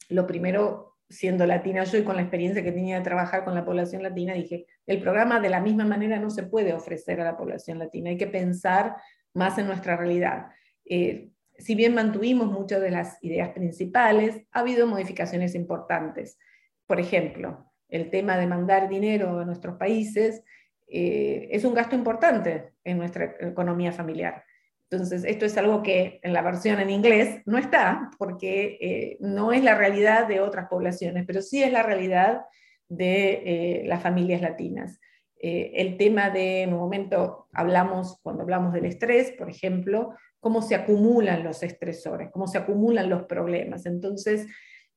lo 0.08 0.26
primero, 0.26 0.96
siendo 1.08 1.46
latina 1.46 1.84
yo 1.84 1.98
y 1.98 2.04
con 2.04 2.16
la 2.16 2.22
experiencia 2.22 2.62
que 2.62 2.72
tenía 2.72 2.98
de 2.98 3.04
trabajar 3.04 3.44
con 3.44 3.54
la 3.54 3.64
población 3.64 4.02
latina, 4.02 4.34
dije, 4.34 4.66
el 4.86 5.00
programa 5.00 5.40
de 5.40 5.50
la 5.50 5.60
misma 5.60 5.84
manera 5.84 6.18
no 6.18 6.30
se 6.30 6.44
puede 6.44 6.72
ofrecer 6.72 7.20
a 7.20 7.24
la 7.24 7.36
población 7.36 7.78
latina, 7.78 8.10
hay 8.10 8.16
que 8.16 8.26
pensar 8.26 8.96
más 9.34 9.58
en 9.58 9.66
nuestra 9.66 9.96
realidad. 9.96 10.48
Eh, 10.84 11.30
si 11.58 11.74
bien 11.74 11.94
mantuvimos 11.94 12.50
muchas 12.50 12.80
de 12.80 12.90
las 12.90 13.22
ideas 13.22 13.50
principales, 13.50 14.46
ha 14.52 14.60
habido 14.60 14.86
modificaciones 14.86 15.54
importantes. 15.54 16.38
Por 16.86 17.00
ejemplo, 17.00 17.72
el 17.88 18.10
tema 18.10 18.36
de 18.36 18.46
mandar 18.46 18.88
dinero 18.88 19.40
a 19.40 19.44
nuestros 19.44 19.76
países 19.76 20.42
eh, 20.86 21.48
es 21.50 21.64
un 21.64 21.74
gasto 21.74 21.94
importante 21.94 22.72
en 22.84 22.98
nuestra 22.98 23.36
economía 23.40 23.92
familiar. 23.92 24.44
Entonces, 24.90 25.24
esto 25.24 25.44
es 25.44 25.56
algo 25.58 25.82
que 25.82 26.18
en 26.22 26.32
la 26.32 26.40
versión 26.40 26.80
en 26.80 26.88
inglés 26.88 27.42
no 27.44 27.58
está, 27.58 28.10
porque 28.18 28.78
eh, 28.80 29.16
no 29.20 29.52
es 29.52 29.62
la 29.62 29.74
realidad 29.74 30.26
de 30.26 30.40
otras 30.40 30.68
poblaciones, 30.68 31.24
pero 31.26 31.42
sí 31.42 31.62
es 31.62 31.70
la 31.70 31.82
realidad 31.82 32.42
de 32.88 33.42
eh, 33.44 33.82
las 33.86 34.02
familias 34.02 34.40
latinas. 34.40 34.98
Eh, 35.40 35.72
el 35.74 35.98
tema 35.98 36.30
de, 36.30 36.62
en 36.62 36.72
un 36.72 36.80
momento 36.80 37.48
hablamos, 37.52 38.18
cuando 38.22 38.42
hablamos 38.42 38.72
del 38.72 38.86
estrés, 38.86 39.32
por 39.32 39.50
ejemplo, 39.50 40.14
cómo 40.40 40.62
se 40.62 40.74
acumulan 40.74 41.44
los 41.44 41.62
estresores, 41.62 42.30
cómo 42.32 42.46
se 42.46 42.56
acumulan 42.56 43.10
los 43.10 43.24
problemas. 43.24 43.84
Entonces, 43.84 44.46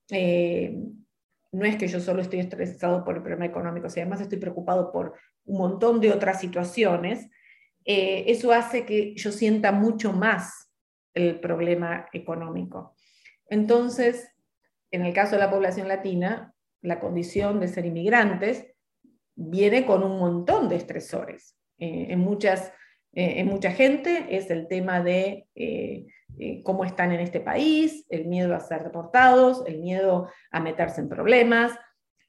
no 0.08 1.66
es 1.66 1.76
que 1.76 1.86
yo 1.86 2.00
solo 2.00 2.22
estoy 2.22 2.40
estresado 2.40 3.04
por 3.04 3.16
el 3.16 3.22
problema 3.22 3.46
económico, 3.46 3.90
sino 3.90 4.04
además 4.04 4.22
estoy 4.22 4.38
preocupado 4.38 4.90
por 4.90 5.14
un 5.44 5.58
montón 5.58 6.00
de 6.00 6.12
otras 6.12 6.40
situaciones 6.40 7.28
eh, 7.84 8.24
eso 8.28 8.52
hace 8.52 8.84
que 8.84 9.14
yo 9.14 9.32
sienta 9.32 9.72
mucho 9.72 10.12
más 10.12 10.70
el 11.14 11.40
problema 11.40 12.06
económico. 12.12 12.94
Entonces, 13.48 14.28
en 14.90 15.04
el 15.04 15.12
caso 15.12 15.32
de 15.32 15.40
la 15.40 15.50
población 15.50 15.88
latina, 15.88 16.54
la 16.80 17.00
condición 17.00 17.60
de 17.60 17.68
ser 17.68 17.86
inmigrantes 17.86 18.66
viene 19.34 19.84
con 19.86 20.02
un 20.02 20.18
montón 20.18 20.68
de 20.68 20.76
estresores. 20.76 21.56
Eh, 21.78 22.06
en 22.10 22.18
muchas 22.20 22.72
en 23.14 23.46
mucha 23.46 23.70
gente, 23.70 24.24
es 24.30 24.50
el 24.50 24.68
tema 24.68 25.02
de 25.02 25.46
cómo 26.64 26.86
están 26.86 27.12
en 27.12 27.20
este 27.20 27.40
país, 27.40 28.06
el 28.08 28.24
miedo 28.24 28.54
a 28.54 28.60
ser 28.60 28.84
deportados, 28.84 29.64
el 29.66 29.80
miedo 29.80 30.30
a 30.50 30.60
meterse 30.60 31.02
en 31.02 31.10
problemas, 31.10 31.72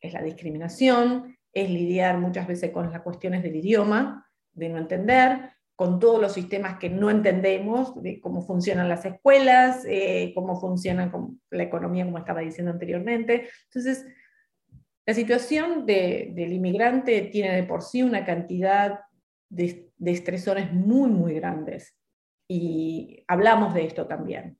es 0.01 0.12
la 0.12 0.22
discriminación, 0.22 1.38
es 1.54 1.70
lidiar 1.70 2.18
muchas 2.18 2.47
veces 2.47 2.72
con 2.72 2.91
las 2.91 3.01
cuestiones 3.01 3.43
del 3.43 3.56
idioma, 3.56 4.28
de 4.54 4.70
no 4.70 4.78
entender, 4.78 5.54
con 5.76 5.99
todos 5.99 6.22
los 6.22 6.34
sistemas 6.34 6.78
que 6.78 6.89
no 6.89 7.10
entendemos, 7.10 8.01
de 8.01 8.22
cómo 8.22 8.41
funcionan 8.41 8.88
las 8.88 9.06
escuelas, 9.06 9.84
eh, 9.88 10.32
cómo 10.36 10.60
funciona 10.60 11.12
la 11.49 11.64
economía, 11.64 12.06
como 12.06 12.20
estaba 12.20 12.41
diciendo 12.41 12.72
anteriormente. 12.72 13.49
Entonces, 13.66 14.06
la 15.06 15.14
situación 15.14 15.86
del 15.86 16.54
inmigrante 16.54 17.22
tiene 17.24 17.56
de 17.56 17.64
por 17.64 17.82
sí 17.82 18.04
una 18.04 18.24
cantidad 18.24 18.99
de, 19.49 19.89
estresores 20.06 20.72
muy, 20.72 21.10
muy 21.10 21.34
grandes. 21.34 21.97
Y 22.47 23.24
hablamos 23.28 23.74
de 23.74 23.86
esto 23.86 24.08
también. 24.08 24.58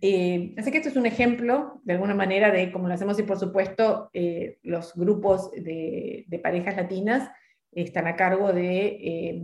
Eh, 0.00 0.54
así 0.56 0.70
que 0.70 0.78
esto 0.78 0.88
es 0.88 0.96
un 0.96 1.06
ejemplo, 1.06 1.80
de 1.84 1.92
alguna 1.92 2.14
manera, 2.14 2.50
de 2.50 2.72
cómo 2.72 2.88
lo 2.88 2.94
hacemos 2.94 3.18
y 3.18 3.24
por 3.24 3.38
supuesto 3.38 4.08
eh, 4.12 4.58
los 4.62 4.94
grupos 4.94 5.50
de, 5.50 6.24
de, 6.28 6.38
parejas 6.38 6.76
latinas 6.76 7.30
están 7.72 8.06
a 8.06 8.16
cargo 8.16 8.52
de 8.52 8.86
eh, 8.86 9.42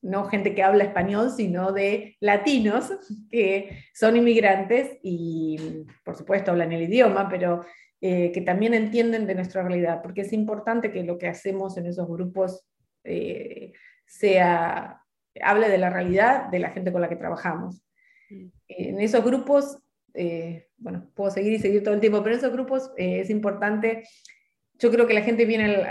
no 0.00 0.24
gente 0.24 0.54
que 0.54 0.62
habla 0.62 0.84
español, 0.84 1.30
sino 1.30 1.72
de 1.72 2.16
latinos 2.20 2.92
que 3.30 3.84
son 3.92 4.16
inmigrantes 4.16 4.98
y 5.02 5.84
por 6.04 6.16
supuesto 6.16 6.50
hablan 6.50 6.72
el 6.72 6.82
idioma, 6.82 7.28
pero 7.28 7.64
eh, 8.00 8.32
que 8.32 8.40
también 8.40 8.74
entienden 8.74 9.26
de 9.26 9.34
nuestra 9.34 9.62
realidad, 9.62 10.00
porque 10.02 10.22
es 10.22 10.32
importante 10.32 10.90
que 10.90 11.02
lo 11.02 11.18
que 11.18 11.28
hacemos 11.28 11.76
en 11.76 11.86
esos 11.86 12.08
grupos 12.08 12.66
eh, 13.04 13.72
sea, 14.06 15.02
hable 15.42 15.68
de 15.68 15.78
la 15.78 15.90
realidad 15.90 16.48
de 16.48 16.60
la 16.60 16.70
gente 16.70 16.92
con 16.92 17.02
la 17.02 17.08
que 17.08 17.16
trabajamos. 17.16 17.82
Mm. 18.30 18.46
En 18.68 19.00
esos 19.00 19.24
grupos, 19.24 19.78
bueno, 20.78 21.08
puedo 21.14 21.30
seguir 21.30 21.52
y 21.52 21.58
seguir 21.60 21.84
todo 21.84 21.94
el 21.94 22.00
tiempo, 22.00 22.22
pero 22.22 22.34
en 22.34 22.38
esos 22.40 22.52
grupos 22.52 22.90
es 22.96 23.30
importante 23.30 24.02
yo 24.78 24.90
creo 24.90 25.06
que 25.06 25.14
la 25.14 25.22
gente 25.22 25.44
viene 25.44 25.84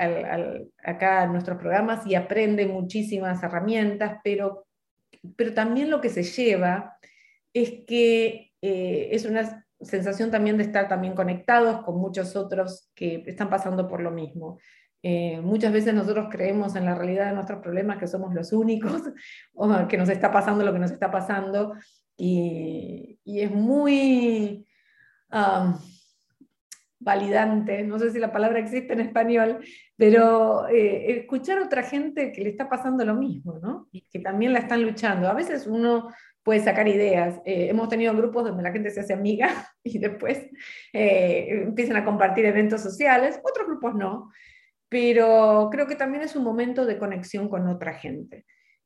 acá 0.83 1.23
a 1.23 1.27
nuestros 1.27 1.57
programas 1.57 2.07
y 2.07 2.15
aprende 2.15 2.65
muchísimas 2.65 3.43
herramientas, 3.43 4.19
pero, 4.23 4.65
pero 5.35 5.53
también 5.53 5.89
lo 5.89 5.99
que 5.99 6.09
se 6.09 6.23
lleva 6.23 6.97
es 7.53 7.85
que 7.85 8.53
eh, 8.61 9.09
es 9.11 9.25
una 9.25 9.65
sensación 9.81 10.31
también 10.31 10.57
de 10.57 10.63
estar 10.63 10.87
también 10.87 11.15
conectados 11.15 11.83
con 11.83 11.97
muchos 11.97 12.35
otros 12.35 12.89
que 12.95 13.23
están 13.27 13.49
pasando 13.49 13.87
por 13.87 14.01
lo 14.01 14.11
mismo. 14.11 14.57
Eh, 15.03 15.41
muchas 15.41 15.71
veces 15.71 15.93
nosotros 15.93 16.27
creemos 16.31 16.75
en 16.75 16.85
la 16.85 16.95
realidad 16.95 17.27
de 17.27 17.33
nuestros 17.33 17.61
problemas 17.61 17.97
que 17.97 18.07
somos 18.07 18.33
los 18.33 18.51
únicos, 18.53 19.03
o 19.53 19.87
que 19.87 19.97
nos 19.97 20.09
está 20.09 20.31
pasando 20.31 20.63
lo 20.63 20.73
que 20.73 20.79
nos 20.79 20.91
está 20.91 21.11
pasando, 21.11 21.73
y, 22.15 23.19
es 23.25 23.51
muy... 23.51 24.65
Um, 25.29 25.77
validante, 27.07 27.83
no 27.83 27.97
sé 27.97 28.11
si 28.11 28.19
la 28.19 28.33
palabra 28.33 28.59
existe 28.59 28.91
en 28.91 28.99
español, 28.99 29.59
pero 29.95 30.67
eh, 30.67 31.19
escuchar 31.19 31.57
a 31.57 31.65
otra 31.65 31.83
gente 31.83 32.33
que 32.33 32.41
le 32.41 32.49
está 32.49 32.67
pasando 32.67 33.05
lo 33.05 33.15
mismo, 33.15 33.59
¿no? 33.63 33.87
que 34.11 34.19
también 34.19 34.51
la 34.51 34.59
están 34.59 34.83
luchando. 34.83 35.29
A 35.29 35.33
veces 35.33 35.67
uno 35.67 36.09
puede 36.43 36.59
sacar 36.59 36.85
ideas. 36.87 37.39
Eh, 37.45 37.69
hemos 37.69 37.87
tenido 37.87 38.13
grupos 38.13 38.43
donde 38.43 38.61
la 38.61 38.73
gente 38.73 38.91
se 38.91 38.99
hace 38.99 39.13
amiga 39.13 39.49
y 39.83 39.99
después 39.99 40.49
eh, 40.91 41.63
empiezan 41.65 41.95
a 41.95 42.03
compartir 42.03 42.45
eventos 42.45 42.81
sociales, 42.81 43.39
otros 43.41 43.67
grupos 43.67 43.95
no, 43.95 44.29
pero 44.89 45.69
creo 45.71 45.87
que 45.87 45.95
también 45.95 46.23
es 46.23 46.35
un 46.35 46.43
momento 46.43 46.85
de 46.85 46.97
conexión 46.97 47.47
con 47.47 47.67
otra 47.67 47.93
gente. 47.93 48.45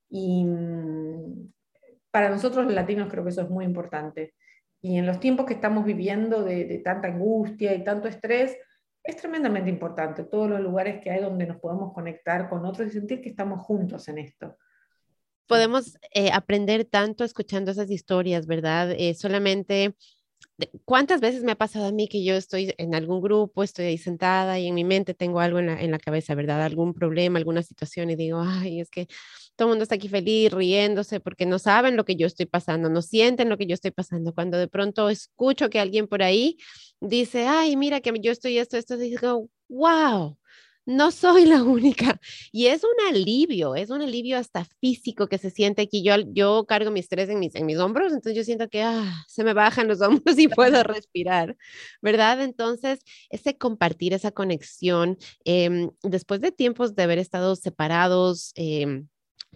Y 0.09 0.45
mm, 0.45 1.51
para 2.11 2.29
nosotros 2.29 2.65
los 2.65 2.73
latinos 2.75 3.09
creo 3.09 3.23
que 3.23 3.31
eso 3.31 3.41
es 3.41 3.49
muy 3.49 3.65
importante. 3.65 4.35
Y 4.81 4.97
en 4.97 5.05
los 5.05 5.19
tiempos 5.19 5.45
que 5.45 5.53
estamos 5.53 5.85
viviendo 5.85 6.43
de, 6.43 6.79
tanta 6.83 7.07
angustia 7.07 7.73
y 7.73 7.83
tanto 7.83 8.07
estrés, 8.07 8.57
es 9.03 9.17
tremendamente 9.17 9.69
importante 9.69 10.23
todos 10.23 10.49
los 10.49 10.59
lugares 10.59 11.01
que 11.01 11.11
hay 11.11 11.21
donde 11.21 11.45
nos 11.45 11.57
podamos 11.57 11.93
conectar 11.93 12.49
con 12.49 12.65
otros 12.65 12.87
y 12.87 12.91
sentir 12.91 13.21
que 13.21 13.29
estamos 13.29 13.61
juntos 13.61 14.07
en 14.07 14.19
esto. 14.19 14.57
Podemos 15.47 15.97
eh, 16.13 16.31
aprender 16.31 16.85
tanto 16.85 17.23
escuchando 17.23 17.71
esas 17.71 17.89
historias, 17.91 18.47
¿verdad? 18.47 18.91
Eh, 18.91 19.13
solamente 19.15 19.95
¿Cuántas 20.85 21.21
veces 21.21 21.43
me 21.43 21.51
ha 21.53 21.57
pasado 21.57 21.87
a 21.87 21.91
mí 21.91 22.07
que 22.07 22.23
yo 22.23 22.35
estoy 22.35 22.73
en 22.77 22.93
algún 22.93 23.21
grupo, 23.21 23.63
estoy 23.63 23.85
ahí 23.85 23.97
sentada 23.97 24.59
y 24.59 24.67
en 24.67 24.75
mi 24.75 24.83
mente 24.83 25.13
tengo 25.13 25.39
algo 25.39 25.59
en 25.59 25.67
la, 25.67 25.81
en 25.81 25.91
la 25.91 25.99
cabeza, 25.99 26.35
¿verdad? 26.35 26.61
Algún 26.63 26.93
problema, 26.93 27.39
alguna 27.39 27.63
situación 27.63 28.09
y 28.09 28.15
digo, 28.15 28.41
ay, 28.45 28.79
es 28.79 28.89
que 28.89 29.07
todo 29.61 29.69
el 29.69 29.73
mundo 29.73 29.83
está 29.83 29.93
aquí 29.93 30.09
feliz, 30.09 30.51
riéndose, 30.51 31.19
porque 31.19 31.45
no 31.45 31.59
saben 31.59 31.95
lo 31.95 32.03
que 32.03 32.15
yo 32.15 32.25
estoy 32.25 32.47
pasando, 32.47 32.89
no 32.89 33.03
sienten 33.03 33.47
lo 33.47 33.59
que 33.59 33.67
yo 33.67 33.75
estoy 33.75 33.91
pasando. 33.91 34.33
Cuando 34.33 34.57
de 34.57 34.67
pronto 34.67 35.07
escucho 35.07 35.69
que 35.69 35.79
alguien 35.79 36.07
por 36.07 36.23
ahí 36.23 36.57
dice, 36.99 37.45
ay, 37.45 37.75
mira 37.75 38.01
que 38.01 38.11
yo 38.23 38.31
estoy 38.31 38.57
esto, 38.57 38.75
esto, 38.75 38.97
digo, 38.97 39.49
wow, 39.69 40.35
no 40.87 41.11
soy 41.11 41.45
la 41.45 41.61
única. 41.61 42.19
Y 42.51 42.65
es 42.67 42.83
un 42.83 43.07
alivio, 43.07 43.75
es 43.75 43.91
un 43.91 44.01
alivio 44.01 44.39
hasta 44.39 44.65
físico 44.79 45.27
que 45.27 45.37
se 45.37 45.51
siente 45.51 45.83
aquí. 45.83 46.03
Yo, 46.03 46.15
yo 46.33 46.65
cargo 46.65 46.89
mi 46.89 46.99
estrés 46.99 47.29
en 47.29 47.37
mis, 47.37 47.53
en 47.53 47.67
mis 47.67 47.77
hombros, 47.77 48.13
entonces 48.13 48.35
yo 48.35 48.43
siento 48.43 48.67
que 48.67 48.81
ah, 48.81 49.13
se 49.27 49.43
me 49.43 49.53
bajan 49.53 49.87
los 49.87 50.01
hombros 50.01 50.39
y 50.39 50.47
puedo 50.47 50.81
respirar, 50.81 51.55
¿verdad? 52.01 52.41
Entonces, 52.41 53.01
ese 53.29 53.59
compartir, 53.59 54.15
esa 54.15 54.31
conexión, 54.31 55.19
em, 55.45 55.91
después 56.01 56.41
de 56.41 56.51
tiempos 56.51 56.95
de 56.95 57.03
haber 57.03 57.19
estado 57.19 57.55
separados, 57.55 58.53
eh, 58.55 59.03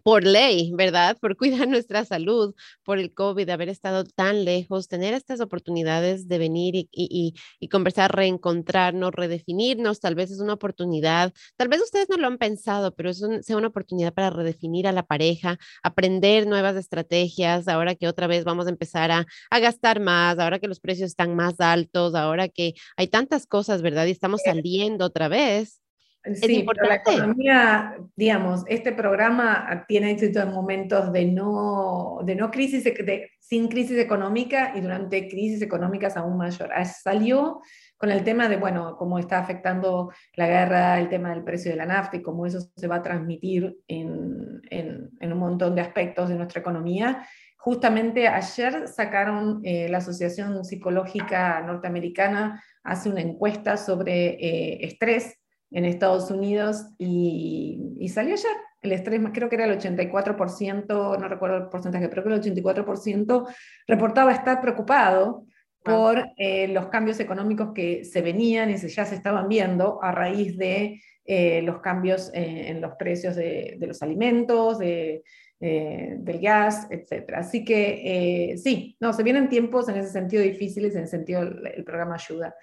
por 0.06 0.24
ley, 0.24 0.72
¿verdad? 0.76 1.18
Por 1.20 1.36
cuidar 1.36 1.68
nuestra 1.68 2.06
salud, 2.06 2.54
por 2.84 3.00
el 3.00 3.12
COVID, 3.16 3.50
haber 3.50 3.70
estado 3.70 4.04
tan 4.04 4.46
lejos, 4.46 4.88
tener 4.88 5.16
estas 5.16 5.42
oportunidades 5.42 6.28
de 6.28 6.38
venir 6.38 6.76
y, 6.76 6.88
y, 6.92 7.34
y, 7.60 7.70
conversar, 7.70 8.16
reencontrarnos, 8.16 9.12
redefinirnos, 9.12 10.00
tal 10.00 10.14
vez 10.14 10.30
es 10.30 10.40
una 10.42 10.54
oportunidad, 10.54 11.34
tal 11.58 11.70
vez 11.70 11.82
ustedes 11.82 12.08
no 12.08 12.18
lo 12.18 12.28
han 12.28 12.38
pensado, 12.38 12.94
pero 12.94 13.10
es 13.10 13.24
sea 13.42 13.58
una 13.58 13.70
oportunidad 13.70 14.14
para 14.14 14.30
redefinir 14.30 14.88
a 14.88 14.92
la 14.92 15.02
pareja, 15.08 15.58
aprender 15.82 16.46
nuevas 16.46 16.76
estrategias, 16.76 17.68
ahora 17.68 17.96
que 17.96 18.08
otra 18.08 18.28
vez 18.28 18.44
vamos 18.44 18.68
a 18.68 18.70
empezar 18.70 19.10
a, 19.10 19.26
a 19.50 19.60
gastar 19.60 20.00
más, 20.02 20.38
ahora 20.38 20.60
que 20.60 20.68
los 20.68 20.80
precios 20.80 21.08
están 21.08 21.36
más 21.36 21.60
altos, 21.60 22.14
ahora 22.14 22.48
que 22.48 22.76
hay 22.96 23.08
tantas 23.08 23.48
cosas, 23.48 23.82
¿verdad? 23.82 24.06
Y 24.06 24.12
estamos 24.12 24.42
saliendo 24.44 25.06
otra 25.06 25.30
vez 25.30 25.82
Sí, 26.34 26.66
la 26.82 26.96
economía, 26.96 27.98
digamos, 28.16 28.64
este 28.68 28.92
programa 28.92 29.86
tiene 29.88 30.12
éxito 30.12 30.42
en 30.42 30.52
momentos 30.52 31.12
de 31.14 31.26
no, 31.26 32.20
de 32.24 32.36
no 32.36 32.50
crisis, 32.50 32.84
de, 32.84 33.30
sin 33.40 33.68
crisis 33.68 34.00
económica 34.00 34.74
y 34.76 34.82
durante 34.82 35.28
crisis 35.28 35.62
económicas 35.62 36.18
aún 36.18 36.38
mayor. 36.38 36.72
Ah, 36.74 36.84
salió 36.84 37.62
con 37.98 38.12
el 38.12 38.24
tema 38.24 38.50
de, 38.50 38.58
bueno, 38.58 38.96
cómo 38.98 39.20
está 39.20 39.38
afectando 39.38 40.12
la 40.34 40.48
guerra, 40.48 41.00
el 41.00 41.10
tema 41.10 41.30
del 41.30 41.44
precio 41.44 41.70
de 41.70 41.78
la 41.78 41.86
nafta 41.86 42.18
y 42.18 42.24
cómo 42.24 42.46
eso 42.46 42.60
se 42.76 42.88
va 42.88 42.96
a 42.96 43.04
transmitir 43.04 43.78
en, 43.88 44.62
en, 44.70 45.12
en 45.20 45.34
un 45.34 45.40
montón 45.40 45.76
de 45.76 45.82
aspectos 45.82 46.30
de 46.30 46.36
nuestra 46.36 46.62
economía. 46.62 47.28
Justamente 47.58 48.28
ayer 48.28 48.88
sacaron 48.88 49.60
eh, 49.64 49.90
la 49.90 49.98
Asociación 49.98 50.64
Psicológica 50.66 51.62
Norteamericana, 51.62 52.64
hace 52.84 53.10
una 53.10 53.22
encuesta 53.22 53.78
sobre 53.78 54.28
eh, 54.40 54.86
estrés 54.86 55.40
en 55.76 55.84
Estados 55.84 56.32
Unidos 56.32 56.86
y, 56.98 58.08
salió 58.08 58.34
ayer. 58.34 58.52
El 58.82 58.94
estrés, 58.94 59.20
creo 59.34 59.50
que 59.50 59.56
era 59.56 59.66
el 59.66 59.78
84%, 59.78 61.20
no 61.20 61.28
recuerdo 61.28 61.58
el 61.58 61.68
porcentaje, 61.68 62.08
pero 62.08 62.24
creo 62.24 62.40
que 62.40 62.48
el 62.48 62.56
84% 62.56 63.48
reportaba 63.86 64.32
estar 64.32 64.62
preocupado 64.62 65.46
por 65.84 66.24
eh, 66.38 66.70
los 66.70 66.88
cambios 66.88 67.20
económicos 67.20 67.74
que 67.74 68.06
se 68.06 68.22
venían 68.22 68.70
y 68.70 68.78
se, 68.78 68.88
ya 68.88 69.06
se 69.06 69.16
estaban 69.16 69.50
viendo 69.50 70.02
a 70.02 70.14
raíz 70.14 70.58
de 70.58 71.02
eh, 71.26 71.62
los 71.64 71.82
cambios 71.82 72.32
eh, 72.34 72.70
en 72.70 72.80
los 72.80 72.94
precios 72.96 73.36
de, 73.36 73.78
los 73.82 74.02
alimentos, 74.02 74.80
de, 74.80 75.24
del 75.60 76.40
gas, 76.40 76.88
etc. 76.90 77.34
Así 77.36 77.66
que 77.66 78.56
sí, 78.64 78.96
no, 79.02 79.12
se 79.12 79.24
vienen 79.24 79.50
tiempos 79.50 79.90
en 79.90 79.98
ese 79.98 80.12
sentido 80.12 80.42
difíciles, 80.42 80.96
en 80.96 81.02
el 81.02 81.08
sentido 81.08 81.42
el 81.42 81.84
programa 81.84 82.16
ayuda. 82.16 82.56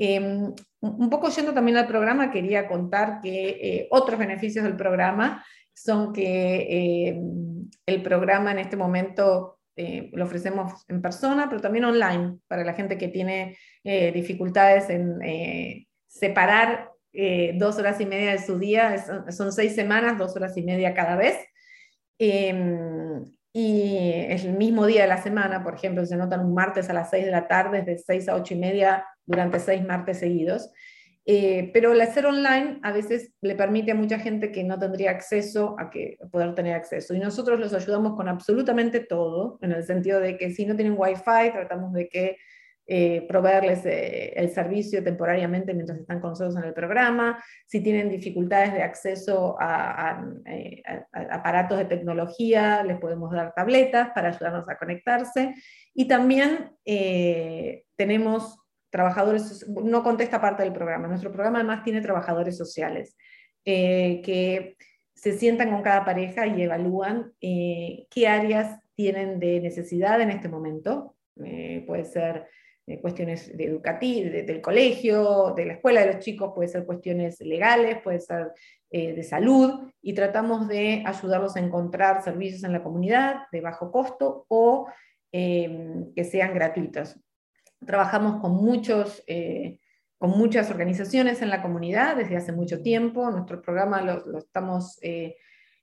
Em, 0.00 0.54
un 0.80 1.10
poco 1.10 1.28
yendo 1.28 1.52
también 1.52 1.76
al 1.76 1.88
programa, 1.88 2.30
quería 2.30 2.68
contar 2.68 3.20
que 3.20 3.48
eh, 3.48 3.88
otros 3.90 4.16
beneficios 4.16 4.64
del 4.64 4.76
programa 4.76 5.44
son 5.74 6.12
que 6.12 7.08
em, 7.08 7.68
el 7.84 8.02
programa 8.02 8.52
en 8.52 8.60
este 8.60 8.76
momento 8.76 9.58
eh, 9.74 10.08
lo 10.12 10.24
ofrecemos 10.24 10.84
en 10.88 11.02
persona, 11.02 11.48
pero 11.48 11.60
también 11.60 11.84
online, 11.84 12.38
para 12.46 12.64
la 12.64 12.74
gente 12.74 12.96
que 12.96 13.08
tiene 13.08 13.56
eh, 13.82 14.12
dificultades 14.12 14.88
en 14.88 15.18
separar 16.06 16.90
dos 17.54 17.78
horas 17.78 18.00
y 18.00 18.06
media 18.06 18.30
de 18.30 18.38
su 18.38 18.58
día, 18.58 19.04
son 19.32 19.52
seis 19.52 19.74
semanas, 19.74 20.18
dos 20.18 20.36
horas 20.36 20.56
y 20.56 20.62
media 20.62 20.94
cada 20.94 21.16
vez. 21.16 21.36
Em, 22.18 23.24
y 23.52 24.24
el 24.28 24.52
mismo 24.52 24.86
día 24.86 25.02
de 25.02 25.08
la 25.08 25.22
semana, 25.22 25.64
por 25.64 25.74
ejemplo, 25.74 26.06
se 26.06 26.16
notan 26.16 26.44
un 26.44 26.54
martes 26.54 26.88
a 26.90 26.92
las 26.92 27.10
6 27.10 27.24
de 27.24 27.30
la 27.32 27.48
tarde, 27.48 27.82
de 27.82 27.98
6 27.98 28.28
a 28.28 28.36
8 28.36 28.54
y 28.54 28.58
media 28.58 29.04
durante 29.28 29.60
seis 29.60 29.84
martes 29.84 30.18
seguidos. 30.18 30.70
Eh, 31.30 31.70
pero 31.74 31.92
el 31.92 32.00
hacer 32.00 32.24
online 32.24 32.80
a 32.82 32.90
veces 32.90 33.34
le 33.42 33.54
permite 33.54 33.92
a 33.92 33.94
mucha 33.94 34.18
gente 34.18 34.50
que 34.50 34.64
no 34.64 34.78
tendría 34.78 35.10
acceso 35.10 35.76
a 35.78 35.90
que 35.90 36.16
poder 36.32 36.54
tener 36.54 36.74
acceso. 36.74 37.14
Y 37.14 37.18
nosotros 37.18 37.60
los 37.60 37.74
ayudamos 37.74 38.16
con 38.16 38.28
absolutamente 38.28 39.00
todo, 39.00 39.58
en 39.60 39.72
el 39.72 39.84
sentido 39.84 40.20
de 40.20 40.38
que 40.38 40.50
si 40.52 40.64
no 40.64 40.74
tienen 40.74 40.94
Wi-Fi, 40.96 41.52
tratamos 41.52 41.92
de 41.92 42.08
que 42.08 42.38
eh, 42.86 43.26
proveerles 43.28 43.84
eh, 43.84 44.32
el 44.36 44.48
servicio 44.48 45.04
temporariamente 45.04 45.74
mientras 45.74 45.98
están 45.98 46.18
con 46.20 46.30
nosotros 46.30 46.56
en 46.56 46.64
el 46.64 46.72
programa. 46.72 47.44
Si 47.66 47.82
tienen 47.82 48.08
dificultades 48.08 48.72
de 48.72 48.82
acceso 48.82 49.54
a, 49.60 50.24
aparatos 51.12 51.76
de 51.76 51.84
tecnología, 51.84 52.82
les 52.84 52.98
podemos 52.98 53.30
dar 53.32 53.52
tabletas 53.52 54.08
para 54.14 54.28
ayudarnos 54.30 54.66
a 54.66 54.78
conectarse. 54.78 55.54
Y 55.92 56.08
también 56.08 56.70
tenemos 57.96 58.56
trabajadores, 58.90 59.68
no 59.68 60.02
contesta 60.02 60.40
parte 60.40 60.62
del 60.62 60.72
programa. 60.72 61.08
Nuestro 61.08 61.30
programa 61.30 61.58
además 61.58 61.84
tiene 61.84 62.00
trabajadores 62.00 62.56
sociales 62.56 63.16
eh, 63.64 64.22
que 64.24 64.76
se 65.14 65.36
sientan 65.36 65.70
con 65.70 65.82
cada 65.82 66.04
pareja 66.04 66.46
y 66.46 66.62
evalúan 66.62 67.32
eh, 67.40 68.06
qué 68.10 68.28
áreas 68.28 68.80
tienen 68.94 69.38
de 69.40 69.60
necesidad 69.60 70.20
en 70.20 70.30
este 70.30 70.48
momento. 70.48 71.16
Eh, 71.44 71.84
puede 71.86 72.04
ser 72.04 72.46
cuestiones 73.02 73.54
de 73.54 73.64
educativas, 73.64 74.46
del 74.46 74.62
colegio, 74.62 75.52
de 75.54 75.66
la 75.66 75.74
escuela 75.74 76.00
de 76.00 76.14
los 76.14 76.24
chicos, 76.24 76.52
puede 76.54 76.68
ser 76.68 76.86
cuestiones 76.86 77.38
legales, 77.40 78.00
puede 78.02 78.18
ser 78.18 78.52
de 78.90 79.22
salud, 79.22 79.92
y 80.00 80.14
tratamos 80.14 80.66
de 80.68 81.02
ayudarlos 81.04 81.54
a 81.56 81.60
encontrar 81.60 82.22
servicios 82.24 82.64
en 82.64 82.72
la 82.72 82.82
comunidad 82.82 83.42
de 83.52 83.60
bajo 83.60 83.92
costo 83.92 84.46
o 84.48 84.86
que 85.30 86.24
sean 86.24 86.54
gratuitos. 86.54 87.20
Trabajamos 87.84 88.40
con, 88.40 88.54
muchos, 88.54 89.22
eh, 89.26 89.80
con 90.18 90.30
muchas 90.30 90.70
organizaciones 90.70 91.42
en 91.42 91.50
la 91.50 91.62
comunidad 91.62 92.16
desde 92.16 92.36
hace 92.36 92.52
mucho 92.52 92.82
tiempo. 92.82 93.30
Nuestro 93.30 93.62
programa 93.62 94.02
lo, 94.02 94.38
estamos 94.38 94.98
eh, 95.02 95.36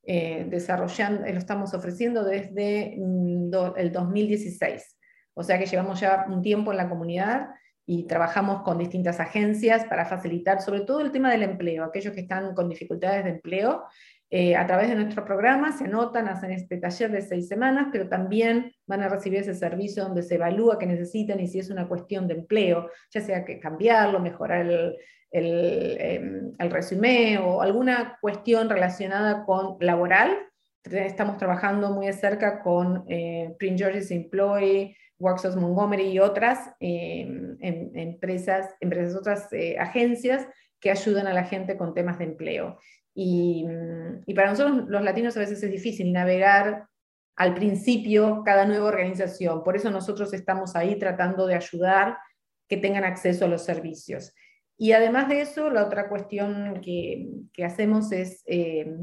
eh, 0.04 0.46
desarrollando, 0.50 1.26
lo 1.28 1.38
estamos 1.38 1.74
ofreciendo 1.74 2.24
desde 2.24 2.96
mm, 2.98 3.52
el 3.78 3.92
2016. 3.92 4.98
O 5.34 5.44
sea 5.44 5.60
que 5.60 5.66
llevamos 5.66 6.00
ya 6.00 6.26
un 6.30 6.42
tiempo 6.42 6.72
en 6.72 6.78
la 6.78 6.90
comunidad 6.90 7.50
y 7.86 8.08
trabajamos 8.08 8.64
con 8.64 8.78
distintas 8.78 9.20
agencias 9.20 9.86
para 9.86 10.06
facilitar 10.06 10.62
sobre 10.62 10.82
todo 10.82 11.02
el 11.02 11.12
tema 11.12 11.32
del 11.32 11.44
empleo, 11.44 11.84
aquellos 11.84 12.14
que 12.14 12.22
están 12.22 12.56
con 12.56 12.68
dificultades 12.68 13.24
de 13.24 13.32
empleo 13.32 13.84
eh, 14.32 14.56
a 14.56 14.66
través 14.66 14.90
de 14.90 14.96
nuestro 14.96 15.24
programa 15.24 15.72
se 15.72 15.86
anotan, 15.86 16.28
hacen 16.28 16.52
este 16.52 16.78
taller 16.78 17.12
de 17.12 17.22
seis 17.22 17.48
semanas, 17.48 17.88
pero 17.92 18.10
también 18.10 18.74
van 18.88 19.04
a 19.04 19.10
recibir 19.10 19.40
ese 19.40 19.54
servicio 19.54 20.04
donde 20.04 20.24
se 20.24 20.36
evalúa 20.36 20.80
qué 20.80 20.88
necesitan 20.88 21.40
y 21.40 21.48
si 21.48 21.60
es 21.60 21.70
una 21.70 21.88
cuestión 21.88 22.28
de 22.28 22.36
empleo, 22.36 22.90
ya 23.12 23.22
sea 23.22 23.46
que 23.46 23.60
cambiarlo, 23.60 24.20
mejorar 24.20 24.66
el, 24.66 24.96
el, 25.32 25.98
em, 26.00 26.72
resumen 26.72 27.38
o 27.38 27.62
alguna 27.62 28.18
cuestión 28.22 28.70
relacionada 28.70 29.46
con 29.46 29.78
laboral. 29.80 30.32
Estamos 30.84 31.38
trabajando 31.38 31.92
muy 31.92 32.08
de 32.08 32.14
cerca 32.14 32.62
con 32.62 33.04
eh, 33.08 33.56
Prince 33.60 33.84
George's 33.84 34.12
Employee, 34.12 34.96
Workforce 35.20 35.60
Montgomery 35.60 36.08
y 36.08 36.20
otras 36.20 36.72
em, 36.80 37.58
em, 37.62 37.92
empresas, 37.96 38.76
empresas, 38.80 39.16
otras 39.16 39.52
eh, 39.54 39.78
agencias 39.80 40.48
que 40.80 40.92
ayudan 40.92 41.28
a 41.28 41.34
la 41.34 41.44
gente 41.44 41.78
con 41.78 41.94
temas 41.94 42.20
de 42.20 42.26
empleo. 42.26 42.80
Y, 43.16 43.66
para 44.36 44.50
nosotros 44.50 44.90
los 44.90 45.02
latinos 45.02 45.38
a 45.38 45.40
veces 45.40 45.64
es 45.64 45.72
difícil 45.72 46.12
navegar 46.12 46.88
al 47.38 47.54
principio 47.54 48.44
cada 48.46 48.66
nueva 48.66 48.88
organización. 48.88 49.64
Por 49.64 49.78
eso 49.78 49.90
nosotros 49.90 50.34
estamos 50.34 50.76
ahí 50.76 51.00
tratando 51.00 51.48
de 51.48 51.56
ayudar 51.56 52.18
que 52.68 52.78
tengan 52.78 53.06
acceso 53.06 53.46
a 53.46 53.48
los 53.48 53.64
servicios. 53.64 54.34
Y 54.78 54.92
además 54.92 55.30
de 55.30 55.42
eso, 55.42 55.70
la 55.70 55.86
otra 55.86 56.10
cuestión 56.10 56.82
que, 56.82 57.30
que 57.54 57.64
hacemos 57.64 58.12
es, 58.12 58.44
eh, 58.46 58.98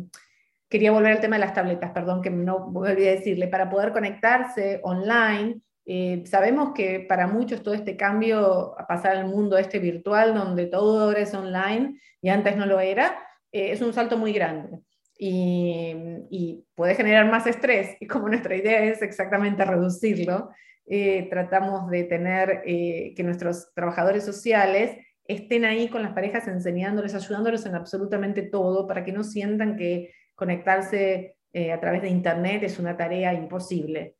quería 0.68 0.92
volver 0.92 1.12
al 1.12 1.20
tema 1.20 1.36
de 1.36 1.46
las 1.46 1.54
tabletas, 1.54 1.92
perdón 1.92 2.20
que 2.20 2.30
no 2.30 2.70
volví 2.70 3.06
a 3.06 3.12
decirle, 3.12 3.48
para 3.48 3.70
poder 3.70 3.92
conectarse 3.92 4.80
online. 4.82 5.60
Eh, 5.86 6.22
sabemos 6.26 6.72
que 6.74 7.00
para 7.08 7.26
muchos 7.26 7.62
todo 7.62 7.74
este 7.74 7.96
cambio 7.96 8.78
a 8.78 8.86
pasar 8.86 9.16
al 9.16 9.28
mundo 9.28 9.56
este 9.56 9.78
virtual, 9.78 10.34
donde 10.34 10.66
todo 10.66 11.04
ahora 11.04 11.20
es 11.20 11.32
online 11.32 11.98
y 12.20 12.28
antes 12.28 12.56
no 12.56 12.66
lo 12.66 12.80
era, 12.80 13.16
eh, 13.52 13.72
es 13.72 13.82
un 13.82 13.92
salto 13.92 14.16
muy 14.16 14.32
grande 14.32 14.80
y, 15.18 16.64
puede 16.74 16.94
generar 16.96 17.30
más 17.30 17.46
estrés. 17.46 17.96
Y 18.00 18.06
como 18.06 18.28
nuestra 18.28 18.56
idea 18.56 18.82
es 18.82 19.02
exactamente 19.02 19.64
reducirlo, 19.64 20.50
eh, 20.86 21.28
tratamos 21.30 21.88
de 21.90 22.04
tener 22.04 22.62
eh, 22.66 23.12
que 23.14 23.22
nuestros 23.22 23.72
trabajadores 23.74 24.24
sociales 24.24 24.96
estén 25.28 25.64
ahí 25.64 25.88
con 25.88 26.02
las 26.02 26.12
parejas 26.12 26.48
enseñándoles, 26.48 27.14
ayudándoles 27.14 27.64
en 27.66 27.76
absolutamente 27.76 28.42
todo 28.42 28.88
para 28.88 29.04
que 29.04 29.12
no 29.12 29.22
sientan 29.22 29.76
que 29.76 30.12
conectarse 30.34 31.36
a 31.54 31.78
través 31.80 32.00
de 32.00 32.08
Internet 32.08 32.62
es 32.62 32.78
una 32.78 32.96
tarea 32.96 33.34
imposible. 33.34 34.16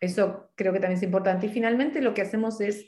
eso 0.00 0.50
creo 0.54 0.72
que 0.72 0.80
también 0.80 0.96
es 0.96 1.02
importante. 1.02 1.46
Y 1.46 1.50
finalmente 1.50 2.00
lo 2.00 2.14
que 2.14 2.22
hacemos 2.22 2.60
es 2.62 2.86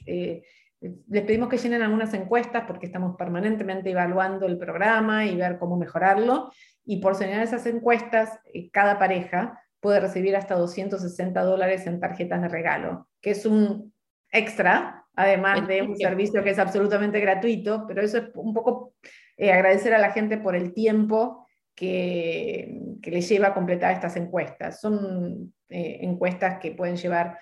les 0.80 1.22
pedimos 1.24 1.48
que 1.48 1.58
llenen 1.58 1.82
algunas 1.82 2.14
encuestas 2.14 2.64
porque 2.66 2.86
estamos 2.86 3.16
permanentemente 3.16 3.90
evaluando 3.90 4.46
el 4.46 4.56
programa 4.56 5.26
y 5.26 5.36
ver 5.36 5.58
cómo 5.58 5.76
mejorarlo. 5.76 6.50
Y 6.84 7.00
por 7.00 7.14
señalar 7.14 7.44
esas 7.44 7.66
encuestas, 7.66 8.38
eh, 8.52 8.70
cada 8.70 8.98
pareja 8.98 9.60
puede 9.80 10.00
recibir 10.00 10.36
hasta 10.36 10.54
260 10.56 11.42
dólares 11.42 11.86
en 11.86 12.00
tarjetas 12.00 12.40
de 12.42 12.48
regalo, 12.48 13.08
que 13.20 13.30
es 13.30 13.44
un 13.46 13.92
extra, 14.30 15.04
además 15.14 15.66
de 15.66 15.82
un 15.82 15.96
servicio 15.96 16.42
que 16.42 16.50
es 16.50 16.58
absolutamente 16.58 17.20
gratuito, 17.20 17.84
pero 17.86 18.02
eso 18.02 18.18
es 18.18 18.24
un 18.34 18.54
poco 18.54 18.94
eh, 19.36 19.52
agradecer 19.52 19.94
a 19.94 19.98
la 19.98 20.12
gente 20.12 20.38
por 20.38 20.54
el 20.54 20.72
tiempo 20.72 21.46
que, 21.74 22.78
que 23.02 23.10
le 23.10 23.20
lleva 23.20 23.48
a 23.48 23.54
completar 23.54 23.92
estas 23.92 24.16
encuestas. 24.16 24.80
Son 24.80 25.52
eh, 25.68 25.98
encuestas 26.02 26.58
que 26.58 26.72
pueden 26.72 26.96
llevar 26.96 27.38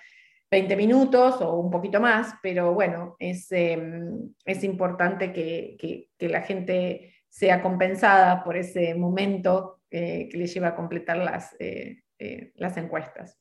20 0.51 0.75
minutos 0.75 1.41
o 1.41 1.59
un 1.59 1.69
poquito 1.69 1.99
más, 1.99 2.33
pero 2.41 2.73
bueno, 2.73 3.15
es, 3.19 3.51
em, 3.51 4.33
es 4.45 4.63
importante 4.63 5.31
que, 5.31 5.77
que, 5.79 6.27
la 6.27 6.41
gente 6.41 7.13
sea 7.27 7.61
compensada 7.61 8.43
por 8.43 8.57
ese 8.57 8.95
momento 8.95 9.81
eh, 9.91 10.27
que 10.29 10.37
le 10.37 10.47
lleva 10.47 10.69
a 10.69 10.75
completar 10.75 11.17
las, 11.17 11.55
eh, 11.59 12.01
eh, 12.17 12.51
las 12.55 12.77
encuestas 12.77 13.39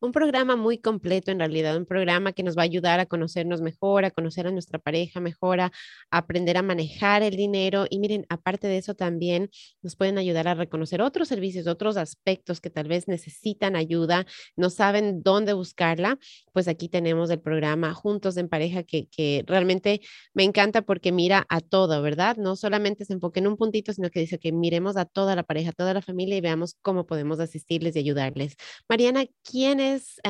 un 0.00 0.12
programa 0.12 0.56
muy 0.56 0.78
completo 0.78 1.30
en 1.30 1.38
realidad, 1.38 1.76
un 1.76 1.86
programa 1.86 2.32
que 2.32 2.42
nos 2.42 2.56
va 2.56 2.62
a 2.62 2.64
ayudar 2.64 3.00
a 3.00 3.06
conocernos 3.06 3.60
mejor, 3.60 4.04
a 4.04 4.10
conocer 4.10 4.46
a 4.46 4.50
nuestra 4.50 4.78
pareja 4.78 5.20
mejor, 5.20 5.60
a, 5.60 5.72
aprender 6.10 6.56
a 6.56 6.62
manejar 6.62 7.22
el 7.22 7.36
dinero 7.36 7.86
y 7.88 7.98
miren, 7.98 8.26
aparte 8.28 8.66
de 8.66 8.78
eso 8.78 8.94
también 8.94 9.50
nos 9.82 9.96
pueden 9.96 10.18
ayudar 10.18 10.48
a 10.48 10.54
reconocer 10.54 11.02
otros 11.02 11.28
servicios, 11.28 11.66
otros 11.66 11.96
aspectos 11.96 12.60
que 12.60 12.70
tal 12.70 12.88
vez 12.88 13.08
necesitan 13.08 13.76
ayuda, 13.76 14.26
no 14.56 14.70
saben 14.70 15.22
dónde 15.22 15.52
buscarla, 15.52 16.18
pues 16.52 16.68
aquí 16.68 16.88
tenemos 16.88 17.30
el 17.30 17.40
programa 17.40 17.94
Juntos 17.94 18.36
en 18.36 18.48
Pareja 18.48 18.82
que, 18.82 19.08
que 19.08 19.44
realmente 19.46 20.00
me 20.34 20.44
encanta 20.44 20.82
porque 20.82 21.12
mira 21.12 21.46
a 21.48 21.60
todo, 21.60 22.02
¿verdad? 22.02 22.36
No 22.36 22.56
solamente 22.56 23.04
se 23.04 23.12
enfoca 23.14 23.40
en 23.40 23.46
un 23.46 23.56
puntito, 23.56 23.92
sino 23.92 24.10
que 24.10 24.20
dice 24.20 24.38
que 24.38 24.52
miremos 24.52 24.96
a 24.96 25.04
toda 25.04 25.34
la 25.36 25.42
pareja, 25.42 25.70
a 25.70 25.72
toda 25.72 25.94
la 25.94 26.02
familia 26.02 26.36
y 26.36 26.40
veamos 26.40 26.76
cómo 26.82 27.06
podemos 27.06 27.40
asistirles 27.40 27.96
y 27.96 28.00
ayudarles. 28.00 28.56
Mariana, 28.88 29.24
¿quién 29.42 29.80
es 29.92 30.20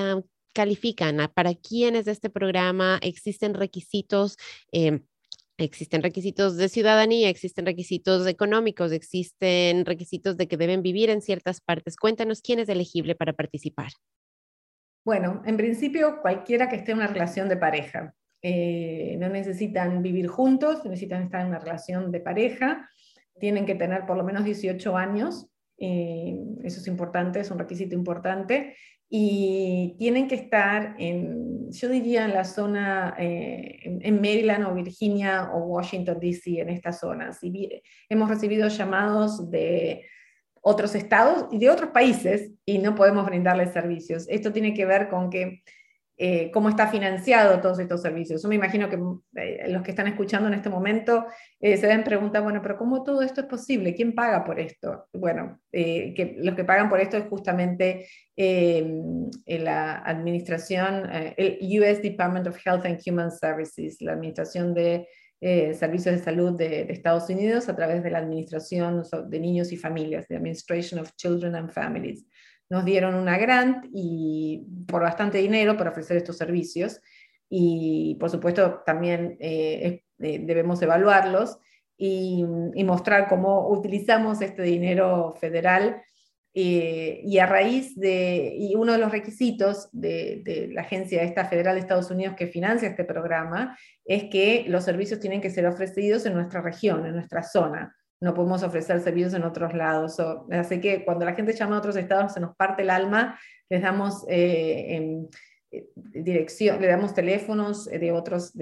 califican? 0.55 1.31
¿Para 1.35 1.55
quiénes 1.55 2.07
de 2.07 2.13
este 2.13 2.31
programa 2.31 2.99
existen 3.03 3.55
requisitos? 3.55 4.37
Em, 4.73 5.03
existen 5.59 6.03
requisitos 6.03 6.57
de 6.57 6.69
ciudadanía, 6.69 7.29
existen 7.29 7.67
requisitos 7.67 8.27
económicos, 8.27 8.93
existen 8.93 9.85
requisitos 9.85 10.37
de 10.37 10.49
que 10.49 10.57
deben 10.57 10.83
vivir 10.83 11.11
en 11.11 11.21
ciertas 11.21 11.61
partes. 11.61 11.97
Cuéntanos 11.97 12.41
quién 12.41 12.59
es 12.59 12.69
elegible 12.69 13.15
para 13.15 13.33
participar. 13.33 13.91
Bueno, 15.05 15.43
en 15.45 15.57
principio 15.57 16.21
cualquiera 16.23 16.69
que 16.69 16.77
esté 16.77 16.93
en 16.93 16.99
una 16.99 17.09
relación 17.09 17.49
de 17.49 17.57
pareja. 17.57 18.15
Eh, 18.41 19.17
no 19.19 19.29
necesitan 19.29 20.03
vivir 20.03 20.29
juntos, 20.29 20.85
necesitan 20.85 21.25
estar 21.25 21.41
en 21.41 21.49
una 21.49 21.61
relación 21.61 22.13
de 22.13 22.21
pareja, 22.21 22.91
tienen 23.39 23.65
que 23.65 23.75
tener 23.75 24.05
por 24.05 24.19
lo 24.19 24.25
menos 24.25 24.45
18 24.45 24.97
años, 24.97 25.49
eh, 25.79 26.39
eso 26.63 26.81
es 26.81 26.87
importante, 26.87 27.41
es 27.41 27.51
un 27.51 27.59
requisito 27.59 27.95
importante, 27.95 28.77
y 29.09 29.95
tienen 29.99 30.29
que 30.29 30.35
estar 30.35 30.97
en, 30.99 31.71
yo 31.71 31.89
diría, 31.89 32.25
en 32.25 32.35
la 32.35 32.45
zona, 32.45 33.15
eh, 33.19 33.81
en 33.85 34.17
Maryland 34.17 34.65
o 34.65 34.75
Virginia 34.75 35.51
o 35.53 35.59
Washington, 35.59 36.19
D.C., 36.21 36.61
en 36.61 36.71
estas 36.71 37.01
zonas. 37.01 37.39
Y 37.43 37.83
hemos 38.09 38.29
recibido 38.29 38.69
llamados 38.69 39.51
de 39.51 40.05
otros 40.61 40.95
estados 40.95 41.47
y 41.53 41.59
de 41.59 41.71
otros 41.71 41.91
países 41.91 42.51
y 42.65 42.79
no 42.79 42.95
podemos 42.95 43.27
brindarles 43.27 43.73
servicios. 43.73 44.27
Esto 44.29 44.53
tiene 44.53 44.73
que 44.73 44.87
ver 44.87 45.09
con 45.11 45.29
que 45.29 45.63
eh, 46.17 46.51
cómo 46.53 46.69
está 46.69 46.89
financiado 46.89 47.61
todos 47.61 47.79
estos 47.79 48.03
servicios. 48.03 48.43
Yo 48.43 48.49
me 48.49 48.55
imagino 48.55 48.89
que 48.89 48.99
eh, 49.41 49.69
los 49.69 49.83
que 49.83 49.91
están 49.91 50.07
escuchando 50.07 50.49
en 50.49 50.55
este 50.55 50.71
momento 50.71 51.27
eh, 51.61 51.77
se 51.77 51.87
deben 51.87 52.05
preguntar, 52.05 52.43
bueno, 52.43 52.61
pero 52.63 52.77
¿cómo 52.77 53.03
todo 53.03 53.23
esto 53.23 53.41
es 53.43 53.47
posible? 53.47 53.95
¿Quién 53.95 54.15
paga 54.15 54.45
por 54.45 54.61
esto? 54.61 55.09
Bueno, 55.13 55.61
que 55.73 56.37
los 56.39 56.55
que 56.55 56.65
pagan 56.65 56.89
por 56.89 57.01
esto 57.01 57.17
es 57.17 57.25
justamente 57.25 58.07
la 58.37 59.99
administración, 60.05 61.09
el 61.37 61.59
US 61.81 62.01
Department 62.01 62.47
of 62.47 62.59
Health 62.65 62.87
and 62.87 63.01
Human 63.07 63.31
Services, 63.31 63.97
la 64.01 64.13
administración 64.13 64.73
de 64.73 65.09
eh, 65.47 65.75
servicios 65.75 66.15
de 66.15 66.23
salud 66.23 66.57
de, 66.57 66.87
Estados 66.89 67.29
Unidos 67.29 67.69
a 67.69 67.77
través 67.77 68.03
de 68.03 68.11
la 68.11 68.21
Administración 68.21 69.03
de 69.29 69.41
Niños 69.41 69.73
y 69.73 69.77
Familias, 69.77 70.27
de 70.27 70.37
Administration 70.37 70.99
of 70.99 71.11
Children 71.17 71.55
and 71.55 71.71
Families. 71.71 72.25
Nos 72.75 72.85
dieron 72.85 73.15
una 73.15 73.39
grant 73.39 73.87
y 73.93 74.67
por 74.89 75.03
bastante 75.03 75.39
dinero 75.39 75.77
para 75.77 75.91
ofrecer 75.91 76.17
estos 76.17 76.37
servicios 76.37 77.01
y 77.49 78.17
por 78.19 78.31
supuesto 78.31 78.83
también 78.85 79.37
eh, 79.39 80.03
eh, 80.19 80.39
debemos 80.41 80.83
evaluarlos 80.83 81.57
y, 81.97 82.45
mostrar 82.85 83.29
cómo 83.29 83.69
utilizamos 83.69 84.43
este 84.43 84.63
dinero 84.63 85.37
federal 85.41 86.03
eh, 86.53 87.21
y 87.25 87.39
a 87.39 87.47
raíz 87.47 87.95
de, 87.95 88.53
y 88.59 88.75
uno 88.75 88.91
de 88.91 88.99
los 88.99 89.13
requisitos 89.13 89.89
de, 89.93 90.71
la 90.73 90.81
agencia 90.81 91.23
esta 91.23 91.45
federal 91.45 91.77
de 91.77 91.83
Estados 91.83 92.11
Unidos 92.11 92.35
que 92.37 92.49
financia 92.49 92.89
este 92.89 93.05
programa 93.05 93.79
es 94.05 94.25
que 94.25 94.65
los 94.67 94.83
servicios 94.83 95.21
tienen 95.21 95.41
que 95.41 95.51
ser 95.51 95.65
ofrecidos 95.65 96.27
en 96.27 96.35
nuestra 96.35 96.61
región, 96.61 97.07
en 97.07 97.15
nuestra 97.15 97.45
zona. 97.45 97.95
No 98.25 98.33
podemos 98.33 98.63
ofrecer 98.63 99.01
servicios 99.01 99.35
en 99.35 99.45
otros 99.45 99.75
lados. 99.75 100.19
así 100.51 100.81
que 100.81 101.05
cuando 101.05 101.27
la 101.27 101.35
gente 101.35 101.53
llama 101.53 101.77
a 101.77 101.79
otros 101.79 101.97
estados 101.97 102.33
se 102.33 102.41
nos 102.41 102.57
parte 102.57 102.83
el 102.83 102.91
alma, 102.91 103.39
les 103.69 103.83
damos 103.83 104.25
en, 104.29 105.29
eh, 105.71 105.89
dirección, 105.95 106.81
le 106.81 106.87
damos 106.87 107.15
teléfonos 107.15 107.87
eh, 107.89 107.99
de 107.99 108.13
otros 108.13 108.53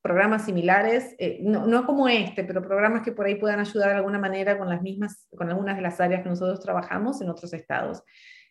programas 0.00 0.44
similares, 0.44 1.14
eh, 1.18 1.38
no, 1.42 1.66
no, 1.66 1.84
como 1.84 2.08
este, 2.08 2.44
pero 2.44 2.62
programas 2.62 3.02
que 3.02 3.12
por 3.12 3.26
ahí 3.26 3.34
puedan 3.34 3.60
ayudar 3.60 3.90
de 3.90 3.96
alguna 3.96 4.18
manera 4.18 4.56
con 4.56 4.70
las 4.70 4.80
mismas, 4.80 5.26
con 5.36 5.50
algunas 5.50 5.76
de 5.76 5.82
las 5.82 6.00
áreas 6.00 6.22
que 6.22 6.28
nosotros 6.30 6.60
trabajamos 6.60 7.20
en 7.20 7.28
otros 7.28 7.52
estados. 7.52 8.02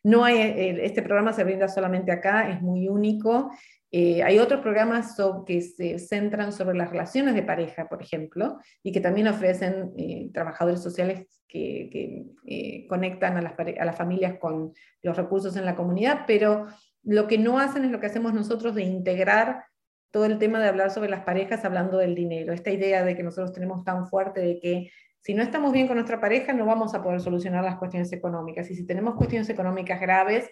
No 0.03 0.23
hay, 0.23 0.37
este 0.81 1.01
programa 1.01 1.33
se 1.33 1.45
brinda 1.45 1.67
solamente 1.67 2.11
acá, 2.11 2.49
es 2.49 2.61
muy 2.61 2.89
único. 2.89 3.49
Hay 3.93 4.39
otros 4.39 4.61
programas 4.61 5.15
que 5.45 5.61
se 5.61 5.99
centran 5.99 6.51
sobre 6.51 6.75
las 6.75 6.89
relaciones 6.89 7.35
de 7.35 7.43
pareja, 7.43 7.87
por 7.87 8.01
ejemplo, 8.01 8.57
y 8.81 8.91
que 8.91 9.01
también 9.01 9.27
ofrecen 9.27 9.93
trabajadores 10.33 10.81
sociales 10.81 11.27
que, 11.47 11.89
que 11.91 12.87
conectan 12.89 13.37
a 13.37 13.41
las, 13.41 13.53
a 13.59 13.85
las 13.85 13.95
familias 13.95 14.39
con 14.39 14.73
los 15.03 15.15
recursos 15.15 15.55
en 15.57 15.65
la 15.65 15.75
comunidad, 15.75 16.21
pero 16.25 16.65
lo 17.03 17.27
que 17.27 17.37
no 17.37 17.59
hacen 17.59 17.85
es 17.85 17.91
lo 17.91 17.99
que 17.99 18.07
hacemos 18.07 18.33
nosotros 18.33 18.73
de 18.75 18.83
integrar 18.83 19.65
todo 20.13 20.25
el 20.25 20.37
tema 20.37 20.59
de 20.59 20.69
hablar 20.69 20.91
sobre 20.91 21.09
las 21.09 21.23
parejas 21.23 21.65
hablando 21.65 21.97
del 21.97 22.15
dinero. 22.15 22.53
Esta 22.53 22.71
idea 22.71 23.03
de 23.03 23.15
que 23.15 23.23
nosotros 23.23 23.51
tenemos 23.51 23.83
tan 23.83 24.07
fuerte 24.07 24.41
de 24.41 24.59
que 24.59 24.91
si 25.21 25.33
no 25.33 25.41
estamos 25.41 25.73
bien 25.73 25.87
con 25.87 25.95
nuestra 25.95 26.21
pareja 26.21 26.53
no 26.53 26.65
vamos 26.65 26.93
a 26.93 27.01
poder 27.01 27.19
solucionar 27.19 27.63
las 27.63 27.77
cuestiones 27.77 28.11
económicas. 28.13 28.69
Y 28.69 28.75
si 28.75 28.85
tenemos 28.85 29.15
cuestiones 29.15 29.49
económicas 29.49 29.99
graves, 29.99 30.49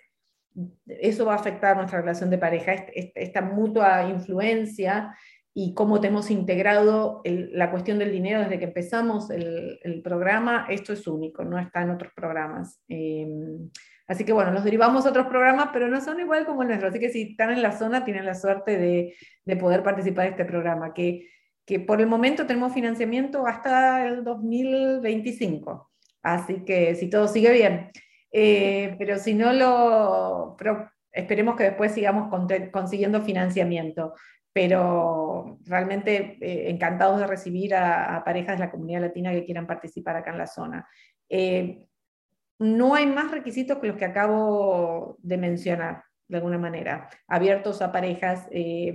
eso 0.86 1.26
va 1.26 1.34
a 1.34 1.38
afectar 1.38 1.78
nuestra 1.78 2.02
relación 2.02 2.30
de 2.30 2.38
pareja, 2.38 2.74
esta 2.94 3.42
mutua 3.42 4.10
influencia 4.10 5.16
y 5.54 5.74
cómo 5.74 6.00
tenemos 6.00 6.32
integrado 6.32 7.22
la 7.24 7.72
cuestión 7.72 8.00
del 8.00 8.12
dinero 8.12 8.42
desde 8.42 8.60
que 8.60 8.66
empezamos 8.66 9.30
el, 9.30 10.02
programa, 10.04 10.66
esto 10.70 10.94
es 10.94 11.08
único, 11.08 11.44
no 11.44 11.60
está 11.60 11.82
en 11.82 11.92
otros 11.92 12.14
programas. 12.16 12.82
Em, 12.88 13.70
Así 14.12 14.26
que 14.26 14.34
bueno, 14.34 14.52
nos 14.52 14.66
derivamos 14.66 15.06
a 15.06 15.10
otros 15.10 15.28
programas, 15.28 15.70
pero 15.72 15.88
no 15.88 16.02
son 16.02 16.20
igual 16.20 16.46
como 16.46 16.64
el 16.64 16.68
nuestro. 16.68 16.90
Así 16.90 17.00
que 17.00 17.10
si 17.10 17.22
están 17.22 17.50
en 17.50 17.62
la 17.62 17.72
zona, 17.72 18.04
tienen 18.04 18.26
la 18.26 18.36
suerte 18.36 18.78
de, 18.78 19.16
de 19.46 19.56
poder 19.56 19.84
participar 19.84 20.26
de 20.26 20.32
este 20.32 20.44
programa, 20.44 20.94
que, 20.94 21.30
que, 21.66 21.80
por 21.80 22.02
el 22.02 22.08
momento 22.08 22.46
tenemos 22.46 22.74
financiamiento 22.74 23.48
hasta 23.48 24.06
el 24.06 24.26
2025. 24.26 25.90
Así 26.24 26.66
que 26.66 26.96
si 26.96 27.10
todo 27.10 27.30
sigue 27.30 27.54
bien. 27.54 27.90
Eh, 28.32 28.96
pero 28.98 29.18
si 29.18 29.34
no 29.34 29.54
lo... 29.54 30.58
Esperemos 31.12 31.58
que 31.58 31.66
después 31.66 31.94
sigamos 31.94 32.34
consiguiendo 32.72 33.22
financiamiento. 33.22 34.14
Pero 34.54 35.60
realmente 35.66 36.38
eh, 36.42 36.70
encantados 36.70 37.20
de 37.20 37.28
recibir 37.28 37.74
a, 37.76 38.22
parejas 38.26 38.58
de 38.58 38.66
la 38.66 38.72
comunidad 38.72 39.02
latina 39.02 39.32
que 39.32 39.46
quieran 39.46 39.68
participar 39.68 40.18
acá 40.18 40.32
en 40.32 40.38
la 40.38 40.48
zona. 40.48 40.88
Eh, 41.30 41.88
no 42.60 42.94
hay 42.94 43.06
más 43.06 43.32
requisitos 43.32 43.80
que 43.80 43.88
los 43.88 43.98
que 43.98 44.06
acabo 44.06 45.18
de 45.20 45.38
mencionar, 45.38 46.04
de 46.28 46.38
alguna 46.38 46.58
manera, 46.58 47.10
abiertos 47.28 47.82
a 47.82 47.92
parejas 47.92 48.48
eh, 48.52 48.94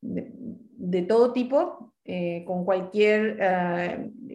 de, 0.00 1.02
todo 1.02 1.32
tipo, 1.32 1.94
con, 2.46 2.64
cualquier, 2.64 3.38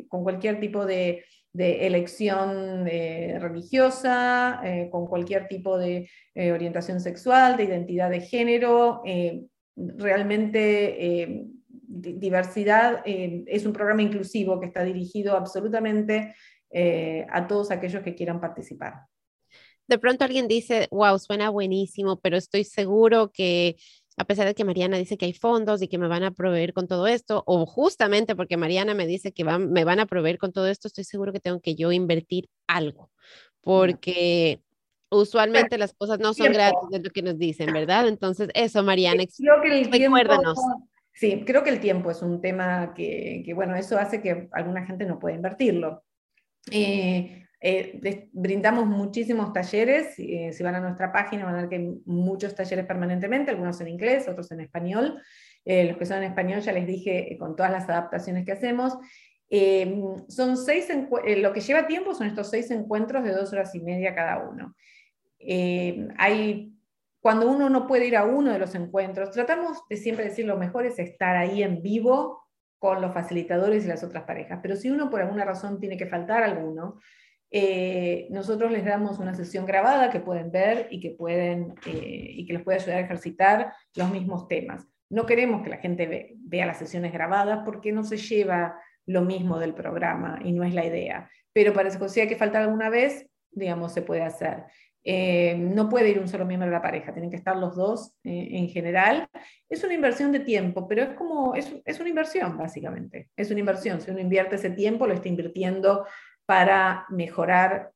con 0.08 0.24
cualquier 0.24 0.60
tipo 0.60 0.86
de, 0.86 1.26
elección 1.56 2.86
religiosa, 2.86 4.62
con 4.92 5.06
cualquier 5.08 5.48
tipo 5.48 5.78
de 5.78 6.10
orientación 6.36 7.00
sexual, 7.00 7.58
de 7.58 7.66
identidad 7.66 8.10
de 8.10 8.22
género. 8.22 9.02
realmente 9.76 11.46
diversidad 11.88 13.02
es 13.06 13.66
un 13.66 13.74
programa 13.74 14.02
inclusivo 14.02 14.60
que 14.60 14.68
está 14.68 14.84
dirigido 14.84 15.38
absolutamente 15.38 16.34
eh, 16.76 17.28
a 17.30 17.48
todos 17.48 17.70
aquellos 17.70 18.02
que 18.02 18.16
quieran 18.16 18.42
participar. 18.42 19.06
De 19.88 20.00
pronto 20.00 20.24
alguien 20.24 20.48
dice, 20.48 20.88
wow, 20.90 21.20
suena 21.20 21.52
buenísimo, 21.52 22.20
pero 22.20 22.36
estoy 22.36 22.64
seguro 22.64 23.32
que 23.32 23.76
a 24.18 24.26
pesar 24.26 24.46
de 24.46 24.56
que 24.56 24.66
Mariana 24.66 24.98
dice 24.98 25.18
que 25.18 25.26
hay 25.26 25.34
fondos 25.34 25.82
y 25.82 25.88
que 25.88 25.98
me 25.98 26.08
van 26.08 26.24
a 26.24 26.32
proveer 26.32 26.74
con 26.74 26.88
todo 26.88 27.08
esto, 27.08 27.44
o 27.46 27.66
justamente 27.66 28.36
porque 28.36 28.58
Mariana 28.58 28.94
me 28.94 29.08
dice 29.08 29.32
que 29.32 29.44
me 29.44 29.84
van 29.84 30.00
a 30.00 30.06
proveer 30.06 30.38
con 30.38 30.52
todo 30.52 30.68
esto, 30.68 30.88
estoy 30.88 31.04
seguro 31.04 31.34
que 31.34 31.40
tengo 31.40 31.60
que 31.60 31.76
yo 31.76 31.92
invertir 31.92 32.50
algo, 32.68 33.12
porque 33.62 34.62
usualmente 35.10 35.78
las 35.78 35.94
cosas 35.94 36.20
no 36.20 36.34
son 36.34 36.52
gratis, 36.52 36.90
es 36.92 37.04
lo 37.04 37.10
que 37.10 37.22
nos 37.22 37.38
dicen, 37.38 37.72
¿verdad? 37.72 38.08
Entonces, 38.08 38.50
eso, 38.54 38.84
Mariana, 38.84 39.24
creo 39.38 39.62
que 39.62 39.80
el 39.80 39.90
sí, 41.14 41.44
creo 41.46 41.64
que 41.64 41.70
el 41.70 41.80
tiempo 41.80 42.12
es 42.12 42.22
un 42.22 42.42
tema 42.42 42.94
que, 42.96 43.44
que, 43.46 43.54
bueno, 43.54 43.76
eso 43.76 43.98
hace 43.98 44.22
que 44.22 44.50
alguna 44.52 44.86
gente 44.86 45.06
no 45.06 45.20
pueda 45.20 45.36
invertirlo. 45.36 46.04
Eh, 46.72 47.43
eh, 47.66 48.28
brindamos 48.34 48.86
muchísimos 48.88 49.54
talleres, 49.54 50.20
eh, 50.20 50.52
si 50.52 50.64
van 50.64 50.76
a 50.76 50.82
nuestra 50.82 51.14
página 51.14 51.46
van 51.46 51.56
a 51.56 51.62
ver 51.62 51.70
que 51.70 51.78
hay 51.78 52.02
muchos 52.06 52.54
talleres 52.54 52.86
permanentemente, 52.86 53.52
algunos 53.52 53.80
en 53.80 53.88
inglés, 53.88 54.28
otros 54.28 54.52
en 54.52 54.60
español. 54.60 55.22
los 55.66 55.98
que 55.98 56.06
son 56.06 56.18
en 56.18 56.24
español 56.26 56.60
ya 56.60 56.74
les 56.74 56.86
dije 56.86 57.38
con 57.40 57.56
todas 57.56 57.72
las 57.72 57.88
adaptaciones 57.88 58.46
que 58.46 58.52
hacemos. 58.52 58.98
son 60.28 60.58
seis 60.58 60.90
lo 61.38 61.54
que 61.54 61.62
lleva 61.62 61.88
tiempo 61.88 62.14
son 62.14 62.28
estos 62.28 62.50
seis 62.50 62.70
encuentros 62.70 63.24
de 63.24 63.32
dos 63.32 63.54
horas 63.54 63.74
y 63.74 63.80
media 63.80 64.14
cada 64.14 64.40
uno. 64.40 64.76
hay, 66.18 66.74
cuando 67.22 67.50
uno 67.50 67.70
no 67.70 67.88
puede 67.88 68.08
ir 68.08 68.18
a 68.18 68.26
uno 68.26 68.52
de 68.52 68.60
los 68.60 68.76
encuentros, 68.76 69.32
tratamos 69.32 69.84
de 69.90 69.96
siempre 69.96 70.26
decir 70.26 70.46
lo 70.46 70.58
mejor 70.58 70.86
es 70.86 71.00
estar 71.00 71.38
ahí 71.38 71.64
en 71.64 71.82
vivo 71.82 72.44
con 72.78 73.02
los 73.02 73.14
facilitadores 73.14 73.86
y 73.86 73.88
las 73.88 74.04
otras 74.04 74.26
parejas. 74.26 74.60
Pero 74.62 74.76
si 74.76 74.90
uno 74.90 75.10
por 75.10 75.22
alguna 75.22 75.46
razón 75.46 75.80
tiene 75.80 75.96
que 75.96 76.08
faltar 76.08 76.44
alguno, 76.44 77.00
eh, 77.56 78.26
nosotros 78.32 78.72
les 78.72 78.84
damos 78.84 79.20
una 79.20 79.36
sesión 79.36 79.68
grabada 79.68 80.10
que 80.10 80.20
pueden 80.20 80.50
ver 80.50 80.88
y 80.90 81.00
que, 81.00 81.12
pueden, 81.12 81.76
eh, 81.86 82.32
y 82.32 82.48
que 82.48 82.54
les 82.54 82.64
puede 82.64 82.80
ayudar 82.80 82.98
a 82.98 83.02
ejercitar 83.02 83.74
los 83.96 84.10
mismos 84.10 84.48
temas. 84.48 84.88
No 85.12 85.28
queremos 85.28 85.62
que 85.62 85.70
la 85.70 85.78
gente 85.78 86.36
vea 86.36 86.66
las 86.66 86.80
sesiones 86.80 87.14
grabadas 87.14 87.60
porque 87.64 87.92
no 87.92 88.04
se 88.04 88.18
lleva 88.18 88.82
lo 89.06 89.22
mismo 89.22 89.60
del 89.60 89.76
programa 89.76 90.40
y 90.44 90.52
no 90.52 90.64
es 90.64 90.74
la 90.74 90.84
idea. 90.84 91.30
Pero 91.54 91.74
para 91.74 91.92
si 91.92 92.22
hay 92.22 92.28
que 92.28 92.38
faltar 92.38 92.64
alguna 92.64 92.90
vez, 92.90 93.30
digamos, 93.52 93.94
se 93.94 94.02
puede 94.02 94.24
hacer. 94.24 94.64
Eh, 95.04 95.56
no 95.56 95.90
puede 95.90 96.10
ir 96.10 96.18
un 96.18 96.30
solo 96.30 96.46
miembro 96.46 96.68
de 96.68 96.76
la 96.76 96.82
pareja, 96.82 97.14
tienen 97.14 97.30
que 97.30 97.36
estar 97.36 97.56
los 97.56 97.76
dos 97.76 98.16
en 98.24 98.68
general. 98.70 99.28
Es 99.70 99.84
una 99.84 99.94
inversión 99.94 100.32
de 100.32 100.40
tiempo, 100.40 100.88
pero 100.88 101.04
es 101.04 101.10
como, 101.10 101.54
es, 101.54 101.72
es, 101.86 102.00
una 102.00 102.10
inversión 102.10 102.58
básicamente, 102.58 103.30
es 103.36 103.52
una 103.52 103.60
inversión. 103.60 104.02
Si 104.02 104.10
uno 104.10 104.22
invierte 104.22 104.56
ese 104.56 104.72
tiempo, 104.72 105.06
lo 105.06 105.14
está 105.14 105.28
invirtiendo 105.28 106.06
para 106.54 107.08
mejorar 107.10 107.92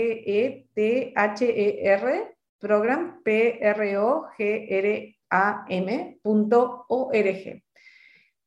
program, 2.59 3.23
P-R-O-G-R-A-M.org. 3.23 4.03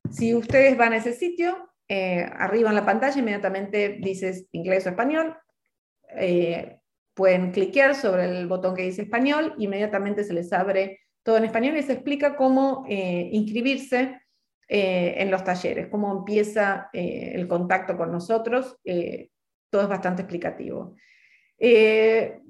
Si 0.08 0.34
ustedes 0.36 0.76
van 0.76 0.92
a 0.92 0.98
ese 0.98 1.12
sitio, 1.14 1.68
eh, 1.88 2.24
arriba 2.32 2.68
en 2.68 2.76
la 2.76 2.86
pantalla 2.86 3.18
inmediatamente 3.18 3.98
dices 4.00 4.46
inglés 4.52 4.86
o 4.86 4.90
español, 4.90 5.36
eh, 6.16 6.78
pueden 7.12 7.50
cliquear 7.50 7.96
sobre 7.96 8.26
el 8.26 8.46
botón 8.46 8.76
que 8.76 8.84
dice 8.84 9.02
español, 9.02 9.56
inmediatamente 9.58 10.22
se 10.22 10.32
les 10.32 10.52
abre 10.52 11.00
todo 11.24 11.38
en 11.38 11.46
español 11.46 11.76
y 11.76 11.82
se 11.82 11.94
explica 11.94 12.36
cómo 12.36 12.84
inscribirse 12.88 14.20
en 14.68 15.30
los 15.30 15.42
talleres, 15.44 15.88
cómo 15.88 16.12
empieza 16.18 16.88
el 16.92 17.48
contacto 17.48 17.96
con 17.96 18.12
nosotros, 18.12 18.78
todo 19.72 19.82
es 19.82 19.88
bastante 19.88 20.22
explicativo. 20.22 20.94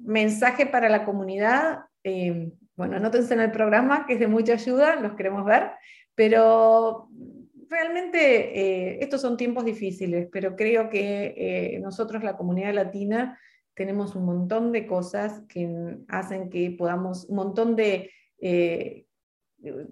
mensaje 0.05 0.67
para 0.67 0.89
la 0.89 1.05
comunidad, 1.05 1.85
bueno, 2.75 2.97
anótense 2.97 3.33
en 3.33 3.39
el 3.39 3.51
programa, 3.51 4.05
que 4.05 4.13
es 4.13 4.19
de 4.19 4.27
mucha 4.27 4.53
ayuda, 4.53 4.95
los 4.95 5.13
queremos 5.13 5.45
ver, 5.45 5.71
pero 6.15 7.07
realmente 7.69 8.59
eh, 8.59 8.97
estos 9.01 9.21
son 9.21 9.37
tiempos 9.37 9.65
difíciles, 9.65 10.27
pero 10.31 10.55
creo 10.55 10.89
que 10.89 11.33
eh, 11.37 11.79
nosotros, 11.79 12.23
la 12.23 12.37
comunidad 12.37 12.73
latina, 12.73 13.39
tenemos 13.75 14.15
un 14.15 14.25
montón 14.25 14.71
de 14.71 14.85
cosas 14.85 15.41
que 15.47 15.97
hacen 16.07 16.49
que 16.49 16.75
podamos, 16.77 17.25
un 17.25 17.35
montón 17.35 17.75
de 17.75 18.11
eh, 18.39 19.05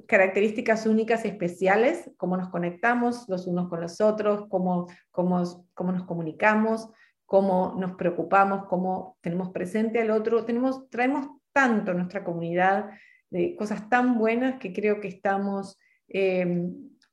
características 0.07 0.85
únicas 0.85 1.25
y 1.25 1.29
especiales, 1.29 2.11
cómo 2.17 2.37
nos 2.37 2.49
conectamos 2.49 3.27
los 3.27 3.47
unos 3.47 3.69
con 3.69 3.81
los 3.81 4.01
otros, 4.01 4.47
cómo, 4.49 4.87
cómo, 5.11 5.43
cómo 5.73 5.91
nos 5.91 6.03
comunicamos, 6.03 6.89
cómo 7.31 7.77
nos 7.79 7.93
preocupamos, 7.93 8.65
cómo 8.65 9.17
tenemos 9.21 9.51
presente 9.51 10.01
al 10.01 10.11
otro. 10.11 10.43
Tenemos, 10.43 10.89
traemos 10.89 11.29
tanto 11.53 11.91
a 11.91 11.93
nuestra 11.93 12.25
comunidad 12.25 12.89
de 13.29 13.55
cosas 13.55 13.87
tan 13.87 14.17
buenas 14.17 14.59
que 14.59 14.73
creo 14.73 14.99
que 14.99 15.07
estamos 15.07 15.77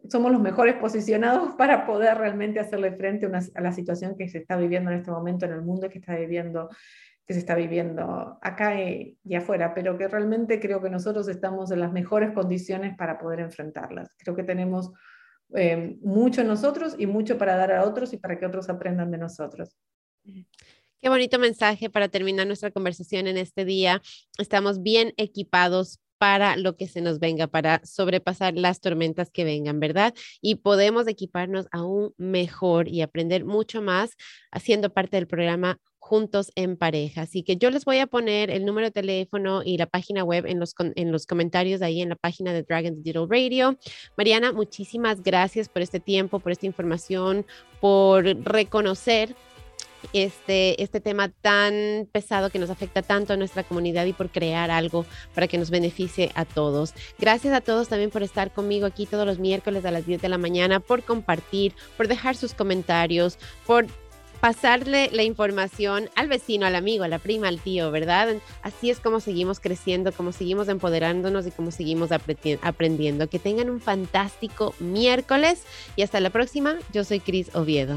somos 0.08 0.32
los 0.32 0.40
mejores 0.40 0.74
posicionados 0.74 1.54
para 1.56 1.86
poder 1.86 2.18
realmente 2.18 2.58
hacerle 2.58 2.96
frente 2.96 3.26
a, 3.26 3.60
la 3.60 3.70
situación 3.70 4.16
que 4.16 4.28
se 4.28 4.38
está 4.38 4.56
viviendo 4.56 4.90
en 4.90 4.98
este 4.98 5.12
momento 5.12 5.46
en 5.46 5.52
el 5.52 5.62
mundo 5.62 5.88
que 5.88 6.00
está 6.00 6.16
viviendo 6.16 6.68
que 7.24 7.34
se 7.34 7.38
está 7.38 7.54
viviendo 7.54 8.38
acá 8.42 8.80
y, 8.80 9.18
afuera, 9.36 9.72
pero 9.72 9.96
que 9.96 10.08
realmente 10.08 10.58
creo 10.58 10.82
que 10.82 10.90
nosotros 10.90 11.28
estamos 11.28 11.70
en 11.70 11.78
las 11.78 11.92
mejores 11.92 12.32
condiciones 12.32 12.96
para 12.96 13.18
poder 13.20 13.38
enfrentarlas. 13.38 14.16
Creo 14.16 14.34
que 14.34 14.42
tenemos 14.42 14.90
eh, 15.54 15.98
mucho 16.00 16.42
nosotros 16.42 16.96
y 16.98 17.06
mucho 17.06 17.38
para 17.38 17.54
dar 17.54 17.70
a 17.70 17.84
otros 17.84 18.12
y 18.12 18.16
para 18.16 18.36
que 18.36 18.46
otros 18.46 18.68
aprendan 18.68 19.12
de 19.12 19.18
nosotros. 19.18 19.76
Qué 21.01 21.09
bonito 21.09 21.39
mensaje 21.39 21.91
para 21.91 22.09
terminar 22.09 22.47
nuestra 22.47 22.70
conversación 22.70 23.29
en 23.29 23.37
este 23.37 23.64
día. 23.64 24.03
Estamos 24.39 24.83
bien 24.83 25.14
equipados 25.16 26.01
para 26.18 26.57
lo 26.57 26.76
que 26.76 26.89
se 26.89 27.01
nos 27.01 27.20
venga, 27.20 27.47
para 27.47 27.81
sobrepasar 27.85 28.55
las 28.55 28.81
tormentas 28.81 29.31
que 29.31 29.45
vengan, 29.45 29.79
¿verdad? 29.79 30.12
Y 30.41 30.57
podemos 30.57 31.07
equiparnos 31.07 31.66
aún 31.70 32.12
mejor 32.18 32.89
y 32.89 33.03
aprender 33.03 33.45
mucho 33.45 33.81
más 33.81 34.16
haciendo 34.51 34.93
parte 34.93 35.16
del 35.16 35.29
programa 35.29 35.79
juntos 35.99 36.51
en 36.57 36.76
pareja. 36.76 37.22
Así 37.22 37.43
que 37.43 37.57
yo 37.57 37.70
les 37.70 37.85
voy 37.85 37.99
a 37.99 38.07
poner 38.07 38.51
el 38.51 38.64
número 38.64 38.89
de 38.89 38.93
teléfono 38.93 39.62
y 39.64 39.76
la 39.76 39.87
página 39.87 40.24
web 40.24 40.47
en 40.47 40.59
los, 40.59 40.74
en 40.79 41.12
los 41.12 41.26
comentarios 41.26 41.83
ahí 41.83 42.01
en 42.01 42.09
la 42.09 42.16
página 42.16 42.53
de 42.53 42.62
Dragons 42.62 43.03
Digital 43.03 43.29
Radio. 43.29 43.79
Mariana, 44.16 44.53
muchísimas 44.53 45.22
gracias 45.22 45.68
por 45.68 45.83
este 45.83 46.01
tiempo, 46.01 46.41
por 46.41 46.51
esta 46.51 46.66
información, 46.66 47.47
por 47.81 48.24
reconocer 48.24 49.37
este, 50.12 50.82
este 50.82 51.01
tema 51.01 51.28
tan 51.28 52.09
pesado 52.11 52.51
que 52.51 52.59
nos 52.59 52.70
afecta 52.70 53.03
tanto 53.03 53.32
a 53.32 53.36
nuestra 53.36 53.62
comunidad 53.62 54.07
y 54.07 54.12
por 54.12 54.30
crear 54.30 54.70
algo 54.70 55.05
para 55.34 55.49
que 55.49 55.59
nos 55.59 55.70
beneficie 55.70 56.30
a 56.34 56.44
todos. 56.44 56.94
Gracias 57.18 57.55
a 57.55 57.61
todos 57.61 57.88
también 57.88 58.11
por 58.11 58.22
estar 58.22 58.53
conmigo 58.53 58.86
aquí 58.86 59.07
todos 59.07 59.26
los 59.26 59.38
miércoles 59.38 59.84
a 59.84 59.90
las 59.90 60.07
10 60.07 60.22
de 60.22 60.28
la 60.28 60.38
mañana, 60.38 60.80
por 60.80 61.03
compartir, 61.03 61.74
por 61.96 62.09
dejar 62.09 62.36
sus 62.36 62.55
comentarios, 62.55 63.38
por 63.66 63.86
pasarle 64.40 65.11
la 65.12 65.22
información 65.22 66.11
al 66.14 66.28
vecino, 66.28 66.66
al 66.66 66.76
amigo, 66.76 67.05
a 67.05 67.09
la 67.09 67.18
prima, 67.18 67.49
al 67.49 67.59
tío, 67.59 67.90
¿verdad? 67.90 68.36
Así 68.62 68.90
es 68.90 69.01
como 69.01 69.20
seguimos 69.20 69.61
creciendo, 69.61 70.12
como 70.12 70.32
seguimos 70.32 70.68
empoderándonos 70.68 71.46
y 71.46 71.51
como 71.51 71.70
seguimos 71.70 72.11
aprendiendo. 72.12 73.28
Que 73.28 73.38
tengan 73.38 73.70
un 73.70 73.80
fantástico 73.80 74.74
miércoles 74.78 75.64
y 75.96 76.03
hasta 76.03 76.20
la 76.20 76.30
próxima. 76.30 76.76
Yo 76.92 77.05
soy 77.05 77.20
Cris 77.20 77.55
Oviedo. 77.55 77.96